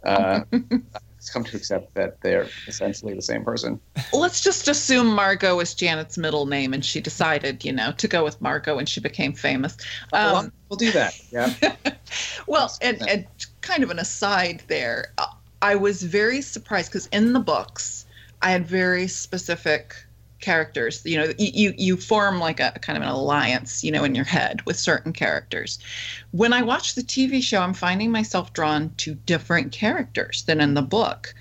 uh, 0.05 0.41
come 1.29 1.45
to 1.45 1.57
accept 1.57 1.95
that 1.95 2.21
they're 2.23 2.49
essentially 2.67 3.15
the 3.15 3.23
same 3.23 3.45
person. 3.45 3.81
Let's 4.13 4.41
just 4.41 4.69
assume 4.69 5.09
Margot 5.09 5.61
is 5.61 5.75
Janet's 5.75 6.17
middle 6.17 6.47
name, 6.47 6.73
and 6.73 6.85
she 6.85 7.01
decided, 7.01 7.65
you 7.65 7.73
know, 7.73 7.93
to 7.99 8.09
go 8.09 8.25
with 8.25 8.41
Margot, 8.41 8.79
and 8.79 8.89
she 8.89 9.01
became 9.01 9.35
famous. 9.35 9.77
well, 10.13 10.37
Um, 10.37 10.53
we'll 10.69 10.79
do 10.79 10.91
that. 10.93 11.21
Yeah. 11.31 11.53
well, 12.47 12.73
and, 12.81 13.03
and 13.09 13.27
kind 13.61 13.83
of 13.83 13.91
an 13.91 13.99
aside 13.99 14.63
there, 14.69 15.13
uh, 15.19 15.27
I 15.61 15.75
was 15.75 16.03
very 16.03 16.41
surprised 16.41 16.91
because 16.91 17.07
in 17.09 17.35
the 17.35 17.41
books, 17.41 18.07
I 18.41 18.51
had 18.53 18.67
very 18.67 19.07
specific 19.09 19.95
characters. 20.41 21.03
You 21.05 21.19
know, 21.19 21.33
you, 21.39 21.75
you 21.77 21.97
form 21.97 22.39
like 22.39 22.61
a 22.61 22.73
kind 22.81 22.97
of 22.97 23.03
an 23.03 23.09
alliance, 23.09 23.85
you 23.85 23.93
know, 23.93 24.05
in 24.05 24.15
your 24.15 24.25
head 24.25 24.63
with 24.67 24.79
certain 24.79 25.13
characters. 25.13 25.79
When 26.33 26.53
I 26.53 26.63
watch 26.63 26.95
the 26.95 27.03
TV 27.03 27.43
show, 27.43 27.61
I'm 27.61 27.75
finding 27.75 28.11
myself 28.11 28.53
drawn 28.53 28.93
to 28.99 29.15
different 29.15 29.73
characters 29.73 30.43
than 30.43 30.61
in 30.61 30.75
the 30.75 30.83
book. 30.83 31.35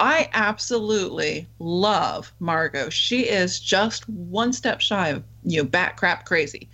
I 0.00 0.28
absolutely 0.32 1.46
love 1.58 2.32
Margot. 2.40 2.90
She 2.90 3.22
is 3.22 3.60
just 3.60 4.08
one 4.08 4.52
step 4.52 4.80
shy 4.80 5.08
of 5.08 5.22
you 5.44 5.62
know 5.62 5.68
bat 5.68 5.96
crap 5.96 6.24
crazy, 6.24 6.68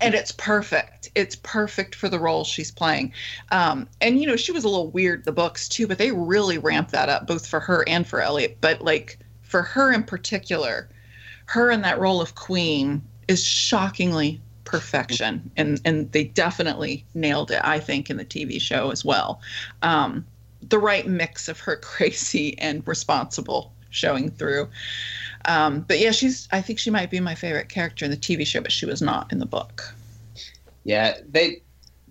and 0.00 0.14
it's 0.14 0.32
perfect. 0.32 1.10
It's 1.14 1.36
perfect 1.36 1.94
for 1.94 2.08
the 2.08 2.18
role 2.18 2.44
she's 2.44 2.70
playing. 2.70 3.12
Um, 3.52 3.88
and 4.00 4.20
you 4.20 4.26
know 4.26 4.36
she 4.36 4.52
was 4.52 4.64
a 4.64 4.68
little 4.68 4.90
weird 4.90 5.24
the 5.24 5.32
books 5.32 5.68
too, 5.68 5.86
but 5.86 5.98
they 5.98 6.10
really 6.10 6.58
ramped 6.58 6.90
that 6.92 7.08
up 7.08 7.26
both 7.26 7.46
for 7.46 7.60
her 7.60 7.88
and 7.88 8.06
for 8.06 8.20
Eliot. 8.20 8.58
But 8.60 8.82
like 8.82 9.18
for 9.52 9.62
her 9.62 9.92
in 9.92 10.02
particular, 10.02 10.88
her 11.44 11.70
in 11.70 11.82
that 11.82 12.00
role 12.00 12.22
of 12.22 12.34
queen 12.34 13.02
is 13.28 13.44
shockingly 13.44 14.40
perfection, 14.64 15.50
and 15.58 15.78
and 15.84 16.10
they 16.12 16.24
definitely 16.24 17.04
nailed 17.14 17.50
it. 17.50 17.60
I 17.62 17.78
think 17.78 18.08
in 18.08 18.16
the 18.16 18.24
TV 18.24 18.58
show 18.58 18.90
as 18.90 19.04
well. 19.04 19.42
Um, 19.82 20.24
the 20.66 20.78
right 20.78 21.06
mix 21.06 21.48
of 21.48 21.60
her 21.60 21.76
crazy 21.82 22.58
and 22.58 22.82
responsible 22.88 23.74
showing 23.90 24.30
through. 24.30 24.70
Um, 25.44 25.82
but 25.82 25.98
yeah, 25.98 26.12
she's. 26.12 26.48
I 26.50 26.62
think 26.62 26.78
she 26.78 26.88
might 26.90 27.10
be 27.10 27.20
my 27.20 27.34
favorite 27.34 27.68
character 27.68 28.06
in 28.06 28.10
the 28.10 28.16
TV 28.16 28.46
show, 28.46 28.62
but 28.62 28.72
she 28.72 28.86
was 28.86 29.02
not 29.02 29.30
in 29.30 29.38
the 29.38 29.46
book. 29.46 29.94
Yeah, 30.84 31.18
they 31.28 31.60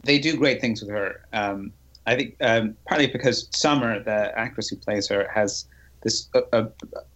they 0.03 0.19
do 0.19 0.37
great 0.37 0.61
things 0.61 0.79
with 0.79 0.91
her. 0.91 1.25
Um, 1.33 1.73
I 2.05 2.15
think 2.15 2.35
um, 2.39 2.77
partly 2.85 3.07
because 3.07 3.47
Summer, 3.49 4.03
the 4.03 4.37
actress 4.37 4.67
who 4.69 4.75
plays 4.75 5.07
her, 5.07 5.27
has 5.33 5.65
this 6.03 6.27
uh, 6.35 6.41
uh, 6.53 6.65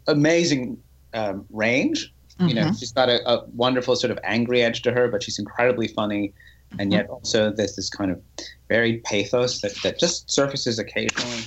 amazing 0.07 0.77
um, 1.13 1.45
range. 1.49 2.11
You 2.39 2.53
know, 2.53 2.65
Mhm. 2.65 2.77
she's 2.79 2.91
got 2.91 3.07
a, 3.07 3.27
a 3.29 3.45
wonderful 3.55 3.95
sort 3.95 4.11
of 4.11 4.19
angry 4.23 4.61
edge 4.61 4.81
to 4.81 4.91
her, 4.91 5.07
but 5.07 5.23
she's 5.23 5.39
incredibly 5.39 5.87
funny, 5.87 6.33
and 6.79 6.91
yet 6.91 7.07
also 7.09 7.49
there's 7.51 7.75
this 7.77 7.89
kind 7.89 8.11
of 8.11 8.21
very 8.67 8.97
pathos 9.05 9.61
that, 9.61 9.73
that 9.83 9.97
just 9.99 10.29
surfaces 10.29 10.77
occasionally. 10.77 11.43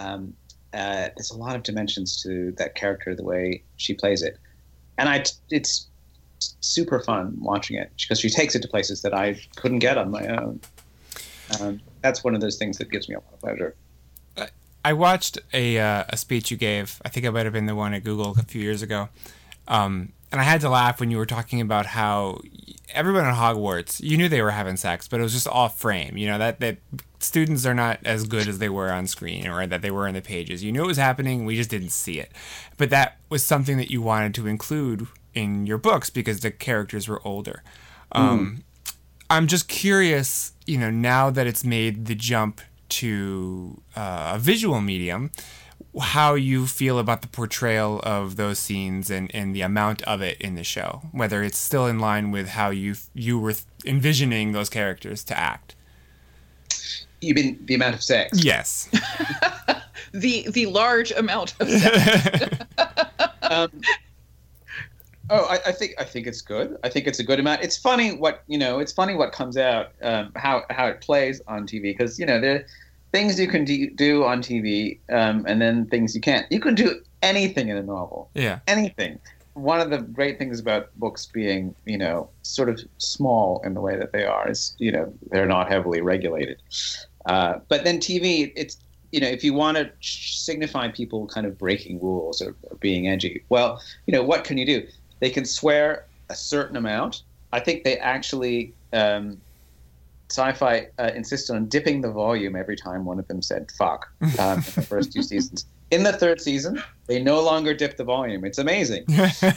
Um, 0.00 0.32
uh, 0.72 1.08
there's 1.14 1.30
a 1.30 1.36
lot 1.36 1.54
of 1.56 1.62
dimensions 1.62 2.22
to 2.22 2.52
that 2.52 2.74
character, 2.74 3.14
the 3.14 3.22
way 3.22 3.62
she 3.76 3.92
plays 3.92 4.22
it, 4.22 4.38
and 4.96 5.08
I 5.10 5.24
it's 5.50 5.88
super 6.60 7.00
fun 7.00 7.36
watching 7.38 7.76
it 7.76 7.90
because 8.00 8.18
she 8.18 8.28
takes 8.30 8.54
it 8.54 8.62
to 8.62 8.68
places 8.68 9.02
that 9.02 9.12
I 9.14 9.38
couldn't 9.56 9.78
get 9.80 9.98
on 9.98 10.10
my 10.10 10.26
own. 10.26 10.60
Um, 11.60 11.80
that's 12.02 12.24
one 12.24 12.34
of 12.34 12.40
those 12.40 12.56
things 12.56 12.78
that 12.78 12.90
gives 12.90 13.08
me 13.08 13.14
a 13.14 13.18
lot 13.18 13.32
of 13.34 13.40
pleasure. 13.40 13.76
I 14.84 14.92
watched 14.92 15.38
a 15.52 15.78
uh, 15.78 16.04
a 16.08 16.16
speech 16.16 16.50
you 16.50 16.56
gave. 16.56 17.00
I 17.04 17.08
think 17.08 17.24
it 17.24 17.30
might 17.32 17.46
have 17.46 17.52
been 17.52 17.66
the 17.66 17.74
one 17.74 17.94
at 17.94 18.04
Google 18.04 18.36
a 18.38 18.42
few 18.42 18.60
years 18.60 18.82
ago, 18.82 19.08
um, 19.66 20.12
and 20.30 20.40
I 20.40 20.44
had 20.44 20.60
to 20.60 20.68
laugh 20.68 21.00
when 21.00 21.10
you 21.10 21.16
were 21.16 21.26
talking 21.26 21.60
about 21.60 21.86
how 21.86 22.40
everyone 22.92 23.24
at 23.24 23.34
Hogwarts, 23.34 24.02
you 24.02 24.16
knew 24.16 24.28
they 24.28 24.42
were 24.42 24.50
having 24.50 24.76
sex, 24.76 25.08
but 25.08 25.20
it 25.20 25.22
was 25.22 25.32
just 25.32 25.48
off 25.48 25.78
frame. 25.78 26.16
You 26.16 26.28
know 26.28 26.38
that 26.38 26.60
that 26.60 26.78
students 27.18 27.64
are 27.64 27.74
not 27.74 27.98
as 28.04 28.24
good 28.24 28.46
as 28.46 28.58
they 28.58 28.68
were 28.68 28.92
on 28.92 29.06
screen 29.06 29.48
or 29.48 29.66
that 29.66 29.82
they 29.82 29.90
were 29.90 30.06
in 30.06 30.14
the 30.14 30.20
pages. 30.20 30.62
You 30.62 30.70
knew 30.70 30.84
it 30.84 30.88
was 30.88 30.98
happening, 30.98 31.44
we 31.44 31.56
just 31.56 31.70
didn't 31.70 31.90
see 31.90 32.20
it. 32.20 32.30
But 32.76 32.90
that 32.90 33.16
was 33.30 33.44
something 33.44 33.78
that 33.78 33.90
you 33.90 34.02
wanted 34.02 34.34
to 34.34 34.46
include 34.46 35.06
in 35.32 35.66
your 35.66 35.78
books 35.78 36.10
because 36.10 36.40
the 36.40 36.50
characters 36.50 37.08
were 37.08 37.26
older. 37.26 37.62
Um, 38.12 38.64
I'm 39.30 39.46
just 39.46 39.68
curious, 39.68 40.52
you 40.66 40.78
know, 40.78 40.90
now 40.90 41.30
that 41.30 41.46
it's 41.46 41.64
made 41.64 42.06
the 42.06 42.14
jump 42.14 42.60
to 43.00 43.80
uh, 43.96 44.32
a 44.34 44.38
visual 44.38 44.80
medium, 44.80 45.30
how 46.00 46.34
you 46.34 46.66
feel 46.66 46.98
about 46.98 47.22
the 47.22 47.28
portrayal 47.28 48.00
of 48.02 48.36
those 48.36 48.58
scenes 48.58 49.10
and, 49.10 49.30
and 49.34 49.54
the 49.54 49.62
amount 49.62 50.02
of 50.02 50.20
it 50.20 50.40
in 50.40 50.54
the 50.54 50.64
show, 50.64 51.02
whether 51.12 51.42
it's 51.42 51.58
still 51.58 51.86
in 51.86 51.98
line 51.98 52.30
with 52.30 52.48
how 52.50 52.70
you 52.70 52.94
you 53.14 53.38
were 53.38 53.54
envisioning 53.84 54.52
those 54.52 54.68
characters 54.68 55.22
to 55.24 55.38
act. 55.38 55.74
You 57.20 57.34
mean 57.34 57.58
the 57.64 57.74
amount 57.74 57.94
of 57.94 58.02
sex? 58.02 58.42
Yes. 58.44 58.90
The 60.14 60.46
the 60.50 60.66
large 60.66 61.10
amount 61.10 61.54
of 61.58 61.68
sex. 61.68 62.56
um, 63.42 63.68
oh, 65.28 65.44
I, 65.46 65.58
I 65.66 65.72
think 65.72 65.94
I 65.98 66.04
think 66.04 66.28
it's 66.28 66.40
good. 66.40 66.78
I 66.84 66.88
think 66.88 67.08
it's 67.08 67.18
a 67.18 67.24
good 67.24 67.40
amount. 67.40 67.62
It's 67.62 67.76
funny 67.76 68.16
what 68.16 68.44
you 68.46 68.56
know. 68.56 68.78
It's 68.78 68.92
funny 68.92 69.16
what 69.16 69.32
comes 69.32 69.56
out, 69.56 69.90
um, 70.02 70.30
how 70.36 70.62
how 70.70 70.86
it 70.86 71.00
plays 71.00 71.40
on 71.48 71.66
TV 71.66 71.82
because 71.82 72.16
you 72.20 72.26
know 72.26 72.40
there 72.40 72.54
are 72.54 72.66
things 73.14 73.38
you 73.38 73.46
can 73.46 73.64
do, 73.64 73.88
do 73.90 74.24
on 74.24 74.42
TV, 74.42 74.98
um, 75.08 75.44
and 75.46 75.62
then 75.62 75.86
things 75.86 76.16
you 76.16 76.20
can't. 76.20 76.50
You 76.50 76.58
can 76.58 76.74
do 76.74 77.00
anything 77.22 77.68
in 77.68 77.76
a 77.76 77.82
novel. 77.82 78.28
Yeah. 78.34 78.58
anything. 78.66 79.20
One 79.52 79.80
of 79.80 79.90
the 79.90 79.98
great 79.98 80.36
things 80.36 80.58
about 80.58 80.88
books 80.98 81.24
being, 81.26 81.76
you 81.84 81.96
know, 81.96 82.28
sort 82.42 82.68
of 82.68 82.80
small 82.98 83.62
in 83.64 83.74
the 83.74 83.80
way 83.80 83.96
that 83.96 84.10
they 84.12 84.24
are 84.24 84.50
is, 84.50 84.74
you 84.78 84.90
know, 84.90 85.14
they're 85.30 85.46
not 85.46 85.70
heavily 85.70 86.00
regulated. 86.00 86.60
Uh, 87.26 87.60
but 87.68 87.84
then 87.84 88.00
TV, 88.00 88.52
it's, 88.56 88.78
you 89.12 89.20
know, 89.20 89.28
if 89.28 89.44
you 89.44 89.54
want 89.54 89.76
to 89.76 89.92
signify 90.00 90.88
people 90.88 91.28
kind 91.28 91.46
of 91.46 91.56
breaking 91.56 92.00
rules 92.00 92.42
or, 92.42 92.56
or 92.64 92.76
being 92.78 93.06
edgy, 93.06 93.44
well, 93.48 93.80
you 94.08 94.12
know, 94.12 94.24
what 94.24 94.42
can 94.42 94.58
you 94.58 94.66
do? 94.66 94.84
They 95.20 95.30
can 95.30 95.44
swear 95.44 96.06
a 96.30 96.34
certain 96.34 96.76
amount. 96.76 97.22
I 97.52 97.60
think 97.60 97.84
they 97.84 97.96
actually, 97.98 98.74
um, 98.92 99.40
Syfy 100.28 100.86
uh, 100.98 101.10
insisted 101.14 101.54
on 101.54 101.66
dipping 101.66 102.00
the 102.00 102.10
volume 102.10 102.56
every 102.56 102.76
time 102.76 103.04
one 103.04 103.18
of 103.18 103.28
them 103.28 103.42
said 103.42 103.70
"fuck" 103.72 104.08
um, 104.38 104.58
in 104.58 104.72
the 104.74 104.86
first 104.88 105.12
two 105.12 105.22
seasons. 105.32 105.66
In 105.90 106.02
the 106.02 106.12
third 106.12 106.40
season, 106.40 106.82
they 107.06 107.22
no 107.22 107.40
longer 107.40 107.74
dip 107.74 107.96
the 107.96 108.04
volume. 108.04 108.44
It's 108.44 108.58
amazing. 108.58 109.04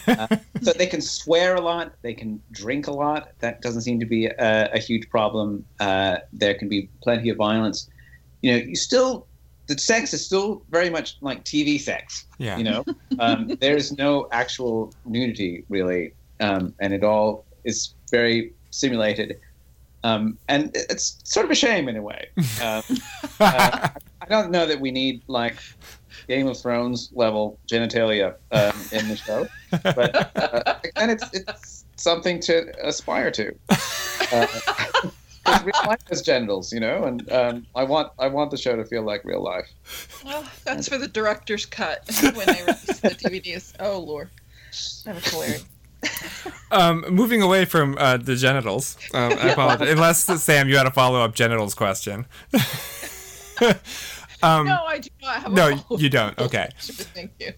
Uh, 0.07 0.27
so 0.61 0.71
they 0.73 0.87
can 0.87 1.01
swear 1.01 1.55
a 1.55 1.61
lot. 1.61 1.93
They 2.01 2.13
can 2.13 2.41
drink 2.51 2.87
a 2.87 2.91
lot. 2.91 3.29
That 3.39 3.61
doesn't 3.61 3.81
seem 3.81 3.99
to 3.99 4.05
be 4.05 4.25
a, 4.25 4.69
a 4.73 4.79
huge 4.79 5.09
problem. 5.09 5.65
Uh, 5.79 6.17
there 6.33 6.53
can 6.53 6.69
be 6.69 6.89
plenty 7.03 7.29
of 7.29 7.37
violence. 7.37 7.89
You 8.41 8.51
know, 8.51 8.57
you 8.57 8.75
still 8.75 9.27
the 9.67 9.77
sex 9.77 10.13
is 10.13 10.25
still 10.25 10.63
very 10.69 10.89
much 10.89 11.17
like 11.21 11.43
TV 11.43 11.79
sex. 11.79 12.25
Yeah. 12.37 12.57
You 12.57 12.63
know, 12.63 12.85
um, 13.19 13.47
there's 13.59 13.97
no 13.97 14.27
actual 14.31 14.93
nudity 15.05 15.65
really, 15.69 16.13
um, 16.39 16.73
and 16.79 16.93
it 16.93 17.03
all 17.03 17.45
is 17.63 17.93
very 18.09 18.53
simulated. 18.71 19.39
Um, 20.03 20.37
and 20.47 20.71
it's 20.73 21.17
sort 21.23 21.45
of 21.45 21.51
a 21.51 21.55
shame 21.55 21.89
in 21.89 21.97
a 21.97 22.01
way. 22.01 22.27
Um, 22.61 22.83
uh, 23.39 23.89
I 24.21 24.25
don't 24.29 24.51
know 24.51 24.65
that 24.65 24.79
we 24.79 24.89
need 24.91 25.21
like 25.27 25.57
Game 26.27 26.47
of 26.47 26.59
Thrones 26.59 27.09
level 27.13 27.59
genitalia 27.71 28.35
um, 28.51 28.73
in 28.91 29.07
the 29.09 29.15
show, 29.15 29.47
but 29.71 30.31
uh, 30.35 30.75
and 30.95 31.11
it's 31.11 31.23
it's 31.33 31.85
something 31.97 32.39
to 32.41 32.71
aspire 32.87 33.31
to. 33.31 33.53
Uh, 34.31 34.47
'cause 35.45 35.63
we 35.63 35.71
like 35.85 36.03
those 36.05 36.21
genitals, 36.23 36.73
you 36.73 36.79
know, 36.79 37.03
and 37.05 37.31
um, 37.31 37.65
I 37.75 37.83
want 37.83 38.11
I 38.19 38.27
want 38.27 38.51
the 38.51 38.57
show 38.57 38.75
to 38.75 38.83
feel 38.85 39.03
like 39.03 39.23
real 39.23 39.43
life. 39.43 39.67
Well, 40.25 40.43
that's 40.65 40.89
for 40.89 40.97
the 40.97 41.07
director's 41.07 41.65
cut 41.65 42.03
when 42.35 42.47
they 42.47 42.61
release 42.63 42.99
the 42.99 43.09
DVDs. 43.11 43.73
Oh 43.79 43.99
lord, 43.99 44.29
that 45.05 45.15
was 45.15 45.25
hilarious. 45.29 45.63
Um, 46.69 47.05
moving 47.09 47.41
away 47.41 47.63
from 47.63 47.95
uh, 47.97 48.17
the 48.17 48.35
genitals, 48.35 48.97
um, 49.13 49.31
I 49.33 49.49
apologize. 49.51 49.89
Unless 49.89 50.43
Sam, 50.43 50.67
you 50.67 50.75
had 50.77 50.85
a 50.85 50.91
follow 50.91 51.21
up 51.21 51.33
genitals 51.33 51.73
question. 51.73 52.25
um, 54.43 54.67
no, 54.67 54.83
I 54.85 54.99
do 54.99 55.09
not 55.21 55.43
have. 55.43 55.51
no, 55.53 55.83
you 55.91 56.09
don't. 56.09 56.37
Okay. 56.37 56.69
Thank 56.79 57.31
you. 57.39 57.53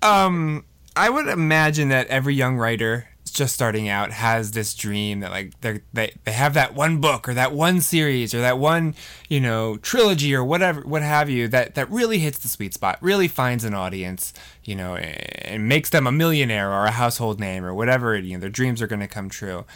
um, 0.00 0.64
I 0.94 1.10
would 1.10 1.26
imagine 1.26 1.88
that 1.88 2.06
every 2.06 2.34
young 2.34 2.56
writer 2.56 3.08
just 3.36 3.54
starting 3.54 3.86
out 3.86 4.12
has 4.12 4.52
this 4.52 4.74
dream 4.74 5.20
that 5.20 5.30
like 5.30 5.60
they 5.60 5.80
they 5.92 6.14
they 6.24 6.32
have 6.32 6.54
that 6.54 6.74
one 6.74 7.02
book 7.02 7.28
or 7.28 7.34
that 7.34 7.52
one 7.52 7.82
series 7.82 8.32
or 8.32 8.40
that 8.40 8.58
one 8.58 8.94
you 9.28 9.38
know 9.38 9.76
trilogy 9.76 10.34
or 10.34 10.42
whatever 10.42 10.80
what 10.80 11.02
have 11.02 11.28
you 11.28 11.46
that 11.46 11.74
that 11.74 11.90
really 11.90 12.18
hits 12.18 12.38
the 12.38 12.48
sweet 12.48 12.72
spot, 12.72 12.96
really 13.02 13.28
finds 13.28 13.62
an 13.62 13.74
audience, 13.74 14.32
you 14.64 14.74
know, 14.74 14.96
and 14.96 15.68
makes 15.68 15.90
them 15.90 16.06
a 16.06 16.12
millionaire 16.12 16.72
or 16.72 16.86
a 16.86 16.90
household 16.90 17.38
name 17.38 17.62
or 17.62 17.74
whatever 17.74 18.16
you 18.16 18.34
know 18.34 18.40
their 18.40 18.48
dreams 18.48 18.80
are 18.80 18.86
going 18.86 19.00
to 19.00 19.06
come 19.06 19.28
true. 19.28 19.66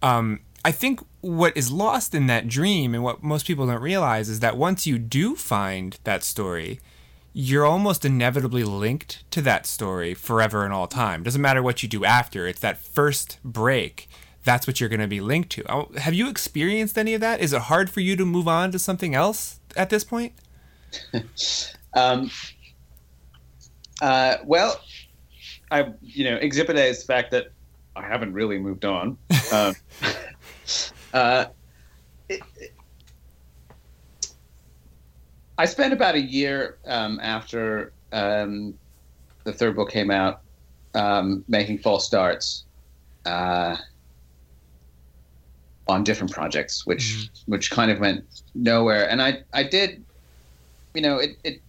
Um, 0.00 0.40
I 0.64 0.72
think 0.72 1.00
what 1.20 1.54
is 1.54 1.70
lost 1.70 2.14
in 2.14 2.28
that 2.28 2.48
dream 2.48 2.94
and 2.94 3.04
what 3.04 3.22
most 3.22 3.46
people 3.46 3.66
don't 3.66 3.82
realize 3.82 4.30
is 4.30 4.40
that 4.40 4.56
once 4.56 4.86
you 4.86 4.98
do 4.98 5.36
find 5.36 5.98
that 6.04 6.24
story, 6.24 6.80
you're 7.32 7.64
almost 7.64 8.04
inevitably 8.04 8.62
linked 8.64 9.28
to 9.30 9.40
that 9.42 9.66
story 9.66 10.14
forever 10.14 10.64
and 10.64 10.72
all 10.72 10.86
time. 10.86 11.22
Doesn't 11.22 11.40
matter 11.40 11.62
what 11.62 11.82
you 11.82 11.88
do 11.88 12.04
after, 12.04 12.46
it's 12.46 12.60
that 12.60 12.78
first 12.84 13.38
break. 13.44 14.08
That's 14.44 14.66
what 14.66 14.80
you're 14.80 14.88
going 14.88 15.00
to 15.00 15.06
be 15.06 15.20
linked 15.20 15.50
to. 15.50 15.72
Oh, 15.72 15.88
Have 15.98 16.14
you 16.14 16.28
experienced 16.28 16.98
any 16.98 17.14
of 17.14 17.20
that? 17.20 17.40
Is 17.40 17.52
it 17.52 17.62
hard 17.62 17.90
for 17.90 18.00
you 18.00 18.16
to 18.16 18.26
move 18.26 18.48
on 18.48 18.72
to 18.72 18.78
something 18.78 19.14
else 19.14 19.60
at 19.76 19.90
this 19.90 20.04
point? 20.04 20.32
Um, 21.94 22.30
uh, 24.00 24.36
well, 24.46 24.80
I 25.70 25.92
you 26.00 26.24
know 26.24 26.36
Exhibit 26.36 26.76
A 26.76 26.86
is 26.86 27.00
the 27.00 27.12
fact 27.12 27.30
that 27.32 27.48
I 27.94 28.00
haven't 28.06 28.32
really 28.32 28.58
moved 28.58 28.86
on. 28.86 29.18
Um, 29.52 29.74
uh, 31.12 31.44
it, 32.30 32.40
it- 32.56 32.74
I 35.62 35.64
spent 35.66 35.92
about 35.92 36.16
a 36.16 36.20
year 36.20 36.78
um, 36.88 37.20
after 37.22 37.92
um, 38.10 38.74
the 39.44 39.52
third 39.52 39.76
book 39.76 39.92
came 39.92 40.10
out 40.10 40.40
um, 40.92 41.44
making 41.46 41.78
false 41.78 42.04
starts 42.04 42.64
uh, 43.26 43.76
on 45.86 46.02
different 46.02 46.32
projects, 46.32 46.84
which 46.84 47.30
which 47.46 47.70
kind 47.70 47.92
of 47.92 48.00
went 48.00 48.24
nowhere. 48.56 49.08
And 49.08 49.22
I 49.22 49.44
I 49.52 49.62
did, 49.62 50.04
you 50.94 51.02
know, 51.02 51.18
it 51.18 51.36
it 51.44 51.62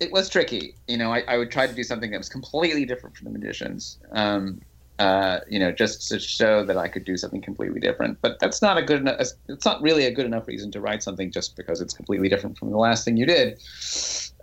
it 0.00 0.10
was 0.10 0.28
tricky. 0.28 0.74
You 0.88 0.96
know, 0.96 1.12
I, 1.12 1.20
I 1.28 1.38
would 1.38 1.52
try 1.52 1.68
to 1.68 1.72
do 1.72 1.84
something 1.84 2.10
that 2.10 2.18
was 2.18 2.28
completely 2.28 2.84
different 2.84 3.16
from 3.16 3.32
the 3.32 3.38
magicians. 3.38 4.00
Um, 4.10 4.60
uh, 4.98 5.40
you 5.48 5.58
know, 5.58 5.72
just 5.72 6.08
to 6.08 6.18
show 6.18 6.64
that 6.64 6.76
I 6.78 6.88
could 6.88 7.04
do 7.04 7.16
something 7.16 7.42
completely 7.42 7.80
different. 7.80 8.18
But 8.22 8.38
that's 8.40 8.62
not 8.62 8.78
a 8.78 8.82
good 8.82 9.00
enough. 9.00 9.16
It's 9.48 9.64
not 9.64 9.82
really 9.82 10.06
a 10.06 10.10
good 10.10 10.26
enough 10.26 10.46
reason 10.48 10.70
to 10.72 10.80
write 10.80 11.02
something 11.02 11.30
just 11.30 11.56
because 11.56 11.80
it's 11.80 11.94
completely 11.94 12.28
different 12.28 12.56
from 12.56 12.70
the 12.70 12.78
last 12.78 13.04
thing 13.04 13.16
you 13.16 13.26
did. 13.26 13.60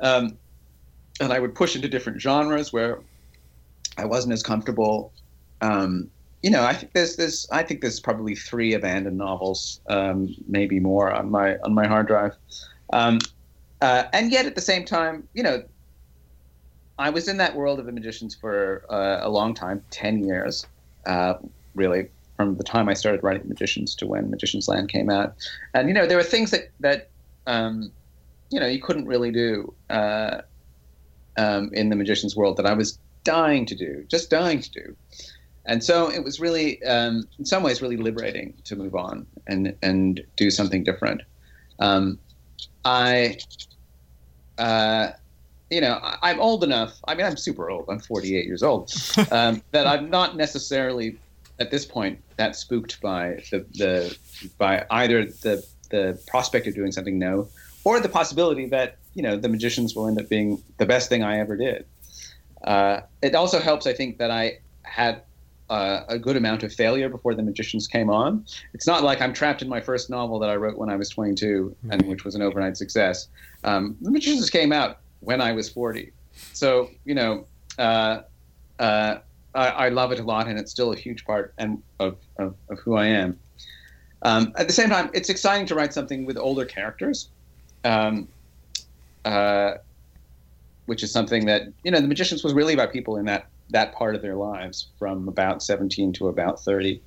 Um, 0.02 0.38
and 1.20 1.34
I 1.34 1.40
would 1.40 1.56
push 1.56 1.76
into 1.76 1.88
different 1.88 2.22
genres 2.22 2.72
where 2.72 3.00
I 3.98 4.06
wasn't 4.06 4.34
as 4.34 4.44
comfortable. 4.44 5.14
Um, 5.62 6.10
you 6.42 6.52
know, 6.52 6.64
I 6.64 6.74
think 6.74 6.94
there's 6.94 7.16
there's 7.16 7.48
I 7.52 7.64
think 7.64 7.82
there's 7.82 8.00
probably 8.00 8.36
three 8.36 8.74
abandoned 8.74 9.18
novels, 9.18 9.80
um, 9.90 10.36
maybe 10.48 10.80
more 10.80 11.12
on 11.12 11.32
my 11.32 11.58
on 11.60 11.74
my 11.74 11.88
hard 11.88 12.08
drive. 12.08 12.36
Um, 12.92 13.20
uh, 13.82 14.06
and 14.14 14.32
yet 14.32 14.46
at 14.46 14.56
the 14.56 14.62
same 14.62 14.86
time, 14.86 15.28
you 15.34 15.44
know, 15.44 15.64
I 17.00 17.10
was 17.10 17.28
in 17.28 17.38
that 17.38 17.56
world 17.56 17.80
of 17.80 17.86
the 17.86 17.92
magicians 17.92 18.36
for 18.36 18.86
uh, 18.90 19.20
a 19.22 19.30
long 19.30 19.54
time, 19.54 19.84
ten 19.90 20.24
years, 20.24 20.66
uh, 21.06 21.36
really, 21.76 22.10
from 22.38 22.56
the 22.58 22.64
time 22.64 22.90
I 22.90 22.94
started 22.94 23.24
writing 23.24 23.48
Magicians 23.48 23.96
to 23.96 24.08
when 24.08 24.30
Magicians 24.30 24.68
Land 24.68 24.90
came 24.90 25.10
out. 25.10 25.34
And 25.74 25.88
you 25.88 25.94
know, 25.94 26.06
there 26.06 26.18
were 26.18 26.24
things 26.24 26.52
that 26.52 26.70
that 26.80 27.10
um, 27.48 27.92
you 28.52 28.60
know 28.60 28.68
you 28.68 28.82
couldn't 28.82 29.08
really 29.08 29.32
do 29.32 29.74
uh, 29.90 30.42
um, 31.38 31.72
in 31.74 31.90
the 31.90 31.96
magicians 31.96 32.36
world 32.36 32.58
that 32.58 32.66
I 32.66 32.74
was 32.74 32.98
dying 33.24 33.66
to 33.68 33.76
do, 33.76 34.06
just 34.08 34.30
dying 34.30 34.62
to 34.62 34.72
do. 34.72 34.96
And 35.66 35.84
so 35.84 36.12
it 36.12 36.24
was 36.24 36.40
really, 36.40 36.84
um, 36.84 37.28
in 37.40 37.46
some 37.46 37.64
ways, 37.64 37.82
really 37.82 37.98
liberating 37.98 38.54
to 38.66 38.76
move 38.76 38.96
on 38.96 39.26
and 39.48 39.76
and 39.82 40.22
do 40.36 40.52
something 40.52 40.84
different. 40.84 41.22
Um, 41.80 42.20
I, 42.86 43.38
uh, 44.58 45.12
you 45.74 45.82
know, 45.82 46.00
I- 46.02 46.18
I'm 46.22 46.40
old 46.40 46.64
enough. 46.64 46.94
I 47.08 47.16
mean, 47.16 47.26
I'm 47.26 47.38
super 47.38 47.70
old. 47.70 47.86
I'm 47.90 48.00
48 48.00 48.46
years 48.46 48.64
old. 48.64 48.94
Um, 49.32 49.62
that 49.72 49.88
I'm 49.88 50.10
not 50.10 50.38
necessarily 50.38 51.18
at 51.60 51.72
this 51.72 51.86
point 51.86 52.20
that 52.38 52.56
spooked 52.56 53.02
by 53.02 53.44
the, 53.52 53.66
the 53.74 54.18
by 54.58 54.86
either 54.90 55.26
the 55.26 55.66
the 55.90 56.20
prospect 56.28 56.66
of 56.68 56.74
doing 56.76 56.92
something 56.92 57.20
no, 57.20 57.48
or 57.84 58.00
the 58.00 58.10
possibility 58.10 58.66
that 58.68 58.98
you 59.14 59.24
know 59.24 59.36
the 59.36 59.50
magicians 59.50 59.96
will 59.96 60.08
end 60.08 60.20
up 60.20 60.30
being 60.30 60.62
the 60.78 60.86
best 60.86 61.10
thing 61.10 61.24
I 61.24 61.40
ever 61.40 61.56
did. 61.58 61.86
Uh, 62.64 63.02
it 63.22 63.36
also 63.36 63.60
helps, 63.60 63.86
I 63.86 63.94
think, 63.94 64.18
that 64.20 64.32
I 64.32 64.60
had 64.84 65.22
uh, 65.70 66.02
a 66.08 66.18
good 66.18 66.38
amount 66.38 66.64
of 66.64 66.72
failure 66.72 67.10
before 67.10 67.36
the 67.36 67.44
magicians 67.44 67.88
came 67.88 68.10
on. 68.10 68.46
It's 68.74 68.88
not 68.88 69.04
like 69.04 69.22
I'm 69.22 69.34
trapped 69.34 69.62
in 69.62 69.68
my 69.68 69.82
first 69.82 70.10
novel 70.10 70.40
that 70.40 70.50
I 70.50 70.56
wrote 70.56 70.78
when 70.78 70.90
I 70.90 70.96
was 70.96 71.10
22 71.10 71.76
and 71.90 72.02
which 72.04 72.24
was 72.24 72.36
an 72.36 72.42
overnight 72.42 72.78
success. 72.78 73.28
Um, 73.64 73.98
the 74.02 74.12
magicians 74.12 74.50
came 74.50 74.72
out 74.72 75.00
when 75.24 75.42
I 75.42 75.52
was 75.52 75.70
40, 75.70 76.12
so 76.54 76.90
you 77.06 77.16
know. 77.16 77.46
Uh, 77.78 78.22
uh, 78.80 79.20
I, 79.56 79.68
I 79.68 79.90
love 79.90 80.12
it 80.12 80.20
a 80.20 80.24
lot, 80.24 80.48
and 80.48 80.58
it's 80.58 80.72
still 80.72 80.92
a 80.92 80.96
huge 80.96 81.26
part 81.26 81.54
and 81.58 81.82
of, 82.00 82.18
of, 82.38 82.56
of 82.70 82.80
who 82.80 82.96
I 82.96 83.06
am. 83.06 83.40
Um, 84.24 84.54
at 84.58 84.68
the 84.68 84.74
same 84.74 84.90
time, 84.90 85.10
it's 85.14 85.30
exciting 85.30 85.66
to 85.68 85.76
write 85.76 85.94
something 85.94 86.26
with 86.26 86.38
older 86.38 86.66
characters, 86.66 87.30
um, 87.84 88.28
uh, 89.26 89.76
which 90.86 91.04
is 91.04 91.12
something 91.12 91.46
that 91.46 91.64
you 91.84 91.92
know, 91.92 92.00
The 92.00 92.08
Magicians 92.08 92.44
was 92.44 92.54
really 92.54 92.74
about 92.74 92.92
people 92.92 93.18
in 93.18 93.26
that 93.26 93.48
that 93.70 93.94
part 93.94 94.16
of 94.16 94.22
their 94.22 94.36
lives 94.36 94.88
from 95.00 95.28
about 95.28 95.64
17 95.64 96.14
to 96.14 96.28
about 96.28 96.60
30. 96.60 97.02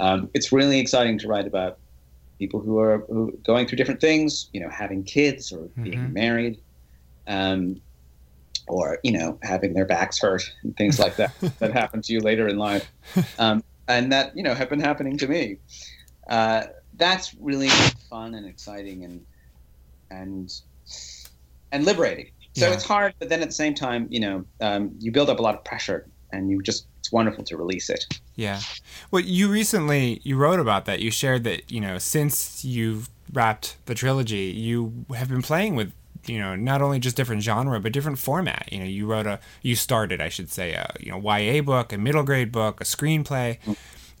Um, 0.00 0.30
it's 0.34 0.50
really 0.50 0.78
exciting 0.78 1.18
to 1.18 1.28
write 1.28 1.46
about 1.46 1.78
people 2.38 2.60
who 2.60 2.78
are 2.78 2.98
who, 3.08 3.38
going 3.44 3.66
through 3.66 3.76
different 3.76 4.00
things, 4.00 4.48
you 4.52 4.60
know, 4.60 4.68
having 4.68 5.04
kids 5.04 5.52
or 5.52 5.68
being 5.82 6.12
married. 6.12 6.58
Um, 7.26 7.80
or 8.68 8.98
you 9.02 9.10
know 9.12 9.38
having 9.42 9.74
their 9.74 9.84
backs 9.84 10.20
hurt 10.20 10.42
and 10.62 10.76
things 10.76 10.98
like 11.00 11.16
that 11.16 11.34
that 11.58 11.72
happen 11.72 12.00
to 12.00 12.12
you 12.12 12.20
later 12.20 12.46
in 12.46 12.56
life 12.58 12.88
um, 13.38 13.62
and 13.88 14.12
that 14.12 14.36
you 14.36 14.42
know 14.42 14.54
have 14.54 14.70
been 14.70 14.80
happening 14.80 15.18
to 15.18 15.26
me 15.26 15.56
uh, 16.30 16.62
that's 16.94 17.34
really 17.40 17.68
fun 18.08 18.34
and 18.34 18.46
exciting 18.46 19.04
and 19.04 19.20
and 20.12 20.52
and 21.72 21.84
liberating 21.84 22.26
so 22.54 22.68
Yeah. 22.68 22.74
it's 22.74 22.84
hard 22.84 23.14
but 23.18 23.28
then 23.28 23.40
at 23.42 23.48
the 23.48 23.54
same 23.54 23.74
time 23.74 24.06
you 24.10 24.20
know 24.20 24.44
um, 24.60 24.92
you 25.00 25.10
build 25.10 25.28
up 25.28 25.38
a 25.40 25.42
lot 25.42 25.54
of 25.56 25.64
pressure 25.64 26.06
and 26.32 26.48
you 26.50 26.62
just 26.62 26.86
it's 27.00 27.10
wonderful 27.10 27.42
to 27.44 27.56
release 27.56 27.90
it 27.90 28.04
Yeah. 28.36 28.60
Well, 29.10 29.22
you 29.22 29.48
recently 29.50 30.20
you 30.22 30.36
wrote 30.36 30.60
about 30.60 30.84
that. 30.86 31.00
You 31.00 31.10
shared 31.10 31.42
that 31.44 31.70
you 31.70 31.80
know 31.80 31.98
since 31.98 32.64
you've 32.64 33.10
wrapped 33.32 33.76
the 33.86 33.94
trilogy, 33.94 34.52
you 34.54 35.04
have 35.16 35.28
been 35.28 35.42
playing 35.42 35.74
with 35.74 35.92
you 36.26 36.38
know 36.38 36.54
not 36.54 36.82
only 36.82 36.98
just 36.98 37.16
different 37.16 37.42
genre 37.42 37.80
but 37.80 37.92
different 37.92 38.18
format. 38.18 38.68
You 38.70 38.78
know, 38.80 38.84
you 38.84 39.06
wrote 39.06 39.26
a 39.26 39.40
you 39.62 39.76
started, 39.76 40.20
I 40.20 40.28
should 40.28 40.50
say, 40.50 40.74
a 40.74 40.94
you 41.00 41.10
know 41.12 41.18
YA 41.18 41.62
book, 41.62 41.92
a 41.92 41.98
middle 41.98 42.22
grade 42.22 42.52
book, 42.52 42.80
a 42.80 42.84
screenplay. 42.84 43.58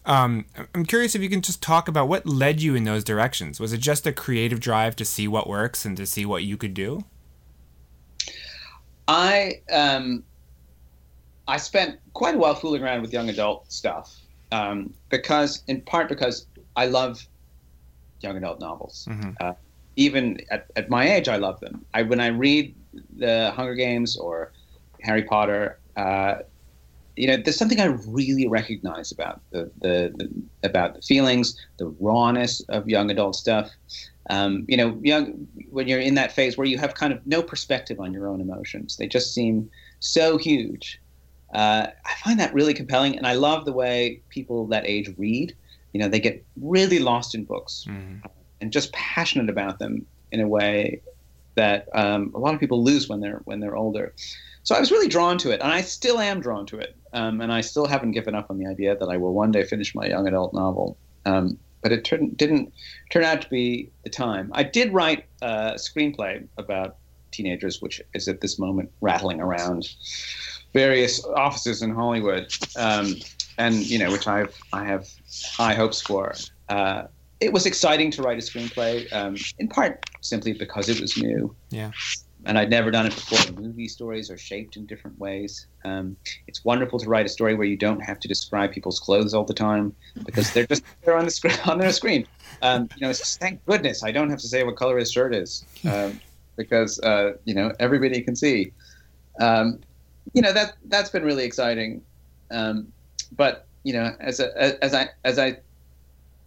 Um, 0.04 0.46
I'm 0.74 0.84
curious 0.84 1.14
if 1.14 1.22
you 1.22 1.28
can 1.28 1.42
just 1.42 1.62
talk 1.62 1.86
about 1.86 2.08
what 2.08 2.26
led 2.26 2.60
you 2.60 2.74
in 2.74 2.84
those 2.84 3.04
directions. 3.04 3.60
Was 3.60 3.72
it 3.72 3.78
just 3.78 4.04
a 4.06 4.12
creative 4.12 4.58
drive 4.58 4.96
to 4.96 5.04
see 5.04 5.28
what 5.28 5.48
works 5.48 5.84
and 5.84 5.96
to 5.96 6.06
see 6.06 6.26
what 6.26 6.42
you 6.42 6.56
could 6.56 6.74
do? 6.74 7.04
I 9.06 9.60
um, 9.70 10.24
I 11.46 11.56
spent 11.56 12.00
quite 12.14 12.34
a 12.34 12.38
while 12.38 12.54
fooling 12.54 12.82
around 12.82 13.02
with 13.02 13.12
young 13.12 13.28
adult 13.28 13.70
stuff 13.70 14.16
um, 14.50 14.92
because, 15.08 15.62
in 15.66 15.80
part, 15.82 16.08
because 16.08 16.46
I 16.76 16.86
love 16.86 17.26
young 18.20 18.36
adult 18.36 18.60
novels. 18.60 19.06
Mhm. 19.10 19.36
Uh, 19.40 19.52
even 19.96 20.38
at, 20.50 20.66
at 20.76 20.88
my 20.88 21.10
age, 21.10 21.28
I 21.28 21.36
love 21.36 21.60
them. 21.60 21.84
I 21.94 22.02
when 22.02 22.20
I 22.20 22.28
read 22.28 22.74
the 23.16 23.52
Hunger 23.54 23.74
Games 23.74 24.16
or 24.16 24.52
Harry 25.02 25.24
Potter, 25.24 25.78
uh, 25.96 26.36
you 27.16 27.26
know, 27.26 27.36
there's 27.36 27.58
something 27.58 27.80
I 27.80 27.96
really 28.08 28.48
recognize 28.48 29.12
about 29.12 29.42
the, 29.50 29.70
the, 29.80 30.12
the 30.16 30.28
about 30.62 30.94
the 30.94 31.02
feelings, 31.02 31.58
the 31.78 31.94
rawness 32.00 32.60
of 32.70 32.88
young 32.88 33.10
adult 33.10 33.36
stuff. 33.36 33.70
Um, 34.30 34.64
you 34.68 34.76
know, 34.76 34.98
young 35.02 35.46
when 35.70 35.88
you're 35.88 36.00
in 36.00 36.14
that 36.14 36.32
phase 36.32 36.56
where 36.56 36.66
you 36.66 36.78
have 36.78 36.94
kind 36.94 37.12
of 37.12 37.20
no 37.26 37.42
perspective 37.42 38.00
on 38.00 38.12
your 38.12 38.28
own 38.28 38.40
emotions, 38.40 38.96
they 38.96 39.06
just 39.06 39.34
seem 39.34 39.68
so 40.00 40.38
huge. 40.38 41.00
Uh, 41.54 41.88
I 42.06 42.14
find 42.24 42.40
that 42.40 42.54
really 42.54 42.72
compelling, 42.72 43.18
and 43.18 43.26
I 43.26 43.34
love 43.34 43.66
the 43.66 43.74
way 43.74 44.22
people 44.30 44.66
that 44.68 44.86
age 44.86 45.10
read. 45.18 45.54
You 45.92 46.00
know, 46.00 46.08
they 46.08 46.20
get 46.20 46.46
really 46.58 46.98
lost 46.98 47.34
in 47.34 47.44
books 47.44 47.84
Mhm. 47.86 48.22
And 48.62 48.72
just 48.72 48.92
passionate 48.92 49.50
about 49.50 49.78
them 49.78 50.06
in 50.30 50.40
a 50.40 50.48
way 50.48 51.02
that 51.56 51.88
um, 51.94 52.32
a 52.34 52.38
lot 52.38 52.54
of 52.54 52.60
people 52.60 52.82
lose 52.82 53.08
when 53.08 53.20
they're 53.20 53.42
when 53.44 53.60
they're 53.60 53.76
older. 53.76 54.14
So 54.62 54.74
I 54.74 54.80
was 54.80 54.90
really 54.90 55.08
drawn 55.08 55.36
to 55.38 55.50
it, 55.50 55.60
and 55.60 55.72
I 55.72 55.82
still 55.82 56.20
am 56.20 56.40
drawn 56.40 56.64
to 56.66 56.78
it. 56.78 56.96
Um, 57.12 57.40
and 57.42 57.52
I 57.52 57.60
still 57.60 57.86
haven't 57.86 58.12
given 58.12 58.34
up 58.34 58.48
on 58.48 58.58
the 58.58 58.66
idea 58.66 58.96
that 58.96 59.08
I 59.08 59.18
will 59.18 59.34
one 59.34 59.52
day 59.52 59.64
finish 59.64 59.94
my 59.94 60.06
young 60.06 60.26
adult 60.26 60.54
novel. 60.54 60.96
Um, 61.26 61.58
but 61.82 61.92
it 61.92 62.04
didn't 62.36 62.72
turn 63.10 63.24
out 63.24 63.42
to 63.42 63.50
be 63.50 63.90
the 64.04 64.10
time. 64.10 64.50
I 64.54 64.62
did 64.62 64.94
write 64.94 65.24
a 65.42 65.74
screenplay 65.74 66.46
about 66.56 66.96
teenagers, 67.32 67.82
which 67.82 68.00
is 68.14 68.28
at 68.28 68.40
this 68.40 68.58
moment 68.58 68.90
rattling 69.00 69.40
around 69.40 69.92
various 70.72 71.24
offices 71.24 71.82
in 71.82 71.92
Hollywood, 71.92 72.54
um, 72.76 73.16
and 73.58 73.74
you 73.74 73.98
know, 73.98 74.12
which 74.12 74.28
I've 74.28 74.56
I 74.72 74.84
have 74.84 75.08
high 75.50 75.74
hopes 75.74 76.00
for. 76.00 76.34
Uh, 76.68 77.04
it 77.42 77.52
was 77.52 77.66
exciting 77.66 78.10
to 78.12 78.22
write 78.22 78.38
a 78.38 78.40
screenplay, 78.40 79.12
um, 79.12 79.36
in 79.58 79.68
part 79.68 80.04
simply 80.20 80.52
because 80.52 80.88
it 80.88 81.00
was 81.00 81.16
new. 81.20 81.54
Yeah. 81.70 81.90
And 82.44 82.58
I'd 82.58 82.70
never 82.70 82.90
done 82.90 83.06
it 83.06 83.14
before. 83.14 83.54
Movie 83.60 83.86
stories 83.86 84.30
are 84.30 84.38
shaped 84.38 84.76
in 84.76 84.86
different 84.86 85.18
ways. 85.18 85.66
Um, 85.84 86.16
it's 86.48 86.64
wonderful 86.64 86.98
to 86.98 87.08
write 87.08 87.26
a 87.26 87.28
story 87.28 87.54
where 87.54 87.66
you 87.66 87.76
don't 87.76 88.00
have 88.00 88.18
to 88.20 88.28
describe 88.28 88.72
people's 88.72 88.98
clothes 88.98 89.32
all 89.32 89.44
the 89.44 89.54
time 89.54 89.94
because 90.24 90.52
they're 90.52 90.66
just 90.66 90.82
there 91.04 91.16
on 91.16 91.24
the 91.24 91.30
screen 91.30 91.56
on 91.66 91.78
their 91.78 91.92
screen. 91.92 92.26
Um, 92.62 92.88
you 92.96 93.02
know, 93.02 93.10
it's 93.10 93.20
just, 93.20 93.40
thank 93.40 93.64
goodness 93.66 94.02
I 94.02 94.10
don't 94.10 94.30
have 94.30 94.40
to 94.40 94.48
say 94.48 94.64
what 94.64 94.76
color 94.76 94.98
his 94.98 95.12
shirt 95.12 95.34
is 95.34 95.64
um, 95.88 96.20
because 96.56 96.98
uh, 97.00 97.34
you 97.44 97.54
know 97.54 97.72
everybody 97.78 98.20
can 98.22 98.34
see. 98.34 98.72
Um, 99.40 99.80
you 100.32 100.42
know 100.42 100.52
that 100.52 100.74
that's 100.86 101.10
been 101.10 101.24
really 101.24 101.44
exciting. 101.44 102.02
Um, 102.50 102.92
but 103.36 103.66
you 103.84 103.92
know, 103.92 104.14
as 104.20 104.40
a, 104.40 104.84
as 104.84 104.94
I 104.94 105.10
as 105.24 105.38
I 105.38 105.58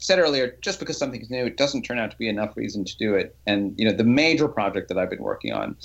said 0.05 0.19
earlier, 0.19 0.57
just 0.61 0.79
because 0.79 0.97
something 0.97 1.21
is 1.21 1.29
new, 1.29 1.45
it 1.45 1.57
doesn't 1.57 1.83
turn 1.83 1.99
out 1.99 2.11
to 2.11 2.17
be 2.17 2.29
enough 2.29 2.55
reason 2.55 2.85
to 2.85 2.97
do 2.97 3.15
it. 3.15 3.35
And 3.45 3.73
you 3.77 3.85
know, 3.85 3.95
the 3.95 4.03
major 4.03 4.47
project 4.47 4.89
that 4.89 4.97
I've 4.97 5.09
been 5.09 5.23
working 5.23 5.53
on, 5.53 5.75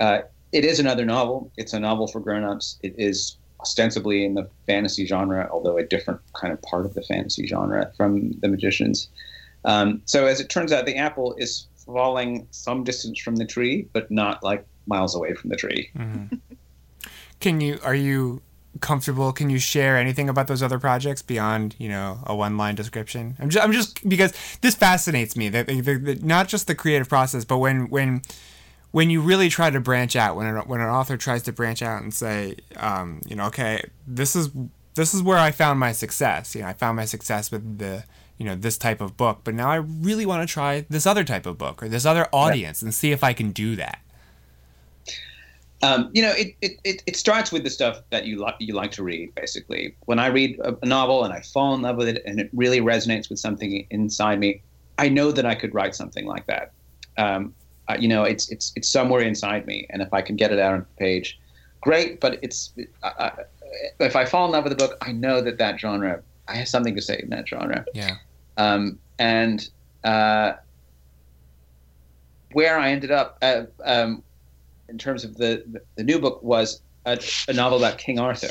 uh, 0.00 0.20
it 0.52 0.64
is 0.64 0.80
another 0.80 1.04
novel. 1.04 1.50
It's 1.56 1.72
a 1.72 1.80
novel 1.80 2.06
for 2.06 2.20
grown-ups. 2.20 2.78
It 2.82 2.94
is 2.98 3.36
ostensibly 3.60 4.24
in 4.24 4.34
the 4.34 4.48
fantasy 4.66 5.06
genre, 5.06 5.48
although 5.52 5.78
a 5.78 5.84
different 5.84 6.20
kind 6.34 6.52
of 6.52 6.60
part 6.62 6.84
of 6.84 6.94
the 6.94 7.02
fantasy 7.02 7.46
genre 7.46 7.92
from 7.96 8.32
The 8.40 8.48
Magicians. 8.48 9.08
Um, 9.64 10.02
so 10.04 10.26
as 10.26 10.40
it 10.40 10.48
turns 10.48 10.72
out, 10.72 10.86
the 10.86 10.96
apple 10.96 11.34
is 11.38 11.68
falling 11.76 12.46
some 12.50 12.84
distance 12.84 13.20
from 13.20 13.36
the 13.36 13.44
tree, 13.44 13.88
but 13.92 14.10
not 14.10 14.42
like 14.42 14.66
miles 14.86 15.14
away 15.14 15.34
from 15.34 15.50
the 15.50 15.56
tree. 15.56 15.90
Can 17.40 17.60
you 17.60 17.78
are 17.82 17.94
you 17.94 18.42
comfortable? 18.80 19.32
Can 19.32 19.50
you 19.50 19.58
share 19.58 19.96
anything 19.96 20.28
about 20.28 20.46
those 20.46 20.62
other 20.62 20.78
projects 20.78 21.22
beyond 21.22 21.76
you 21.78 21.88
know 21.88 22.20
a 22.26 22.34
one 22.34 22.56
line 22.56 22.74
description? 22.74 23.36
I'm 23.38 23.50
just 23.50 23.64
I'm 23.64 23.72
just 23.72 24.08
because 24.08 24.32
this 24.60 24.74
fascinates 24.74 25.36
me 25.36 25.48
that 25.50 25.66
the, 25.66 25.80
the, 25.80 26.14
not 26.22 26.48
just 26.48 26.66
the 26.66 26.74
creative 26.74 27.08
process, 27.08 27.44
but 27.44 27.58
when 27.58 27.88
when 27.90 28.22
when 28.92 29.08
you 29.10 29.20
really 29.20 29.48
try 29.48 29.70
to 29.70 29.80
branch 29.80 30.14
out, 30.16 30.36
when 30.36 30.46
an, 30.46 30.56
when 30.68 30.80
an 30.80 30.88
author 30.88 31.16
tries 31.16 31.42
to 31.42 31.52
branch 31.52 31.82
out 31.82 32.02
and 32.02 32.12
say, 32.12 32.56
um, 32.76 33.22
you 33.26 33.34
know, 33.34 33.46
okay, 33.46 33.82
this 34.06 34.36
is 34.36 34.50
this 34.94 35.14
is 35.14 35.22
where 35.22 35.38
I 35.38 35.50
found 35.50 35.80
my 35.80 35.92
success. 35.92 36.54
You 36.54 36.62
know, 36.62 36.68
I 36.68 36.74
found 36.74 36.96
my 36.96 37.06
success 37.06 37.50
with 37.50 37.78
the 37.78 38.04
you 38.38 38.46
know 38.46 38.54
this 38.54 38.76
type 38.76 39.00
of 39.00 39.16
book, 39.16 39.40
but 39.44 39.54
now 39.54 39.70
I 39.70 39.76
really 39.76 40.26
want 40.26 40.46
to 40.46 40.52
try 40.52 40.84
this 40.88 41.06
other 41.06 41.24
type 41.24 41.46
of 41.46 41.58
book 41.58 41.82
or 41.82 41.88
this 41.88 42.04
other 42.04 42.28
audience 42.32 42.82
and 42.82 42.94
see 42.94 43.12
if 43.12 43.24
I 43.24 43.32
can 43.32 43.50
do 43.50 43.76
that. 43.76 44.01
Um, 45.82 46.10
you 46.12 46.22
know, 46.22 46.32
it, 46.32 46.54
it, 46.60 46.72
it, 46.84 47.02
it 47.06 47.16
starts 47.16 47.50
with 47.50 47.64
the 47.64 47.70
stuff 47.70 48.02
that 48.10 48.24
you 48.24 48.36
like 48.36 48.54
you 48.60 48.74
like 48.74 48.92
to 48.92 49.02
read. 49.02 49.34
Basically, 49.34 49.96
when 50.04 50.18
I 50.18 50.26
read 50.26 50.58
a, 50.60 50.76
a 50.80 50.86
novel 50.86 51.24
and 51.24 51.32
I 51.32 51.40
fall 51.40 51.74
in 51.74 51.82
love 51.82 51.96
with 51.96 52.08
it 52.08 52.22
and 52.24 52.38
it 52.38 52.50
really 52.52 52.80
resonates 52.80 53.28
with 53.28 53.40
something 53.40 53.84
inside 53.90 54.38
me, 54.38 54.62
I 54.98 55.08
know 55.08 55.32
that 55.32 55.44
I 55.44 55.56
could 55.56 55.74
write 55.74 55.96
something 55.96 56.24
like 56.24 56.46
that. 56.46 56.72
Um, 57.18 57.52
uh, 57.88 57.96
you 57.98 58.06
know, 58.06 58.22
it's 58.22 58.48
it's 58.50 58.72
it's 58.76 58.88
somewhere 58.88 59.22
inside 59.22 59.66
me, 59.66 59.86
and 59.90 60.02
if 60.02 60.12
I 60.12 60.22
can 60.22 60.36
get 60.36 60.52
it 60.52 60.60
out 60.60 60.74
on 60.74 60.80
the 60.80 60.98
page, 60.98 61.40
great. 61.80 62.20
But 62.20 62.38
it's 62.42 62.72
uh, 63.02 63.30
if 63.98 64.14
I 64.14 64.24
fall 64.24 64.46
in 64.46 64.52
love 64.52 64.64
with 64.64 64.72
a 64.72 64.76
book, 64.76 64.96
I 65.02 65.12
know 65.12 65.40
that 65.40 65.58
that 65.58 65.80
genre, 65.80 66.22
I 66.48 66.54
have 66.56 66.68
something 66.68 66.94
to 66.94 67.02
say 67.02 67.18
in 67.22 67.30
that 67.30 67.48
genre. 67.48 67.84
Yeah. 67.92 68.16
Um, 68.56 68.98
and 69.18 69.68
uh, 70.04 70.54
where 72.52 72.78
I 72.78 72.90
ended 72.90 73.10
up, 73.10 73.38
uh, 73.42 73.64
um, 73.84 74.22
in 74.92 74.98
terms 74.98 75.24
of 75.24 75.36
the 75.36 75.64
the 75.96 76.04
new 76.04 76.20
book, 76.20 76.40
was 76.42 76.80
a, 77.06 77.18
a 77.48 77.52
novel 77.52 77.78
about 77.78 77.98
King 77.98 78.20
Arthur. 78.20 78.50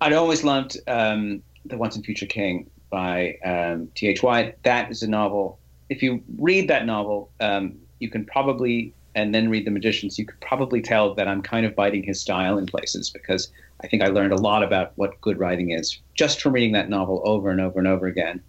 I'd 0.00 0.12
always 0.12 0.42
loved 0.42 0.76
um, 0.88 1.42
the 1.66 1.76
Once 1.76 1.94
and 1.94 2.04
Future 2.04 2.26
King 2.26 2.68
by 2.90 3.36
um, 3.44 3.88
T. 3.94 4.08
H. 4.08 4.22
White. 4.22 4.60
That 4.64 4.90
is 4.90 5.02
a 5.02 5.08
novel. 5.08 5.58
If 5.88 6.02
you 6.02 6.22
read 6.38 6.68
that 6.68 6.86
novel, 6.86 7.30
um, 7.40 7.78
you 7.98 8.08
can 8.08 8.24
probably, 8.24 8.94
and 9.14 9.34
then 9.34 9.48
read 9.48 9.66
The 9.66 9.70
Magicians, 9.70 10.18
you 10.18 10.26
could 10.26 10.40
probably 10.40 10.80
tell 10.80 11.14
that 11.14 11.28
I'm 11.28 11.42
kind 11.42 11.66
of 11.66 11.74
biting 11.74 12.02
his 12.02 12.20
style 12.20 12.58
in 12.58 12.66
places 12.66 13.10
because 13.10 13.50
I 13.82 13.86
think 13.86 14.02
I 14.02 14.08
learned 14.08 14.32
a 14.32 14.36
lot 14.36 14.62
about 14.62 14.92
what 14.96 15.20
good 15.20 15.38
writing 15.38 15.70
is 15.70 15.98
just 16.14 16.40
from 16.40 16.52
reading 16.52 16.72
that 16.72 16.88
novel 16.88 17.22
over 17.24 17.50
and 17.50 17.60
over 17.60 17.78
and 17.78 17.88
over 17.88 18.06
again. 18.06 18.42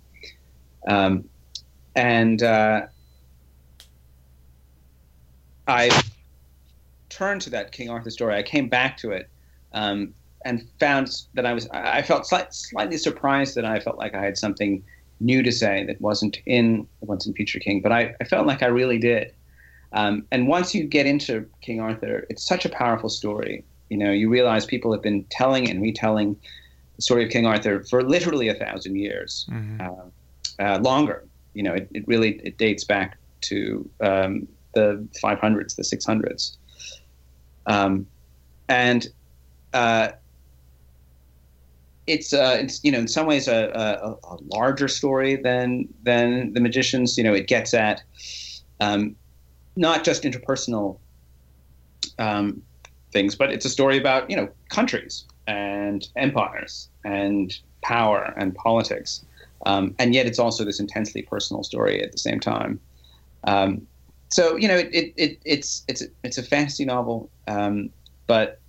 Um, 0.87 1.27
and 1.95 2.41
uh, 2.43 2.87
I 5.67 5.89
turned 7.20 7.41
to 7.41 7.49
that 7.49 7.72
King 7.74 7.89
Arthur 7.89 8.09
story. 8.09 8.36
I 8.36 8.43
came 8.43 8.70
back 8.70 8.97
to 8.97 9.11
it 9.11 9.30
um, 9.74 10.13
and 10.45 10.65
found 10.80 11.05
that 11.36 11.45
I 11.45 11.53
was. 11.53 11.67
I 11.72 12.01
felt 12.01 12.26
slight, 12.26 12.53
slightly 12.53 12.97
surprised 12.97 13.55
that 13.55 13.65
I 13.65 13.80
felt 13.80 13.97
like 13.97 14.15
I 14.15 14.24
had 14.24 14.38
something 14.38 14.82
new 15.20 15.43
to 15.43 15.51
say 15.51 15.84
that 15.88 15.99
wasn't 15.99 16.38
in 16.45 16.88
Once 17.01 17.26
and 17.26 17.36
Future 17.36 17.59
King, 17.59 17.82
but 17.82 17.91
I, 17.91 18.15
I 18.22 18.24
felt 18.24 18.47
like 18.47 18.63
I 18.63 18.67
really 18.67 18.97
did. 18.97 19.34
Um, 19.91 20.26
and 20.32 20.47
once 20.47 20.74
you 20.74 20.86
get 20.86 21.05
into 21.05 21.45
King 21.61 21.82
Arthur, 21.82 22.26
it's 22.30 22.45
such 22.47 22.63
a 22.65 22.70
powerful 22.70 23.09
story. 23.09 23.65
You 23.89 23.97
know, 23.97 24.11
you 24.11 24.30
realize 24.30 24.65
people 24.65 24.93
have 24.93 25.01
been 25.01 25.26
telling 25.30 25.70
and 25.70 25.82
retelling 25.82 26.38
the 26.95 27.01
story 27.01 27.26
of 27.26 27.32
King 27.32 27.45
Arthur 27.45 27.84
for 27.84 28.01
literally 28.03 28.47
a 28.47 28.53
thousand 28.53 28.95
years, 28.95 29.45
Mhm. 29.51 29.82
uh, 29.86 30.63
uh, 30.63 30.80
longer. 30.80 31.26
You 31.53 31.63
know, 31.63 31.74
it, 31.74 31.89
it 31.93 32.07
really 32.07 32.39
it 32.45 32.57
dates 32.57 32.86
back 32.86 33.17
to 33.49 33.89
um, 33.99 34.47
the 34.74 35.05
500s, 35.22 35.76
the 35.76 35.84
600s, 35.84 36.55
um, 37.66 38.07
and 38.68 39.07
uh, 39.74 40.10
it's 42.07 42.34
uh, 42.34 42.57
it's 42.60 42.84
you 42.84 42.91
know 42.91 42.99
in 42.99 43.07
some 43.07 43.28
ways 43.28 43.47
a, 43.47 43.72
a, 43.74 44.28
a 44.28 44.38
larger 44.53 44.88
story 44.88 45.36
than 45.36 45.88
than 46.03 46.53
the 46.53 46.60
magicians. 46.60 47.18
You 47.18 47.24
know, 47.24 47.34
it 47.34 47.47
gets 47.47 47.74
at 47.74 48.01
um, 48.80 49.16
not 49.76 50.03
just 50.03 50.24
interpersonal 50.24 50.97
um, 52.18 52.62
things, 53.14 53.36
but 53.36 53.51
it's 53.51 53.66
a 53.66 53.70
story 53.70 53.97
about 53.97 54.30
you 54.30 54.36
know 54.36 54.49
countries 54.70 55.26
and 55.47 56.07
empires 56.16 56.89
and 57.05 57.55
power 57.84 58.34
and 58.38 58.55
politics, 58.55 59.24
um, 59.66 59.95
and 59.99 60.14
yet 60.14 60.26
it's 60.26 60.39
also 60.39 60.66
this 60.66 60.80
intensely 60.80 61.22
personal 61.22 61.64
story 61.64 62.01
at 62.01 62.12
the 62.12 62.18
same 62.18 62.39
time. 62.39 62.80
Um, 63.45 63.88
so 64.30 64.55
you 64.55 64.67
know, 64.67 64.75
it, 64.75 64.89
it, 64.93 65.13
it 65.17 65.39
it's 65.43 65.84
it's 65.88 66.03
it's 66.23 66.38
a 66.38 66.43
fantasy 66.43 66.86
novel, 66.86 67.30
um, 67.47 67.89
but 68.27 68.59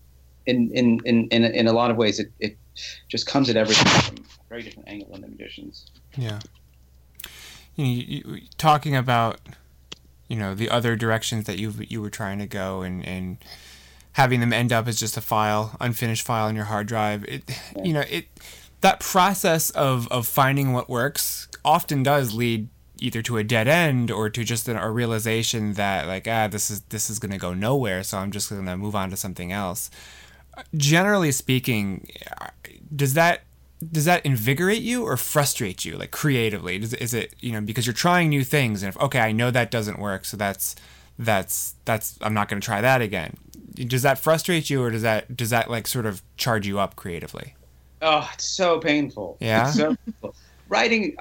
in 0.46 0.70
in, 0.72 1.00
in 1.04 1.28
in 1.28 1.44
in 1.44 1.66
a 1.66 1.72
lot 1.72 1.90
of 1.90 1.96
ways, 1.96 2.18
it, 2.18 2.32
it 2.40 2.56
just 3.08 3.26
comes 3.26 3.50
at 3.50 3.56
everything 3.56 3.86
from 4.02 4.24
a 4.24 4.48
very 4.48 4.62
different 4.62 4.88
angle 4.88 5.12
than 5.12 5.20
the 5.20 5.28
magicians. 5.28 5.86
Yeah. 6.16 6.40
You 7.76 7.84
know, 7.84 7.90
you, 7.90 8.22
you, 8.34 8.40
talking 8.58 8.96
about, 8.96 9.40
you 10.28 10.36
know, 10.36 10.54
the 10.54 10.70
other 10.70 10.96
directions 10.96 11.44
that 11.44 11.58
you 11.58 11.72
you 11.88 12.00
were 12.00 12.10
trying 12.10 12.38
to 12.38 12.46
go 12.46 12.82
and 12.82 13.04
and 13.06 13.38
having 14.12 14.40
them 14.40 14.52
end 14.52 14.72
up 14.72 14.88
as 14.88 14.98
just 14.98 15.16
a 15.16 15.20
file, 15.20 15.76
unfinished 15.80 16.26
file 16.26 16.46
on 16.46 16.56
your 16.56 16.64
hard 16.64 16.86
drive. 16.86 17.24
It, 17.24 17.42
you 17.84 17.92
know, 17.92 18.04
it 18.08 18.26
that 18.80 19.00
process 19.00 19.70
of 19.70 20.08
of 20.08 20.26
finding 20.26 20.72
what 20.72 20.88
works 20.88 21.48
often 21.64 22.02
does 22.02 22.34
lead 22.34 22.68
either 23.00 23.22
to 23.22 23.36
a 23.38 23.44
dead 23.44 23.68
end 23.68 24.10
or 24.10 24.28
to 24.30 24.44
just 24.44 24.68
a, 24.68 24.82
a 24.82 24.90
realization 24.90 25.74
that 25.74 26.06
like 26.06 26.26
ah 26.28 26.46
this 26.48 26.70
is 26.70 26.80
this 26.82 27.10
is 27.10 27.18
going 27.18 27.32
to 27.32 27.38
go 27.38 27.54
nowhere 27.54 28.02
so 28.02 28.18
i'm 28.18 28.30
just 28.30 28.50
going 28.50 28.64
to 28.64 28.76
move 28.76 28.94
on 28.94 29.10
to 29.10 29.16
something 29.16 29.52
else 29.52 29.90
generally 30.76 31.32
speaking 31.32 32.08
does 32.94 33.14
that 33.14 33.42
does 33.92 34.04
that 34.04 34.24
invigorate 34.26 34.82
you 34.82 35.04
or 35.04 35.16
frustrate 35.16 35.84
you 35.84 35.96
like 35.96 36.10
creatively 36.10 36.78
does, 36.78 36.94
is 36.94 37.14
it 37.14 37.34
you 37.40 37.52
know 37.52 37.60
because 37.60 37.86
you're 37.86 37.94
trying 37.94 38.28
new 38.28 38.44
things 38.44 38.82
and 38.82 38.94
if 38.94 39.00
okay 39.00 39.20
i 39.20 39.32
know 39.32 39.50
that 39.50 39.70
doesn't 39.70 39.98
work 39.98 40.24
so 40.24 40.36
that's 40.36 40.76
that's 41.18 41.74
that's 41.84 42.18
i'm 42.20 42.34
not 42.34 42.48
going 42.48 42.60
to 42.60 42.64
try 42.64 42.80
that 42.80 43.00
again 43.00 43.36
does 43.74 44.02
that 44.02 44.18
frustrate 44.18 44.68
you 44.68 44.82
or 44.82 44.90
does 44.90 45.02
that 45.02 45.36
does 45.36 45.50
that 45.50 45.70
like 45.70 45.86
sort 45.86 46.04
of 46.04 46.22
charge 46.36 46.66
you 46.66 46.78
up 46.78 46.96
creatively 46.96 47.54
Oh, 48.02 48.28
it's 48.32 48.46
so 48.46 48.78
painful. 48.78 49.36
Yeah? 49.40 49.68
It's 49.68 49.76
so 49.76 49.94
painful. 50.04 50.34
Writing, 50.68 51.16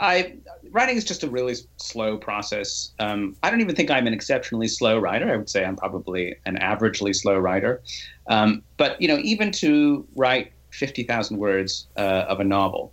I 0.00 0.34
writing 0.74 0.96
is 0.96 1.04
just 1.04 1.22
a 1.22 1.30
really 1.30 1.54
slow 1.76 2.18
process. 2.18 2.90
Um, 2.98 3.36
I 3.44 3.50
don't 3.50 3.60
even 3.60 3.76
think 3.76 3.90
I'm 3.90 4.08
an 4.08 4.12
exceptionally 4.12 4.66
slow 4.66 4.98
writer. 4.98 5.32
I 5.32 5.36
would 5.36 5.48
say 5.48 5.64
I'm 5.64 5.76
probably 5.76 6.34
an 6.44 6.58
averagely 6.58 7.14
slow 7.14 7.38
writer. 7.38 7.80
Um, 8.26 8.62
but 8.76 9.00
you 9.00 9.08
know, 9.08 9.18
even 9.18 9.52
to 9.52 10.06
write 10.16 10.52
fifty 10.70 11.04
thousand 11.04 11.38
words 11.38 11.86
uh, 11.96 12.26
of 12.28 12.40
a 12.40 12.44
novel, 12.44 12.92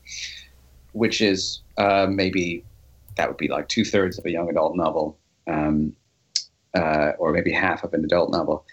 which 0.93 1.21
is 1.21 1.61
uh, 1.77 2.07
maybe 2.07 2.63
that 3.17 3.27
would 3.27 3.37
be 3.37 3.47
like 3.47 3.67
two 3.67 3.83
thirds 3.83 4.17
of 4.17 4.25
a 4.25 4.31
young 4.31 4.47
adult 4.49 4.75
novel, 4.75 5.17
um, 5.47 5.93
uh, 6.75 7.13
or 7.17 7.33
maybe 7.33 7.51
half 7.51 7.83
of 7.83 7.93
an 7.95 8.05
adult 8.05 8.31
novel. 8.31 8.63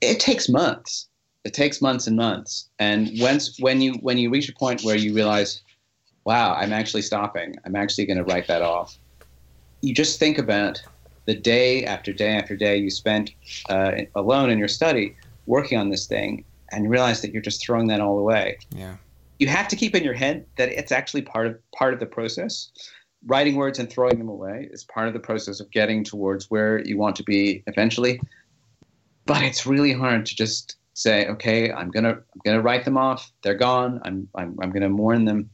It 0.00 0.20
takes 0.20 0.48
months 0.48 1.08
it 1.44 1.54
takes 1.54 1.80
months 1.80 2.06
and 2.06 2.16
months 2.16 2.68
and 2.78 3.10
once 3.14 3.58
when 3.60 3.80
you 3.80 3.94
when 4.02 4.18
you 4.18 4.28
reach 4.28 4.48
a 4.48 4.52
point 4.52 4.82
where 4.82 4.96
you 4.96 5.14
realize 5.14 5.62
wow 6.28 6.52
i'm 6.56 6.74
actually 6.74 7.00
stopping 7.00 7.54
i'm 7.64 7.74
actually 7.74 8.04
going 8.04 8.18
to 8.18 8.24
write 8.24 8.46
that 8.46 8.60
off 8.60 8.98
you 9.80 9.94
just 9.94 10.18
think 10.18 10.36
about 10.36 10.82
the 11.24 11.34
day 11.34 11.86
after 11.86 12.12
day 12.12 12.32
after 12.36 12.54
day 12.54 12.76
you 12.76 12.90
spent 12.90 13.30
uh, 13.70 13.92
alone 14.14 14.50
in 14.50 14.58
your 14.58 14.68
study 14.68 15.16
working 15.46 15.78
on 15.78 15.88
this 15.88 16.06
thing 16.06 16.44
and 16.70 16.90
realize 16.90 17.22
that 17.22 17.32
you're 17.32 17.40
just 17.50 17.64
throwing 17.64 17.86
that 17.86 18.02
all 18.02 18.18
away 18.18 18.58
yeah 18.72 18.96
you 19.38 19.46
have 19.46 19.68
to 19.68 19.74
keep 19.74 19.94
in 19.94 20.04
your 20.04 20.12
head 20.12 20.44
that 20.58 20.68
it's 20.68 20.92
actually 20.92 21.22
part 21.22 21.46
of 21.46 21.58
part 21.72 21.94
of 21.94 21.98
the 21.98 22.10
process 22.18 22.70
writing 23.24 23.56
words 23.56 23.78
and 23.78 23.90
throwing 23.90 24.18
them 24.18 24.28
away 24.28 24.68
is 24.70 24.84
part 24.84 25.08
of 25.08 25.14
the 25.14 25.20
process 25.20 25.60
of 25.60 25.70
getting 25.70 26.04
towards 26.04 26.50
where 26.50 26.84
you 26.84 26.98
want 26.98 27.16
to 27.16 27.22
be 27.22 27.62
eventually 27.66 28.20
but 29.24 29.42
it's 29.42 29.64
really 29.64 29.94
hard 29.94 30.26
to 30.26 30.34
just 30.34 30.76
say, 30.98 31.28
okay, 31.28 31.70
I'm 31.70 31.90
gonna 31.90 32.10
I'm 32.10 32.40
gonna 32.44 32.60
write 32.60 32.84
them 32.84 32.98
off. 32.98 33.30
They're 33.42 33.54
gone. 33.54 34.00
I'm 34.04 34.28
I'm, 34.34 34.56
I'm 34.60 34.70
gonna 34.70 34.88
mourn 34.88 35.24
them. 35.24 35.50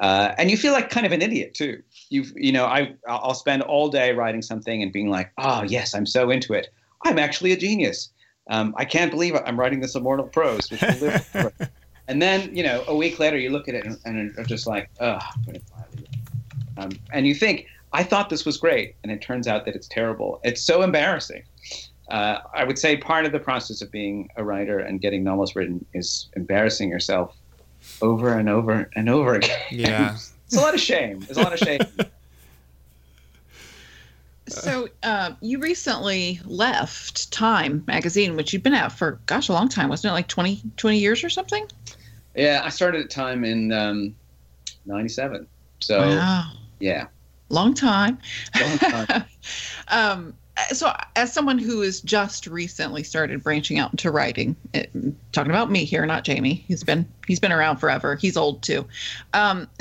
Uh, 0.00 0.34
and 0.36 0.50
you 0.50 0.56
feel 0.56 0.72
like 0.72 0.90
kind 0.90 1.06
of 1.06 1.12
an 1.12 1.22
idiot 1.22 1.54
too. 1.54 1.82
You 2.10 2.24
you 2.34 2.52
know 2.52 2.66
I 2.66 2.94
I'll 3.08 3.34
spend 3.34 3.62
all 3.62 3.88
day 3.88 4.12
writing 4.12 4.42
something 4.42 4.82
and 4.82 4.92
being 4.92 5.08
like, 5.08 5.32
oh 5.38 5.62
yes, 5.62 5.94
I'm 5.94 6.06
so 6.06 6.30
into 6.30 6.52
it. 6.52 6.68
I'm 7.04 7.18
actually 7.18 7.52
a 7.52 7.56
genius. 7.56 8.10
Um, 8.48 8.74
I 8.76 8.84
can't 8.84 9.10
believe 9.10 9.34
I'm 9.44 9.58
writing 9.58 9.80
this 9.80 9.94
immortal 9.94 10.26
prose. 10.26 10.70
Which 10.70 10.82
live 10.82 11.52
and 12.08 12.20
then 12.20 12.54
you 12.54 12.62
know 12.62 12.84
a 12.86 12.94
week 12.94 13.18
later 13.18 13.38
you 13.38 13.50
look 13.50 13.68
at 13.68 13.74
it 13.74 13.84
and, 13.84 13.98
and 14.04 14.38
are 14.38 14.44
just 14.44 14.66
like, 14.66 14.90
oh. 15.00 15.18
Um, 16.78 16.90
and 17.12 17.26
you 17.26 17.34
think 17.34 17.66
I 17.92 18.02
thought 18.02 18.28
this 18.28 18.44
was 18.44 18.58
great, 18.58 18.96
and 19.02 19.10
it 19.10 19.22
turns 19.22 19.48
out 19.48 19.64
that 19.64 19.74
it's 19.74 19.88
terrible. 19.88 20.40
It's 20.44 20.62
so 20.62 20.82
embarrassing 20.82 21.42
uh, 22.08 22.38
I 22.54 22.64
would 22.64 22.78
say 22.78 22.96
part 22.96 23.26
of 23.26 23.32
the 23.32 23.40
process 23.40 23.82
of 23.82 23.90
being 23.90 24.28
a 24.36 24.44
writer 24.44 24.78
and 24.78 25.00
getting 25.00 25.24
novels 25.24 25.56
written 25.56 25.84
is 25.92 26.28
embarrassing 26.36 26.88
yourself 26.88 27.36
over 28.02 28.38
and 28.38 28.48
over 28.48 28.90
and 28.94 29.08
over 29.08 29.34
again. 29.34 29.58
Yeah. 29.70 30.14
it's 30.46 30.56
a 30.56 30.60
lot 30.60 30.74
of 30.74 30.80
shame. 30.80 31.20
There's 31.20 31.38
a 31.38 31.42
lot 31.42 31.52
of 31.52 31.58
shame. 31.58 31.80
So, 34.48 34.88
uh, 35.02 35.32
you 35.40 35.58
recently 35.58 36.40
left 36.44 37.32
Time 37.32 37.82
magazine, 37.88 38.36
which 38.36 38.52
you've 38.52 38.62
been 38.62 38.74
at 38.74 38.92
for, 38.92 39.18
gosh, 39.26 39.48
a 39.48 39.52
long 39.52 39.68
time, 39.68 39.88
wasn't 39.88 40.12
it? 40.12 40.14
Like 40.14 40.28
20, 40.28 40.62
20 40.76 40.98
years 40.98 41.24
or 41.24 41.28
something? 41.28 41.66
Yeah, 42.36 42.62
I 42.64 42.68
started 42.68 43.02
at 43.02 43.10
Time 43.10 43.44
in 43.44 43.72
um, 43.72 44.14
97. 44.84 45.48
So, 45.80 45.98
wow. 45.98 46.52
yeah. 46.78 47.08
Long 47.48 47.74
time. 47.74 48.18
Long 48.60 48.78
time. 48.78 49.24
um, 49.88 50.34
so 50.72 50.94
as 51.14 51.32
someone 51.32 51.58
who 51.58 51.80
has 51.82 52.00
just 52.00 52.46
recently 52.46 53.02
started 53.02 53.42
branching 53.42 53.78
out 53.78 53.90
into 53.92 54.10
writing 54.10 54.56
it, 54.72 54.90
talking 55.32 55.50
about 55.50 55.70
me 55.70 55.84
here 55.84 56.04
not 56.06 56.24
jamie. 56.24 56.64
He's 56.66 56.82
been 56.82 57.06
he's 57.26 57.40
been 57.40 57.52
around 57.52 57.78
forever. 57.78 58.16
He's 58.16 58.36
old 58.36 58.62
too. 58.62 58.86
Um, 59.32 59.68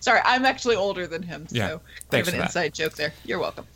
sorry 0.00 0.20
i'm 0.24 0.44
actually 0.44 0.74
older 0.74 1.06
than 1.06 1.22
him 1.22 1.46
so 1.46 1.56
Yeah, 1.56 1.68
kind 1.68 1.80
thanks 2.10 2.28
of 2.28 2.34
an 2.34 2.42
inside 2.42 2.74
joke 2.74 2.94
there. 2.94 3.12
You're 3.24 3.38
welcome. 3.38 3.66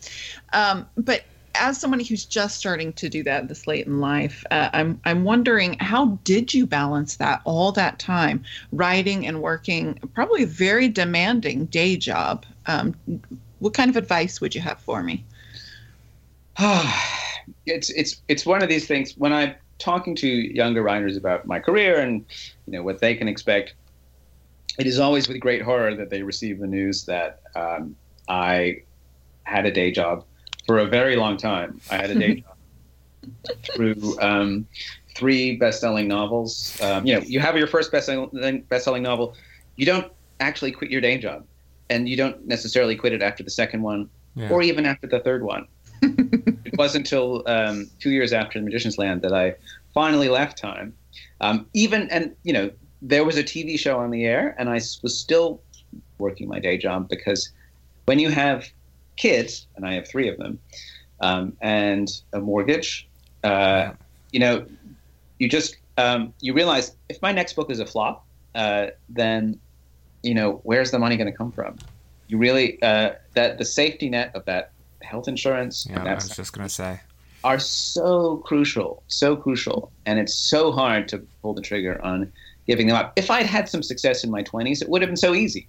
Um, 0.53 0.89
but 0.97 1.25
as 1.55 1.79
somebody 1.79 2.05
who's 2.05 2.25
just 2.25 2.59
starting 2.59 2.93
to 2.95 3.09
do 3.09 3.23
that 3.23 3.49
this 3.49 3.67
late 3.67 3.87
in 3.87 3.99
life 4.01 4.45
uh, 4.51 4.69
i'm 4.75 5.01
i'm 5.07 5.25
wondering 5.25 5.75
how 5.79 6.19
did 6.25 6.53
you 6.53 6.67
balance 6.67 7.17
that 7.17 7.41
all 7.45 7.73
that 7.73 7.99
time 7.99 8.45
writing 8.73 9.27
and 9.27 9.41
working 9.41 9.99
probably 10.15 10.43
a 10.43 10.47
very 10.47 10.89
demanding 10.89 11.65
day 11.67 11.97
job? 11.97 12.45
Um, 12.67 12.95
what 13.59 13.73
kind 13.73 13.89
of 13.89 13.97
advice 13.97 14.41
would 14.41 14.55
you 14.55 14.61
have 14.61 14.79
for 14.81 15.03
me 15.03 15.25
it's 17.67 17.91
it's 17.91 18.23
it's 18.29 18.47
one 18.47 18.63
of 18.63 18.69
these 18.69 18.87
things 18.87 19.15
when 19.17 19.33
I'm 19.33 19.55
talking 19.79 20.15
to 20.17 20.27
younger 20.29 20.83
writers 20.83 21.17
about 21.17 21.47
my 21.47 21.61
career 21.61 21.99
and 22.01 22.25
you 22.67 22.73
know 22.73 22.83
what 22.83 23.01
they 23.01 23.15
can 23.15 23.29
expect. 23.29 23.75
It 24.79 24.87
is 24.87 24.99
always 24.99 25.27
with 25.29 25.41
great 25.41 25.63
horror 25.63 25.95
that 25.95 26.11
they 26.11 26.23
receive 26.23 26.59
the 26.59 26.67
news 26.67 27.05
that 27.07 27.41
um, 27.55 27.97
I 28.29 28.83
had 29.45 29.65
a 29.65 29.71
day 29.71 29.91
job 29.91 30.25
for 30.67 30.79
a 30.79 30.87
very 30.87 31.17
long 31.17 31.37
time. 31.39 31.81
I 31.91 31.97
had 31.97 32.11
a 32.11 32.15
day 32.15 32.35
job 32.41 32.57
through 33.75 34.19
um, 34.21 34.67
three 35.17 35.57
best-selling 35.57 36.09
novels. 36.09 36.79
Um, 36.83 37.07
you 37.07 37.15
know, 37.15 37.21
you 37.21 37.41
have 37.41 37.57
your 37.57 37.67
first 37.67 37.91
best-selling 37.91 38.63
best-selling 38.69 39.03
novel. 39.03 39.35
You 39.77 39.87
don't 39.87 40.13
actually 40.41 40.73
quit 40.73 40.91
your 40.91 41.01
day 41.01 41.17
job, 41.17 41.47
and 41.89 42.07
you 42.09 42.17
don't 42.17 42.47
necessarily 42.47 42.97
quit 42.97 43.13
it 43.15 43.23
after 43.23 43.43
the 43.43 43.51
second 43.51 43.83
one, 43.83 44.11
Yeah. 44.35 44.51
or 44.51 44.61
even 44.63 44.85
after 44.85 45.07
the 45.07 45.21
third 45.21 45.43
one 45.43 45.69
it 46.03 46.77
wasn't 46.79 47.07
until 47.07 47.43
um, 47.47 47.89
two 48.01 48.11
years 48.11 48.33
after 48.33 48.59
The 48.59 48.65
Magician's 48.65 48.99
Land 48.99 49.23
that 49.23 49.33
I 49.33 49.55
finally 49.95 50.29
left 50.29 50.59
Time. 50.59 50.95
Um, 51.41 51.67
even 51.75 52.09
and 52.11 52.35
you 52.43 52.53
know 52.53 52.71
there 53.03 53.25
was 53.25 53.37
a 53.37 53.45
TV 53.45 53.79
show 53.79 53.99
on 53.99 54.11
the 54.11 54.25
air, 54.25 54.55
and 54.59 54.69
I 54.69 54.75
was 55.03 55.19
still 55.19 55.63
working 56.19 56.49
my 56.49 56.59
day 56.59 56.79
job 56.79 57.09
because 57.09 57.51
when 58.07 58.19
you 58.19 58.31
have 58.31 58.67
kids, 59.17 59.67
and 59.77 59.87
I 59.87 59.95
have 59.95 60.09
three 60.09 60.29
of 60.29 60.39
them, 60.39 60.59
um, 61.21 61.57
and 61.61 62.09
a 62.33 62.41
mortgage, 62.41 63.09
uh, 63.45 63.93
you 64.33 64.41
know, 64.41 64.67
you 65.39 65.49
just 65.49 65.77
um, 65.99 66.33
you 66.41 66.55
realize 66.55 66.97
if 67.09 67.21
my 67.23 67.33
next 67.33 67.55
book 67.55 67.71
is 67.71 67.81
a 67.81 67.87
flop, 67.87 68.27
uh, 68.55 68.89
then 69.09 69.59
you 70.23 70.35
know 70.35 70.61
where's 70.65 70.91
the 70.91 70.99
money 70.99 71.17
going 71.17 71.31
to 71.31 71.37
come 71.37 71.53
from? 71.53 71.79
You 72.29 72.39
really 72.39 72.81
uh, 72.83 73.13
that 73.35 73.59
the 73.59 73.65
safety 73.65 74.09
net 74.09 74.33
of 74.35 74.45
that 74.47 74.73
health 75.07 75.29
insurance 75.29 75.87
Yeah, 75.89 76.01
and 76.01 76.09
I 76.09 76.15
was 76.15 76.29
just 76.29 76.53
gonna 76.53 76.69
say. 76.69 77.01
are 77.45 77.59
so 77.59 78.39
crucial, 78.39 79.03
so 79.09 79.37
crucial, 79.37 79.93
and 80.05 80.19
it's 80.19 80.35
so 80.35 80.73
hard 80.73 81.09
to 81.09 81.19
pull 81.43 81.55
the 81.55 81.63
trigger 81.63 82.03
on 82.03 82.33
giving 82.67 82.89
them 82.89 82.97
up. 82.97 83.13
If 83.17 83.31
I'd 83.31 83.47
had 83.47 83.69
some 83.69 83.83
success 83.83 84.25
in 84.25 84.31
my 84.31 84.43
20s, 84.43 84.83
it 84.83 84.89
would 84.89 85.01
have 85.03 85.09
been 85.09 85.17
so 85.17 85.35
easy 85.35 85.69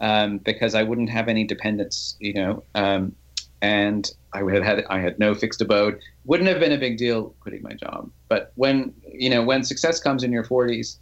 um, 0.00 0.38
because 0.38 0.74
I 0.74 0.82
wouldn't 0.82 1.10
have 1.10 1.28
any 1.28 1.44
dependents, 1.44 2.16
you 2.18 2.34
know, 2.34 2.64
um, 2.74 3.14
and 3.62 4.10
I 4.34 4.42
would 4.42 4.54
have 4.54 4.62
had 4.62 4.84
I 4.90 4.98
had 4.98 5.18
no 5.18 5.34
fixed 5.34 5.60
abode. 5.62 5.98
Wouldn't 6.26 6.48
have 6.48 6.60
been 6.60 6.72
a 6.72 6.78
big 6.78 6.98
deal 6.98 7.34
quitting 7.40 7.62
my 7.62 7.72
job. 7.72 8.10
But 8.28 8.52
when 8.56 8.92
you 9.10 9.30
know 9.30 9.42
when 9.42 9.64
success 9.64 10.00
comes 10.00 10.22
in 10.22 10.32
your 10.32 10.44
40s, 10.44 10.98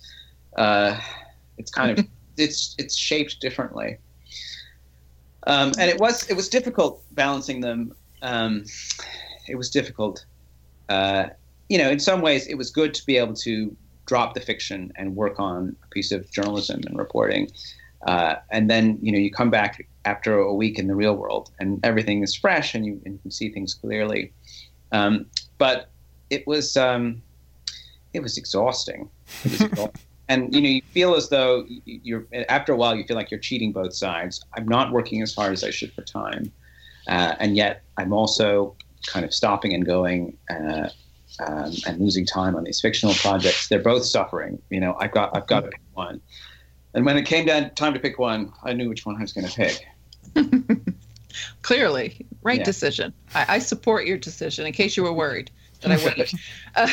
uh, 0.57 1.01
it's 1.59 1.71
kind 1.71 1.99
of 1.99 2.07
it's 2.37 2.77
it's 2.79 2.95
shaped 2.95 3.41
differently. 3.41 3.99
Um, 5.47 5.73
and 5.79 5.91
it 5.91 5.99
was 5.99 6.29
it 6.29 6.35
was 6.35 6.49
difficult 6.49 7.03
balancing 7.13 7.61
them. 7.61 7.95
Um, 8.23 8.65
it 9.49 9.57
was 9.57 9.71
difficult. 9.71 10.25
Uh, 10.89 11.29
you 11.69 11.79
know, 11.79 11.91
in 11.91 11.99
some 11.99 12.21
ways, 12.21 12.47
it 12.47 12.55
was 12.55 12.71
good 12.71 12.95
to 12.95 13.07
be 13.07 13.17
able 13.17 13.35
to 13.35 13.75
drop 14.07 14.35
the 14.35 14.41
fiction 14.41 14.93
and 14.97 15.17
work 15.17 15.39
on 15.41 15.77
a 15.83 15.89
piece 15.89 16.13
of 16.13 16.31
journalism 16.31 16.81
and 16.87 16.99
reporting. 16.99 17.51
Uh, 18.07 18.37
and 18.51 18.69
then, 18.69 18.99
you 19.01 19.13
know, 19.13 19.19
you 19.19 19.31
come 19.31 19.51
back 19.51 19.87
after 20.05 20.37
a 20.37 20.53
week 20.53 20.79
in 20.79 20.89
the 20.89 20.95
real 20.95 21.15
world 21.15 21.51
and 21.61 21.81
everything 21.85 22.23
is 22.23 22.35
fresh 22.35 22.75
and 22.75 22.85
you, 22.85 23.01
and 23.05 23.15
you 23.15 23.21
can 23.21 23.31
see 23.31 23.49
things 23.49 23.75
clearly. 23.75 24.33
Um, 24.91 25.27
but 25.59 25.89
it 26.31 26.47
was, 26.47 26.77
um, 26.77 27.23
it 28.13 28.23
was 28.23 28.37
exhausting. 28.37 29.09
It 29.45 29.53
was 29.53 29.61
exhausting. 29.63 30.03
and, 30.33 30.55
you 30.55 30.61
know, 30.61 30.69
you 30.69 30.83
feel 30.93 31.15
as 31.15 31.29
though 31.29 31.65
you- 31.69 32.01
you're, 32.09 32.27
after 32.49 32.73
a 32.73 32.77
while, 32.77 32.95
you 32.97 33.05
feel 33.05 33.17
like 33.17 33.31
you're 33.31 33.41
cheating 33.41 33.73
both 33.73 33.95
sides. 33.95 34.45
I'm 34.57 34.67
not 34.67 34.93
working 34.93 35.23
as 35.23 35.35
hard 35.35 35.53
as 35.53 35.63
I 35.65 35.71
should 35.71 35.93
for 35.93 36.03
time. 36.03 36.53
Uh, 37.09 37.35
and 37.41 37.57
yet 37.57 37.83
I'm 37.99 38.13
also 38.13 38.77
kind 39.07 39.25
of 39.25 39.33
stopping 39.35 39.75
and 39.75 39.85
going 39.85 40.37
uh, 40.51 40.89
um, 41.47 41.73
and 41.87 41.99
losing 41.99 42.25
time 42.27 42.55
on 42.57 42.63
these 42.65 42.81
fictional 42.81 43.15
projects. 43.15 43.69
They're 43.69 43.81
both 43.83 44.05
suffering. 44.05 44.61
You 44.71 44.81
know, 44.81 44.97
I've 45.01 45.13
got 45.13 45.35
I've 45.37 45.47
got 45.47 45.61
to 45.61 45.69
pick 45.71 45.81
one. 45.95 46.21
And 46.95 47.05
when 47.07 47.17
it 47.17 47.25
came 47.27 47.47
down 47.47 47.71
time 47.75 47.95
to 47.95 48.01
pick 48.01 48.19
one, 48.19 48.53
I 48.63 48.73
knew 48.75 48.89
which 48.89 49.05
one 49.07 49.17
I 49.17 49.23
was 49.23 49.33
going 49.33 49.49
to 49.49 49.55
pick. 49.55 49.75
Clearly, 51.63 52.27
right 52.43 52.59
Yeah. 52.59 52.65
decision. 52.65 53.13
I, 53.35 53.47
I 53.57 53.59
support 53.61 54.07
your 54.07 54.19
decision. 54.19 54.67
In 54.67 54.73
case 54.73 54.97
you 54.97 55.03
were 55.03 55.13
worried. 55.13 55.51
that 55.81 55.91
I 55.91 55.97
wouldn't. 55.97 56.35
uh, 56.77 56.93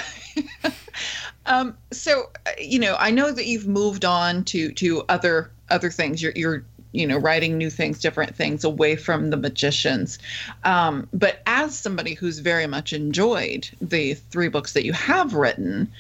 um, 1.50 1.76
so, 1.92 2.30
uh, 2.46 2.52
you 2.60 2.80
know, 2.80 2.96
I 3.00 3.10
know 3.10 3.32
that 3.32 3.48
you've 3.48 3.68
moved 3.68 4.06
on 4.06 4.46
to 4.46 4.72
to 4.74 5.04
other 5.10 5.52
other 5.70 5.90
things. 5.90 6.22
You're 6.22 6.34
you're 6.36 6.64
you 6.92 7.06
know 7.08 7.18
writing 7.18 7.58
new 7.58 7.72
things, 7.72 8.00
different 8.00 8.36
things 8.36 8.64
away 8.64 8.96
from 8.96 9.32
the 9.32 9.38
magicians. 9.38 10.20
Um, 10.64 11.10
but 11.12 11.42
as 11.48 11.78
somebody 11.78 12.14
who's 12.14 12.40
very 12.40 12.68
much 12.68 12.94
enjoyed 12.94 13.68
the 13.82 14.14
three 14.14 14.48
books 14.48 14.74
that 14.74 14.86
you 14.86 14.94
have 14.94 15.34
written, 15.34 15.92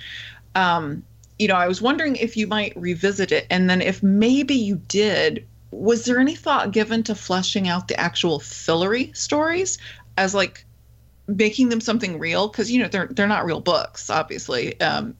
um, 0.53 1.03
you 1.39 1.47
know, 1.47 1.55
I 1.55 1.67
was 1.67 1.81
wondering 1.81 2.15
if 2.15 2.37
you 2.37 2.45
might 2.45 2.77
revisit 2.77 3.31
it, 3.31 3.47
and 3.49 3.67
then 3.69 3.81
if 3.81 4.03
maybe 4.03 4.53
you 4.53 4.75
did, 4.87 5.45
was 5.71 6.05
there 6.05 6.19
any 6.19 6.35
thought 6.35 6.71
given 6.71 7.01
to 7.03 7.15
fleshing 7.15 7.67
out 7.67 7.87
the 7.87 7.99
actual 7.99 8.39
Fillory 8.39 9.15
stories 9.17 9.79
as 10.15 10.35
like 10.35 10.63
making 11.35 11.69
them 11.69 11.81
something 11.81 12.19
real? 12.19 12.47
Because 12.47 12.71
you 12.71 12.81
know 12.81 12.87
they're 12.87 13.07
they're 13.07 13.27
not 13.27 13.45
real 13.45 13.61
books, 13.61 14.09
obviously, 14.09 14.79
um, 14.81 15.15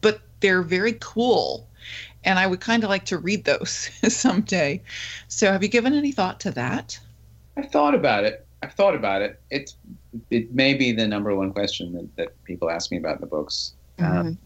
but 0.00 0.20
they're 0.40 0.62
very 0.62 0.94
cool, 1.00 1.68
and 2.24 2.38
I 2.38 2.46
would 2.46 2.60
kind 2.60 2.84
of 2.84 2.90
like 2.90 3.04
to 3.06 3.18
read 3.18 3.44
those 3.44 3.90
someday. 4.08 4.82
So, 5.28 5.50
have 5.52 5.62
you 5.62 5.68
given 5.68 5.94
any 5.94 6.12
thought 6.12 6.40
to 6.40 6.50
that? 6.52 6.98
I've 7.56 7.70
thought 7.70 7.94
about 7.94 8.24
it. 8.24 8.46
I've 8.62 8.72
thought 8.72 8.94
about 8.94 9.22
it. 9.22 9.40
It's 9.50 9.76
it 10.30 10.52
may 10.52 10.74
be 10.74 10.92
the 10.92 11.06
number 11.06 11.34
one 11.34 11.52
question 11.52 11.92
that, 11.94 12.16
that 12.16 12.44
people 12.44 12.70
ask 12.70 12.90
me 12.90 12.98
about 12.98 13.16
in 13.16 13.20
the 13.20 13.26
books. 13.26 13.74
Um, 13.98 14.38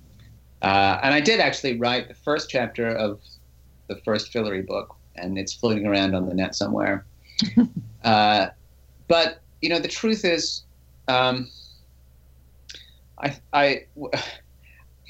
uh, 0.62 0.98
and 1.02 1.14
I 1.14 1.20
did 1.20 1.40
actually 1.40 1.78
write 1.78 2.08
the 2.08 2.14
first 2.14 2.48
chapter 2.48 2.88
of 2.88 3.20
the 3.88 3.96
first 4.04 4.32
Fillory 4.32 4.66
book, 4.66 4.94
and 5.16 5.38
it's 5.38 5.52
floating 5.52 5.86
around 5.86 6.14
on 6.14 6.26
the 6.26 6.34
net 6.34 6.54
somewhere. 6.54 7.04
uh, 8.04 8.48
but 9.08 9.40
you 9.60 9.68
know, 9.68 9.78
the 9.78 9.88
truth 9.88 10.24
is, 10.24 10.64
um, 11.12 11.48
I, 13.18 13.36
I, 13.52 13.86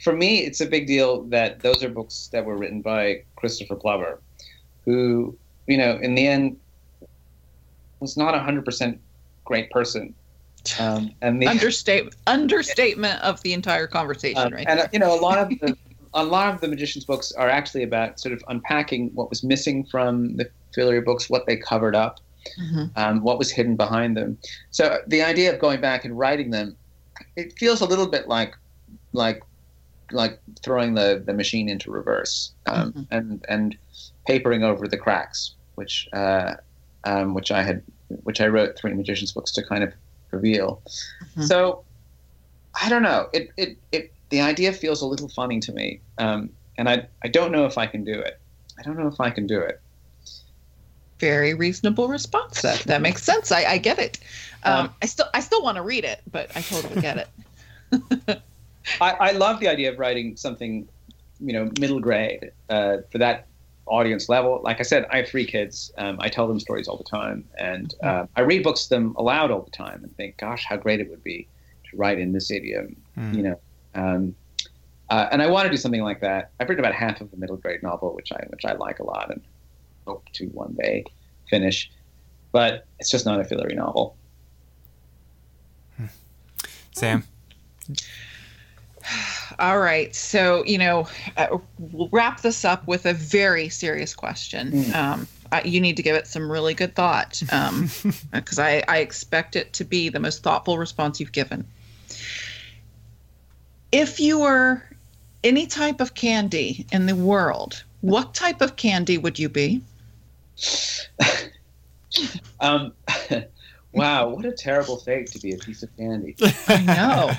for 0.02 0.12
me, 0.12 0.40
it's 0.40 0.60
a 0.60 0.66
big 0.66 0.86
deal 0.86 1.22
that 1.24 1.60
those 1.60 1.82
are 1.84 1.88
books 1.88 2.28
that 2.32 2.44
were 2.44 2.56
written 2.56 2.82
by 2.82 3.22
Christopher 3.36 3.76
Plover, 3.76 4.20
who, 4.84 5.36
you 5.66 5.78
know, 5.78 5.98
in 6.02 6.14
the 6.14 6.26
end, 6.26 6.58
was 8.00 8.16
not 8.16 8.34
a 8.34 8.38
hundred 8.40 8.64
percent 8.64 9.00
great 9.44 9.70
person. 9.70 10.14
Um, 10.78 11.10
and 11.22 11.42
the, 11.42 11.48
understatement 11.48 12.16
understatement 12.26 13.20
of 13.22 13.42
the 13.42 13.52
entire 13.52 13.86
conversation, 13.86 14.42
um, 14.42 14.52
right? 14.52 14.66
and 14.68 14.78
there. 14.78 14.90
you 14.92 14.98
know, 14.98 15.12
a 15.12 15.20
lot 15.20 15.38
of 15.38 15.48
the 15.48 15.76
a 16.14 16.24
lot 16.24 16.54
of 16.54 16.60
the 16.60 16.68
magician's 16.68 17.04
books 17.04 17.32
are 17.32 17.48
actually 17.48 17.82
about 17.82 18.20
sort 18.20 18.32
of 18.32 18.44
unpacking 18.48 19.10
what 19.14 19.30
was 19.30 19.42
missing 19.42 19.84
from 19.84 20.36
the 20.36 20.48
Fillory 20.76 21.04
books, 21.04 21.30
what 21.30 21.46
they 21.46 21.56
covered 21.56 21.96
up, 21.96 22.20
Mhm. 22.58 22.92
um, 22.96 23.22
what 23.22 23.38
was 23.38 23.50
hidden 23.50 23.76
behind 23.76 24.16
them. 24.16 24.38
So 24.70 24.98
the 25.06 25.22
idea 25.22 25.52
of 25.52 25.60
going 25.60 25.80
back 25.80 26.04
and 26.04 26.18
writing 26.18 26.50
them, 26.50 26.76
it 27.36 27.52
feels 27.58 27.80
a 27.80 27.86
little 27.86 28.06
bit 28.08 28.28
like 28.28 28.54
like 29.12 29.42
like 30.10 30.40
throwing 30.62 30.94
the, 30.94 31.22
the 31.26 31.32
machine 31.32 31.68
into 31.68 31.90
reverse 31.90 32.52
um, 32.66 32.92
Mhm. 32.92 33.06
and 33.10 33.44
and 33.48 33.78
papering 34.26 34.62
over 34.62 34.86
the 34.88 34.98
cracks, 34.98 35.56
which 35.76 36.06
uh, 36.12 36.54
um, 37.04 37.34
which 37.34 37.50
I 37.50 37.62
had 37.62 37.82
which 38.08 38.40
I 38.40 38.46
wrote 38.48 38.78
three 38.78 38.94
magicians 38.94 39.32
books 39.32 39.52
to 39.52 39.64
kind 39.64 39.82
of 39.84 39.92
reveal. 40.32 40.82
Mhm. 41.36 41.46
So 41.48 41.84
I 42.80 42.88
don't 42.88 43.02
know. 43.02 43.28
It, 43.32 43.50
it 43.56 43.78
it 43.92 44.14
the 44.30 44.40
idea 44.40 44.72
feels 44.72 45.02
a 45.02 45.06
little 45.06 45.28
funny 45.28 45.60
to 45.60 45.72
me, 45.72 46.02
um, 46.18 46.50
and 46.78 46.88
I 46.88 47.08
I 47.24 47.28
don't 47.28 47.52
know 47.52 47.66
if 47.66 47.76
I 47.78 47.86
can 47.86 48.04
do 48.04 48.18
it. 48.18 48.34
I 48.78 48.82
don't 48.82 48.98
know 48.98 49.08
if 49.08 49.20
I 49.20 49.30
can 49.30 49.46
do 49.46 49.60
it. 49.60 49.81
Very 51.22 51.54
reasonable 51.54 52.08
response. 52.08 52.62
That 52.62 52.80
that 52.80 53.00
makes 53.00 53.22
sense. 53.22 53.52
I, 53.52 53.62
I 53.64 53.78
get 53.78 53.98
it. 54.00 54.18
Um, 54.64 54.72
Um, 54.86 54.94
I 55.02 55.06
still 55.06 55.26
I 55.32 55.40
still 55.40 55.62
want 55.62 55.76
to 55.76 55.82
read 55.82 56.04
it, 56.04 56.20
but 56.32 56.50
I 56.56 56.60
totally 56.62 57.00
get 57.00 57.16
it. 57.22 57.28
I, 59.00 59.10
I 59.28 59.32
love 59.32 59.60
the 59.60 59.68
idea 59.68 59.92
of 59.92 59.98
writing 60.00 60.36
something, 60.36 60.88
you 61.40 61.52
know, 61.52 61.70
middle 61.78 62.00
grade 62.00 62.50
uh, 62.68 62.96
for 63.12 63.18
that 63.18 63.46
audience 63.86 64.28
level. 64.28 64.60
Like 64.64 64.80
I 64.80 64.82
said, 64.82 65.06
I 65.12 65.18
have 65.18 65.28
three 65.28 65.46
kids. 65.46 65.92
Um, 65.98 66.16
I 66.20 66.28
tell 66.28 66.48
them 66.48 66.58
stories 66.58 66.88
all 66.88 66.96
the 66.96 67.04
time, 67.04 67.44
and 67.58 67.94
uh, 68.02 68.26
I 68.34 68.40
read 68.40 68.64
books 68.64 68.84
to 68.84 68.90
them 68.90 69.14
aloud 69.16 69.52
all 69.52 69.62
the 69.62 69.70
time, 69.70 70.00
and 70.02 70.14
think, 70.16 70.36
gosh, 70.38 70.64
how 70.64 70.76
great 70.76 70.98
it 71.00 71.08
would 71.10 71.22
be 71.22 71.46
to 71.90 71.96
write 71.96 72.18
in 72.18 72.32
this 72.32 72.50
idiom, 72.50 72.96
Hmm. 73.14 73.32
you 73.34 73.42
know. 73.44 73.60
Um, 73.94 74.34
uh, 75.10 75.28
and 75.30 75.42
I 75.42 75.46
want 75.46 75.66
to 75.66 75.70
do 75.70 75.76
something 75.76 76.02
like 76.02 76.20
that. 76.20 76.50
I've 76.58 76.68
written 76.68 76.84
about 76.84 76.94
half 76.96 77.20
of 77.20 77.32
a 77.32 77.36
middle 77.36 77.56
grade 77.58 77.82
novel, 77.84 78.14
which 78.14 78.32
I 78.32 78.44
which 78.48 78.64
I 78.64 78.72
like 78.72 78.98
a 78.98 79.04
lot, 79.04 79.30
and 79.30 79.40
hope 80.06 80.28
to 80.34 80.46
one 80.46 80.74
day 80.74 81.04
finish. 81.48 81.90
But 82.52 82.86
it's 82.98 83.10
just 83.10 83.24
not 83.24 83.40
a 83.40 83.44
Fillory 83.44 83.74
novel. 83.74 84.16
Sam. 86.92 87.24
All 89.58 89.80
right. 89.80 90.14
So, 90.14 90.64
you 90.64 90.78
know, 90.78 91.08
uh, 91.36 91.58
we'll 91.78 92.08
wrap 92.12 92.42
this 92.42 92.64
up 92.64 92.86
with 92.86 93.06
a 93.06 93.12
very 93.12 93.68
serious 93.68 94.14
question. 94.14 94.70
Mm. 94.72 94.94
Um, 94.94 95.28
I, 95.50 95.62
you 95.62 95.80
need 95.80 95.96
to 95.96 96.02
give 96.02 96.16
it 96.16 96.26
some 96.26 96.50
really 96.50 96.74
good 96.74 96.94
thought 96.94 97.42
because 98.32 98.58
I, 98.58 98.82
I 98.88 98.98
expect 98.98 99.56
it 99.56 99.72
to 99.74 99.84
be 99.84 100.08
the 100.08 100.20
most 100.20 100.42
thoughtful 100.42 100.78
response 100.78 101.20
you've 101.20 101.32
given. 101.32 101.66
If 103.90 104.18
you 104.20 104.40
were 104.40 104.82
any 105.44 105.66
type 105.66 106.00
of 106.00 106.14
candy 106.14 106.86
in 106.92 107.06
the 107.06 107.14
world, 107.14 107.84
what 108.00 108.32
type 108.32 108.62
of 108.62 108.76
candy 108.76 109.18
would 109.18 109.38
you 109.38 109.50
be? 109.50 109.82
Um, 112.60 112.92
wow, 113.92 114.28
what 114.28 114.44
a 114.44 114.52
terrible 114.52 114.96
fate 114.96 115.26
to 115.28 115.38
be 115.38 115.52
a 115.54 115.58
piece 115.58 115.82
of 115.82 115.94
candy. 115.96 116.36
I 116.68 116.82
know. 116.82 117.30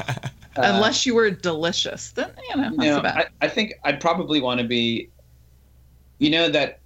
Uh, 0.55 0.61
Unless 0.73 1.05
you 1.05 1.15
were 1.15 1.31
delicious, 1.31 2.11
then, 2.11 2.31
you 2.49 2.61
know, 2.61 2.69
you 2.71 2.77
know. 2.77 3.01
I, 3.03 3.25
I 3.41 3.47
think 3.47 3.73
I'd 3.83 3.99
probably 3.99 4.41
want 4.41 4.59
to 4.59 4.67
be. 4.67 5.09
You 6.19 6.29
know 6.29 6.49
that 6.49 6.79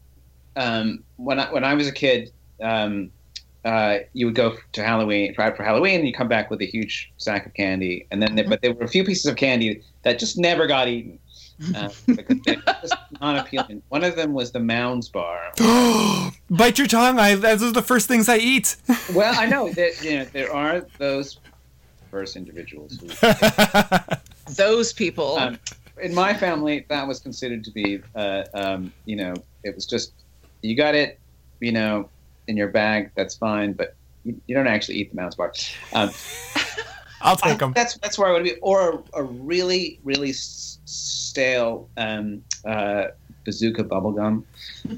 um, 0.56 1.04
when 1.18 1.40
I 1.40 1.52
when 1.52 1.64
I 1.64 1.74
was 1.74 1.88
a 1.88 1.92
kid, 1.92 2.32
um, 2.62 3.12
uh, 3.66 4.00
you 4.14 4.26
would 4.26 4.36
go 4.36 4.56
to 4.72 4.84
Halloween, 4.84 5.34
try 5.34 5.50
it 5.50 5.58
for 5.58 5.64
Halloween, 5.64 6.00
and 6.00 6.08
you 6.08 6.14
come 6.14 6.30
back 6.30 6.50
with 6.50 6.62
a 6.62 6.66
huge 6.66 7.12
sack 7.18 7.46
of 7.46 7.54
candy, 7.54 8.08
and 8.10 8.22
then 8.22 8.36
there, 8.36 8.48
but 8.48 8.62
there 8.62 8.74
were 8.74 8.86
a 8.86 8.88
few 8.88 9.04
pieces 9.04 9.26
of 9.26 9.36
candy 9.36 9.84
that 10.04 10.18
just 10.18 10.38
never 10.38 10.66
got 10.66 10.88
eaten. 10.88 11.20
Uh, 11.76 11.90
because 12.06 12.40
they 12.46 12.56
were 12.58 12.62
just 12.82 12.96
not 13.20 13.38
appealing. 13.40 13.82
One 13.90 14.04
of 14.04 14.16
them 14.16 14.34
was 14.34 14.52
the 14.52 14.60
Mounds 14.60 15.10
bar. 15.10 15.52
Bite 16.50 16.78
your 16.78 16.88
tongue. 16.88 17.18
I 17.20 17.36
those 17.36 17.64
are 17.64 17.72
the 17.72 17.82
first 17.82 18.08
things 18.08 18.30
I 18.30 18.38
eat. 18.38 18.76
Well, 19.14 19.34
I 19.38 19.46
know 19.48 19.70
that 19.72 20.04
you 20.04 20.18
know 20.20 20.26
there 20.26 20.54
are 20.54 20.86
those 21.00 21.40
first 22.12 22.36
individuals 22.36 23.00
who 23.00 23.08
Those 24.56 24.94
people. 24.94 25.38
Um, 25.38 25.60
in 26.02 26.14
my 26.14 26.34
family, 26.34 26.86
that 26.90 27.08
was 27.08 27.20
considered 27.20 27.64
to 27.64 27.72
be, 27.72 28.02
uh, 28.16 28.44
um, 28.54 28.94
you 29.06 29.16
know, 29.16 29.34
it 29.64 29.74
was 29.76 29.86
just 29.86 30.14
you 30.62 30.76
got 30.76 30.94
it, 30.96 31.20
you 31.60 31.72
know, 31.72 32.10
in 32.48 32.56
your 32.56 32.68
bag. 32.70 33.12
That's 33.16 33.36
fine, 33.36 33.74
but 33.74 33.96
you, 34.24 34.40
you 34.46 34.56
don't 34.56 34.68
actually 34.68 34.98
eat 35.00 35.10
the 35.10 35.16
Mounds 35.16 35.36
bar. 35.36 35.52
Um, 35.94 36.12
I'll 37.22 37.36
take 37.36 37.58
them. 37.58 37.74
that's 37.74 37.98
that's 37.98 38.18
where 38.20 38.30
I 38.30 38.34
would 38.34 38.44
be, 38.44 38.56
or 38.62 39.04
a, 39.14 39.20
a 39.22 39.24
really 39.24 40.00
really 40.04 40.30
s- 40.30 40.77
stale 40.88 41.90
um, 41.98 42.42
uh, 42.66 43.06
bazooka 43.46 43.84
bubble 43.84 44.12
gum. 44.12 44.46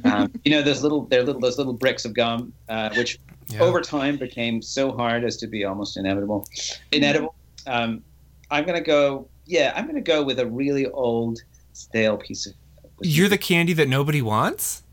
Um, 0.05 0.31
you 0.45 0.51
know, 0.51 0.61
those 0.61 0.81
little 0.83 1.01
they're 1.05 1.23
little 1.23 1.41
those 1.41 1.57
little 1.57 1.73
bricks 1.73 2.05
of 2.05 2.13
gum, 2.13 2.53
uh, 2.69 2.89
which 2.95 3.19
Yeah. 3.49 3.61
over 3.61 3.81
time 3.81 4.17
became 4.17 4.61
so 4.61 4.91
hard 4.95 5.23
as 5.23 5.35
to 5.37 5.47
be 5.47 5.65
almost 5.65 5.97
inevitable, 5.97 6.47
inedible. 6.91 7.33
Um, 7.65 8.03
I'm 8.51 8.65
gonna 8.65 8.81
go. 8.81 9.27
Yeah, 9.45 9.73
I'm 9.75 9.87
gonna 9.87 10.01
go 10.01 10.23
with 10.23 10.39
a 10.39 10.45
really 10.45 10.85
old, 10.87 11.39
stale 11.73 12.17
piece 12.17 12.45
of. 12.45 12.53
You're 13.01 13.29
the 13.29 13.37
candy 13.37 13.73
that 13.73 13.87
nobody 13.89 14.21
wants. 14.21 14.83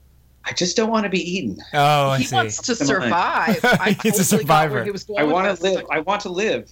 I 0.49 0.53
just 0.53 0.77
don't 0.77 0.91
want 0.91 1.03
to 1.05 1.11
be 1.11 1.19
eaten. 1.19 1.59
Oh, 1.75 2.11
I 2.11 2.19
he 2.19 2.25
see. 2.25 2.37
wants 2.37 2.63
to 2.63 2.77
Come 2.77 2.87
survive. 2.87 3.61
I 3.65 3.97
He's 4.03 4.19
a 4.21 4.25
totally 4.25 4.45
got 4.45 4.71
where 4.71 4.85
survivor. 4.85 4.85
he 4.85 4.91
was 4.93 5.07
I 5.19 5.25
want 5.25 5.57
to 5.57 5.63
live. 5.63 5.85
I 5.91 5.99
want 6.01 6.21
to 6.23 6.29
live. 6.29 6.71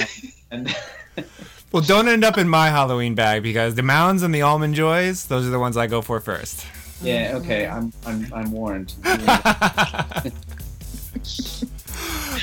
and 0.50 0.68
Well, 1.74 1.82
don't 1.82 2.06
end 2.06 2.22
up 2.22 2.38
in 2.38 2.48
my 2.48 2.68
Halloween 2.70 3.16
bag 3.16 3.42
because 3.42 3.74
the 3.74 3.82
mounds 3.82 4.22
and 4.22 4.32
the 4.32 4.42
almond 4.42 4.76
joys, 4.76 5.26
those 5.26 5.44
are 5.44 5.50
the 5.50 5.58
ones 5.58 5.76
I 5.76 5.88
go 5.88 6.02
for 6.02 6.20
first. 6.20 6.64
yeah, 7.02 7.32
okay, 7.34 7.66
I'm 7.66 7.92
I'm 8.06 8.32
I'm 8.32 8.52
warned. 8.52 8.94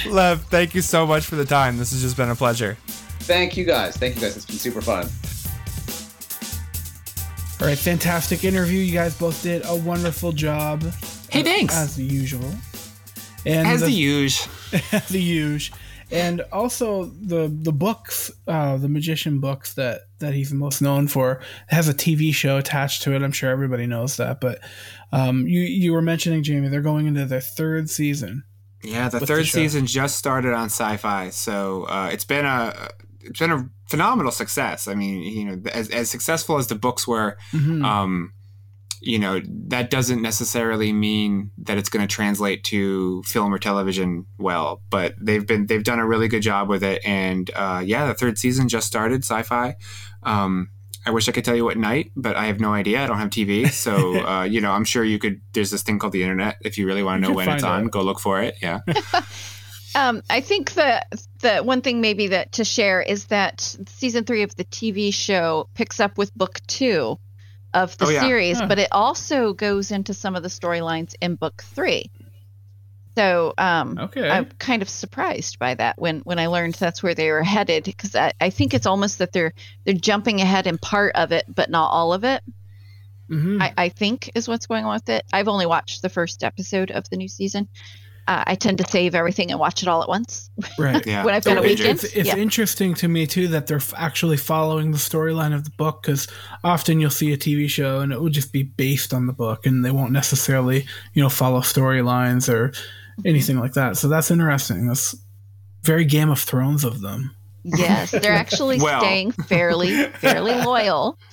Lev, 0.05 0.43
thank 0.49 0.75
you 0.75 0.81
so 0.81 1.07
much 1.07 1.23
for 1.23 1.37
the 1.37 1.45
time. 1.45 1.77
This 1.77 1.91
has 1.91 2.01
just 2.01 2.17
been 2.17 2.29
a 2.29 2.35
pleasure. 2.35 2.75
Thank 3.21 3.55
you 3.55 3.63
guys. 3.63 3.95
Thank 3.95 4.15
you 4.15 4.21
guys. 4.21 4.35
It's 4.35 4.45
been 4.45 4.57
super 4.57 4.81
fun. 4.81 5.07
All 7.61 7.67
right, 7.67 7.77
fantastic 7.77 8.43
interview. 8.43 8.81
You 8.81 8.91
guys 8.91 9.17
both 9.17 9.41
did 9.41 9.61
a 9.65 9.77
wonderful 9.77 10.33
job. 10.33 10.83
Hey, 11.29 11.43
thanks. 11.43 11.73
As 11.73 11.97
usual. 11.97 12.51
And 13.45 13.65
As 13.65 13.79
the 13.79 13.89
huge. 13.89 14.45
the 15.07 15.19
huge. 15.19 15.71
And 16.11 16.41
also 16.51 17.05
the 17.05 17.47
the 17.47 17.71
books, 17.71 18.31
uh, 18.47 18.77
the 18.77 18.89
magician 18.89 19.39
books 19.39 19.73
that 19.75 20.01
that 20.19 20.33
he's 20.33 20.51
most 20.51 20.81
known 20.81 21.07
for 21.07 21.41
has 21.67 21.87
a 21.87 21.93
TV 21.93 22.33
show 22.33 22.57
attached 22.57 23.01
to 23.03 23.13
it. 23.15 23.21
I'm 23.21 23.31
sure 23.31 23.49
everybody 23.49 23.87
knows 23.87 24.17
that. 24.17 24.41
But 24.41 24.59
um, 25.11 25.47
you 25.47 25.61
you 25.61 25.93
were 25.93 26.01
mentioning 26.01 26.43
Jamie, 26.43 26.67
they're 26.67 26.81
going 26.81 27.07
into 27.07 27.25
their 27.25 27.41
third 27.41 27.89
season. 27.89 28.43
Yeah, 28.83 29.09
the 29.09 29.19
third 29.19 29.43
the 29.43 29.47
season 29.47 29.85
just 29.85 30.17
started 30.17 30.53
on 30.53 30.69
Syfy, 30.69 31.31
so 31.31 31.83
uh, 31.83 32.09
it's 32.11 32.25
been 32.25 32.45
a 32.45 32.89
it's 33.21 33.39
been 33.39 33.51
a 33.51 33.69
phenomenal 33.87 34.31
success. 34.31 34.87
I 34.87 34.95
mean, 34.95 35.21
you 35.21 35.45
know, 35.45 35.61
as 35.71 35.89
as 35.89 36.09
successful 36.09 36.57
as 36.57 36.67
the 36.67 36.75
books 36.75 37.07
were, 37.07 37.37
Mhm. 37.53 37.85
um, 37.85 38.33
you 39.01 39.17
know, 39.17 39.41
that 39.67 39.89
doesn't 39.89 40.21
necessarily 40.21 40.93
mean 40.93 41.51
that 41.57 41.77
it's 41.77 41.89
going 41.89 42.07
to 42.07 42.13
translate 42.13 42.63
to 42.65 43.23
film 43.23 43.51
or 43.53 43.57
television 43.57 44.27
well. 44.37 44.81
But 44.89 45.15
they've 45.19 45.45
been 45.45 45.65
they've 45.65 45.83
done 45.83 45.99
a 45.99 46.07
really 46.07 46.27
good 46.27 46.43
job 46.43 46.69
with 46.69 46.83
it, 46.83 47.01
and 47.03 47.49
uh, 47.55 47.81
yeah, 47.83 48.07
the 48.07 48.13
third 48.13 48.37
season 48.37 48.69
just 48.69 48.87
started. 48.87 49.23
Syfy. 49.23 49.75
Um, 50.23 50.69
I 51.03 51.09
wish 51.09 51.27
I 51.27 51.31
could 51.31 51.43
tell 51.43 51.55
you 51.55 51.65
what 51.65 51.77
night, 51.77 52.11
but 52.15 52.35
I 52.35 52.45
have 52.45 52.59
no 52.59 52.73
idea. 52.73 53.03
I 53.03 53.07
don't 53.07 53.17
have 53.17 53.31
TV, 53.31 53.69
so 53.69 54.19
uh, 54.27 54.43
you 54.43 54.61
know, 54.61 54.71
I'm 54.71 54.85
sure 54.85 55.03
you 55.03 55.17
could. 55.17 55.41
There's 55.53 55.71
this 55.71 55.81
thing 55.81 55.97
called 55.97 56.13
the 56.13 56.21
internet. 56.21 56.57
If 56.61 56.77
you 56.77 56.85
really 56.85 57.03
want 57.03 57.23
to 57.23 57.27
know 57.27 57.35
when 57.35 57.49
it's 57.49 57.63
find 57.63 57.75
on, 57.75 57.85
out. 57.85 57.91
go 57.91 58.01
look 58.03 58.19
for 58.19 58.41
it. 58.41 58.55
Yeah. 58.61 58.81
Um, 59.93 60.21
I 60.29 60.39
think 60.39 60.71
the 60.71 61.05
the 61.41 61.57
one 61.57 61.81
thing 61.81 61.99
maybe 61.99 62.27
that 62.27 62.53
to 62.53 62.63
share 62.63 63.01
is 63.01 63.25
that 63.25 63.75
season 63.87 64.23
three 64.23 64.41
of 64.41 64.55
the 64.55 64.63
TV 64.63 65.13
show 65.13 65.67
picks 65.73 65.99
up 65.99 66.17
with 66.17 66.33
book 66.33 66.59
two 66.67 67.19
of 67.73 67.97
the 67.97 68.05
Oh, 68.05 68.09
yeah. 68.09 68.21
series, 68.21 68.59
Huh. 68.59 68.67
but 68.67 68.79
it 68.79 68.89
also 68.91 69.53
goes 69.53 69.91
into 69.91 70.13
some 70.13 70.35
of 70.35 70.43
the 70.43 70.49
storylines 70.49 71.15
in 71.21 71.35
book 71.35 71.63
three. 71.73 72.09
So 73.17 73.53
um, 73.57 73.97
Okay. 73.99 74.29
I'm 74.29 74.45
kind 74.57 74.81
of 74.81 74.89
surprised 74.89 75.59
by 75.59 75.75
that 75.75 75.99
when 75.99 76.19
when 76.21 76.39
I 76.39 76.47
learned 76.47 76.75
that's 76.75 77.03
where 77.03 77.13
they 77.13 77.29
were 77.31 77.43
headed 77.43 77.83
because 77.83 78.15
I, 78.15 78.31
I 78.39 78.49
think 78.51 78.73
it's 78.73 78.85
almost 78.85 79.17
that 79.19 79.33
they're 79.33 79.53
they're 79.83 79.93
jumping 79.93 80.39
ahead 80.39 80.65
in 80.65 80.77
part 80.77 81.15
of 81.15 81.31
it, 81.33 81.45
but 81.53 81.69
not 81.69 81.89
all 81.89 82.13
of 82.13 82.23
it. 82.23 82.41
Mhm. 83.29 83.61
I, 83.61 83.73
I 83.77 83.89
think 83.89 84.31
is 84.35 84.47
what's 84.47 84.65
going 84.67 84.85
on 84.85 84.93
with 84.93 85.09
it. 85.09 85.25
I've 85.33 85.49
only 85.49 85.65
watched 85.65 86.01
the 86.01 86.09
first 86.09 86.43
episode 86.43 86.91
of 86.91 87.09
the 87.09 87.17
new 87.17 87.27
season. 87.27 87.67
Uh, 88.27 88.43
I 88.45 88.55
tend 88.55 88.77
to 88.77 88.83
save 88.87 89.15
everything 89.15 89.49
and 89.51 89.59
watch 89.59 89.81
it 89.81 89.87
all 89.89 90.03
at 90.03 90.07
once 90.07 90.49
right. 90.77 91.03
Yeah. 91.07 91.25
when 91.25 91.33
I've 91.33 91.43
got 91.43 91.53
a 91.53 91.55
Don't 91.55 91.63
binge 91.63 91.79
it. 91.79 91.83
weekend. 91.83 92.03
It's, 92.03 92.15
it's 92.15 92.27
yeah. 92.27 92.37
interesting 92.37 92.93
to 92.95 93.07
me 93.07 93.25
too 93.25 93.47
that 93.49 93.67
they're 93.67 93.77
f- 93.77 93.93
actually 93.97 94.37
following 94.37 94.91
the 94.91 94.97
storyline 94.99 95.53
of 95.55 95.63
the 95.63 95.71
book 95.71 96.03
because 96.03 96.27
often 96.63 96.99
you'll 96.99 97.09
see 97.09 97.33
a 97.33 97.37
TV 97.37 97.67
show 97.67 97.99
and 97.99 98.13
it 98.13 98.21
will 98.21 98.29
just 98.29 98.53
be 98.53 98.63
based 98.63 99.13
on 99.13 99.25
the 99.25 99.33
book 99.33 99.65
and 99.65 99.83
they 99.83 99.91
won't 99.91 100.11
necessarily 100.11 100.85
you 101.13 101.21
know 101.23 101.29
follow 101.29 101.61
storylines 101.61 102.47
or 102.51 102.71
anything 103.25 103.59
like 103.59 103.73
that. 103.73 103.97
So 103.97 104.07
that's 104.07 104.29
interesting. 104.31 104.87
That's 104.87 105.15
very 105.83 106.05
Game 106.05 106.29
of 106.29 106.39
Thrones 106.39 106.83
of 106.83 107.01
them. 107.01 107.35
Yes, 107.63 108.11
they're 108.11 108.33
actually 108.33 108.79
Well. 108.81 108.99
staying 109.01 109.31
fairly 109.31 110.05
fairly 110.13 110.53
loyal. 110.53 111.17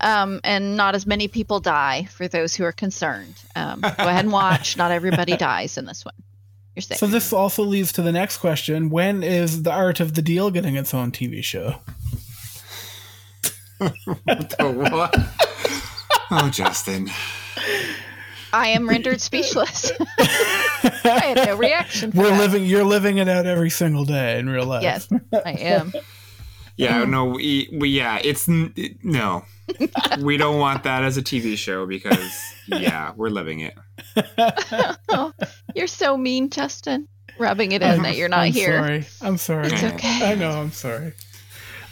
Um, 0.00 0.40
and 0.44 0.76
not 0.76 0.94
as 0.94 1.06
many 1.06 1.26
people 1.26 1.58
die 1.58 2.04
for 2.12 2.28
those 2.28 2.54
who 2.54 2.64
are 2.64 2.72
concerned. 2.72 3.34
Um, 3.54 3.80
go 3.80 3.88
ahead 3.88 4.24
and 4.24 4.32
watch. 4.32 4.76
Not 4.76 4.90
everybody 4.90 5.36
dies 5.36 5.78
in 5.78 5.86
this 5.86 6.04
one. 6.04 6.14
You're 6.74 6.82
safe. 6.82 6.98
So 6.98 7.06
this 7.06 7.32
also 7.32 7.62
leads 7.62 7.92
to 7.92 8.02
the 8.02 8.12
next 8.12 8.36
question: 8.38 8.90
When 8.90 9.22
is 9.22 9.62
the 9.62 9.72
Art 9.72 9.98
of 10.00 10.12
the 10.14 10.20
Deal 10.22 10.50
getting 10.50 10.76
its 10.76 10.92
own 10.92 11.12
TV 11.12 11.42
show? 11.42 11.76
Oh, 13.80 14.72
what? 14.72 15.14
oh, 16.30 16.50
Justin. 16.50 17.08
I 18.52 18.68
am 18.68 18.88
rendered 18.88 19.20
speechless. 19.20 19.92
I 20.18 21.20
had 21.34 21.46
no 21.46 21.56
reaction. 21.56 22.12
For 22.12 22.18
We're 22.18 22.30
that. 22.30 22.38
living. 22.38 22.64
You're 22.64 22.84
living 22.84 23.18
it 23.18 23.28
out 23.28 23.44
every 23.46 23.70
single 23.70 24.04
day 24.04 24.38
in 24.38 24.48
real 24.48 24.64
life. 24.66 24.82
Yes, 24.82 25.08
I 25.44 25.52
am. 25.52 25.92
Yeah, 26.78 27.04
no, 27.06 27.24
we, 27.24 27.70
we 27.72 27.88
yeah, 27.88 28.18
it's 28.22 28.46
it- 28.50 29.02
no. 29.02 29.46
We 30.20 30.36
don't 30.36 30.58
want 30.58 30.84
that 30.84 31.04
as 31.04 31.16
a 31.16 31.22
TV 31.22 31.56
show 31.56 31.86
because 31.86 32.32
yeah, 32.66 33.12
we're 33.16 33.28
living 33.30 33.60
it. 33.60 33.74
Oh, 35.08 35.32
you're 35.74 35.86
so 35.86 36.16
mean, 36.16 36.50
Justin. 36.50 37.08
Rubbing 37.38 37.72
it 37.72 37.82
in 37.82 38.02
that 38.02 38.16
you're 38.16 38.30
not 38.30 38.40
I'm 38.40 38.52
here. 38.52 38.82
Sorry. 38.82 39.06
I'm 39.20 39.36
sorry. 39.36 39.66
It's 39.66 39.82
okay. 39.82 40.32
I 40.32 40.34
know. 40.34 40.50
I'm 40.50 40.72
sorry. 40.72 41.12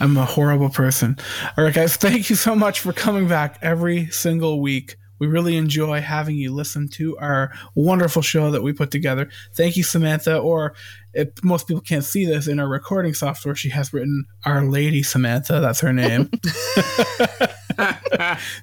I'm 0.00 0.16
a 0.16 0.24
horrible 0.24 0.70
person. 0.70 1.18
All 1.56 1.64
right, 1.64 1.74
guys. 1.74 1.96
Thank 1.96 2.30
you 2.30 2.36
so 2.36 2.54
much 2.56 2.80
for 2.80 2.92
coming 2.92 3.28
back 3.28 3.58
every 3.60 4.06
single 4.06 4.60
week. 4.60 4.96
We 5.24 5.30
really 5.30 5.56
enjoy 5.56 6.02
having 6.02 6.36
you 6.36 6.52
listen 6.52 6.86
to 6.90 7.16
our 7.16 7.50
wonderful 7.74 8.20
show 8.20 8.50
that 8.50 8.62
we 8.62 8.74
put 8.74 8.90
together. 8.90 9.30
Thank 9.54 9.78
you, 9.78 9.82
Samantha. 9.82 10.36
Or 10.36 10.74
if 11.14 11.42
most 11.42 11.66
people 11.66 11.80
can't 11.80 12.04
see 12.04 12.26
this 12.26 12.46
in 12.46 12.60
our 12.60 12.68
recording 12.68 13.14
software, 13.14 13.54
she 13.54 13.70
has 13.70 13.94
written 13.94 14.26
Our 14.44 14.66
Lady 14.66 15.02
Samantha. 15.02 15.60
That's 15.60 15.80
her 15.80 15.94
name. 15.94 16.30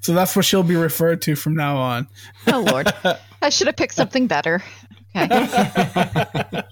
so 0.01 0.13
that's 0.13 0.35
what 0.35 0.45
she'll 0.45 0.61
be 0.61 0.75
referred 0.75 1.23
to 1.23 1.35
from 1.35 1.55
now 1.55 1.77
on. 1.77 2.07
Oh 2.45 2.63
Lord, 2.69 2.93
I 3.41 3.49
should 3.49 3.65
have 3.65 3.75
picked 3.75 3.95
something 3.95 4.27
better. 4.27 4.61
Okay. 5.15 6.61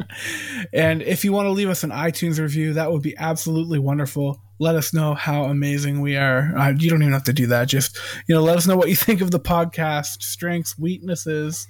And 0.74 1.02
if 1.02 1.24
you 1.24 1.32
want 1.34 1.48
to 1.48 1.52
leave 1.52 1.70
us 1.70 1.84
an 1.84 1.92
iTunes 1.92 2.40
review, 2.40 2.74
that 2.74 2.92
would 2.92 3.02
be 3.02 3.16
absolutely 3.18 3.80
wonderful. 3.80 4.42
Let 4.60 4.76
us 4.76 4.94
know 4.94 5.14
how 5.14 5.46
amazing 5.46 6.02
we 6.02 6.16
are. 6.18 6.54
Uh, 6.56 6.74
you 6.78 6.90
don't 6.90 7.02
even 7.02 7.14
have 7.14 7.24
to 7.26 7.34
do 7.34 7.48
that. 7.48 7.68
Just, 7.68 7.98
you 8.28 8.36
know, 8.36 8.42
let 8.42 8.58
us 8.58 8.68
know 8.68 8.76
what 8.76 8.90
you 8.90 8.96
think 8.96 9.22
of 9.22 9.32
the 9.32 9.40
podcast, 9.40 10.22
strengths, 10.22 10.78
weaknesses. 10.78 11.68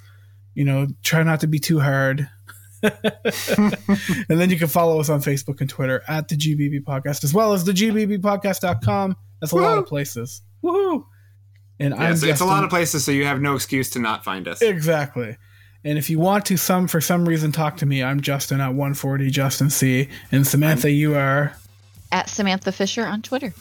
You 0.54 0.64
know, 0.64 0.88
try 1.02 1.22
not 1.22 1.40
to 1.40 1.46
be 1.46 1.58
too 1.58 1.80
hard. 1.80 2.28
and 2.82 4.26
then 4.28 4.50
you 4.50 4.58
can 4.58 4.68
follow 4.68 5.00
us 5.00 5.08
on 5.08 5.20
Facebook 5.20 5.60
and 5.60 5.68
Twitter 5.68 6.02
at 6.08 6.28
the 6.28 6.34
GBB 6.34 6.82
Podcast, 6.82 7.24
as 7.24 7.32
well 7.32 7.52
as 7.52 7.64
the 7.64 7.72
GBBpodcast.com. 7.72 9.16
That's 9.40 9.52
a 9.52 9.56
lot 9.56 9.78
of 9.78 9.86
places. 9.86 10.42
Woohoo! 10.62 11.04
And 11.78 11.94
I'm 11.94 12.10
Yes, 12.10 12.22
it's 12.22 12.40
a 12.40 12.44
lot 12.44 12.64
of 12.64 12.70
places, 12.70 13.04
so 13.04 13.12
you 13.12 13.24
have 13.26 13.40
no 13.40 13.54
excuse 13.54 13.90
to 13.90 13.98
not 13.98 14.24
find 14.24 14.48
us. 14.48 14.60
Exactly. 14.60 15.36
And 15.82 15.96
if 15.96 16.10
you 16.10 16.18
want 16.18 16.44
to 16.46 16.56
some 16.56 16.88
for 16.88 17.00
some 17.00 17.26
reason 17.26 17.52
talk 17.52 17.78
to 17.78 17.86
me, 17.86 18.02
I'm 18.02 18.20
Justin 18.20 18.60
at 18.60 18.68
140 18.68 19.30
Justin 19.30 19.70
C. 19.70 20.08
And 20.30 20.46
Samantha, 20.46 20.90
you 20.90 21.14
are. 21.14 21.56
At 22.12 22.28
Samantha 22.28 22.70
Fisher 22.70 23.06
on 23.06 23.22
Twitter. 23.22 23.54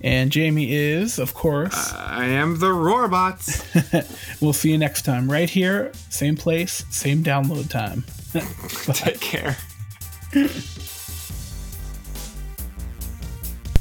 And 0.00 0.30
Jamie 0.30 0.72
is, 0.72 1.18
of 1.18 1.34
course. 1.34 1.92
I 1.92 2.26
am 2.26 2.58
the 2.58 2.68
Roarbots. 2.68 4.40
we'll 4.40 4.52
see 4.52 4.72
you 4.72 4.78
next 4.78 5.02
time, 5.02 5.30
right 5.30 5.48
here, 5.48 5.92
same 6.10 6.36
place, 6.36 6.84
same 6.90 7.22
download 7.22 7.70
time. 7.70 8.04
Take 8.94 9.20
care. 9.20 9.56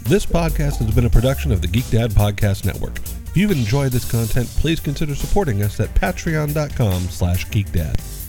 This 0.04 0.26
podcast 0.26 0.78
has 0.78 0.94
been 0.94 1.06
a 1.06 1.10
production 1.10 1.52
of 1.52 1.62
the 1.62 1.68
Geek 1.68 1.90
Dad 1.90 2.12
Podcast 2.12 2.66
Network. 2.66 3.00
If 3.32 3.38
you've 3.38 3.52
enjoyed 3.52 3.94
this 3.94 4.12
content, 4.12 4.50
please 4.58 4.82
consider 4.82 5.16
supporting 5.16 5.62
us 5.62 5.80
at 5.80 5.88
patreon.com 5.96 7.04
slash 7.04 7.48
geekdad. 7.48 8.21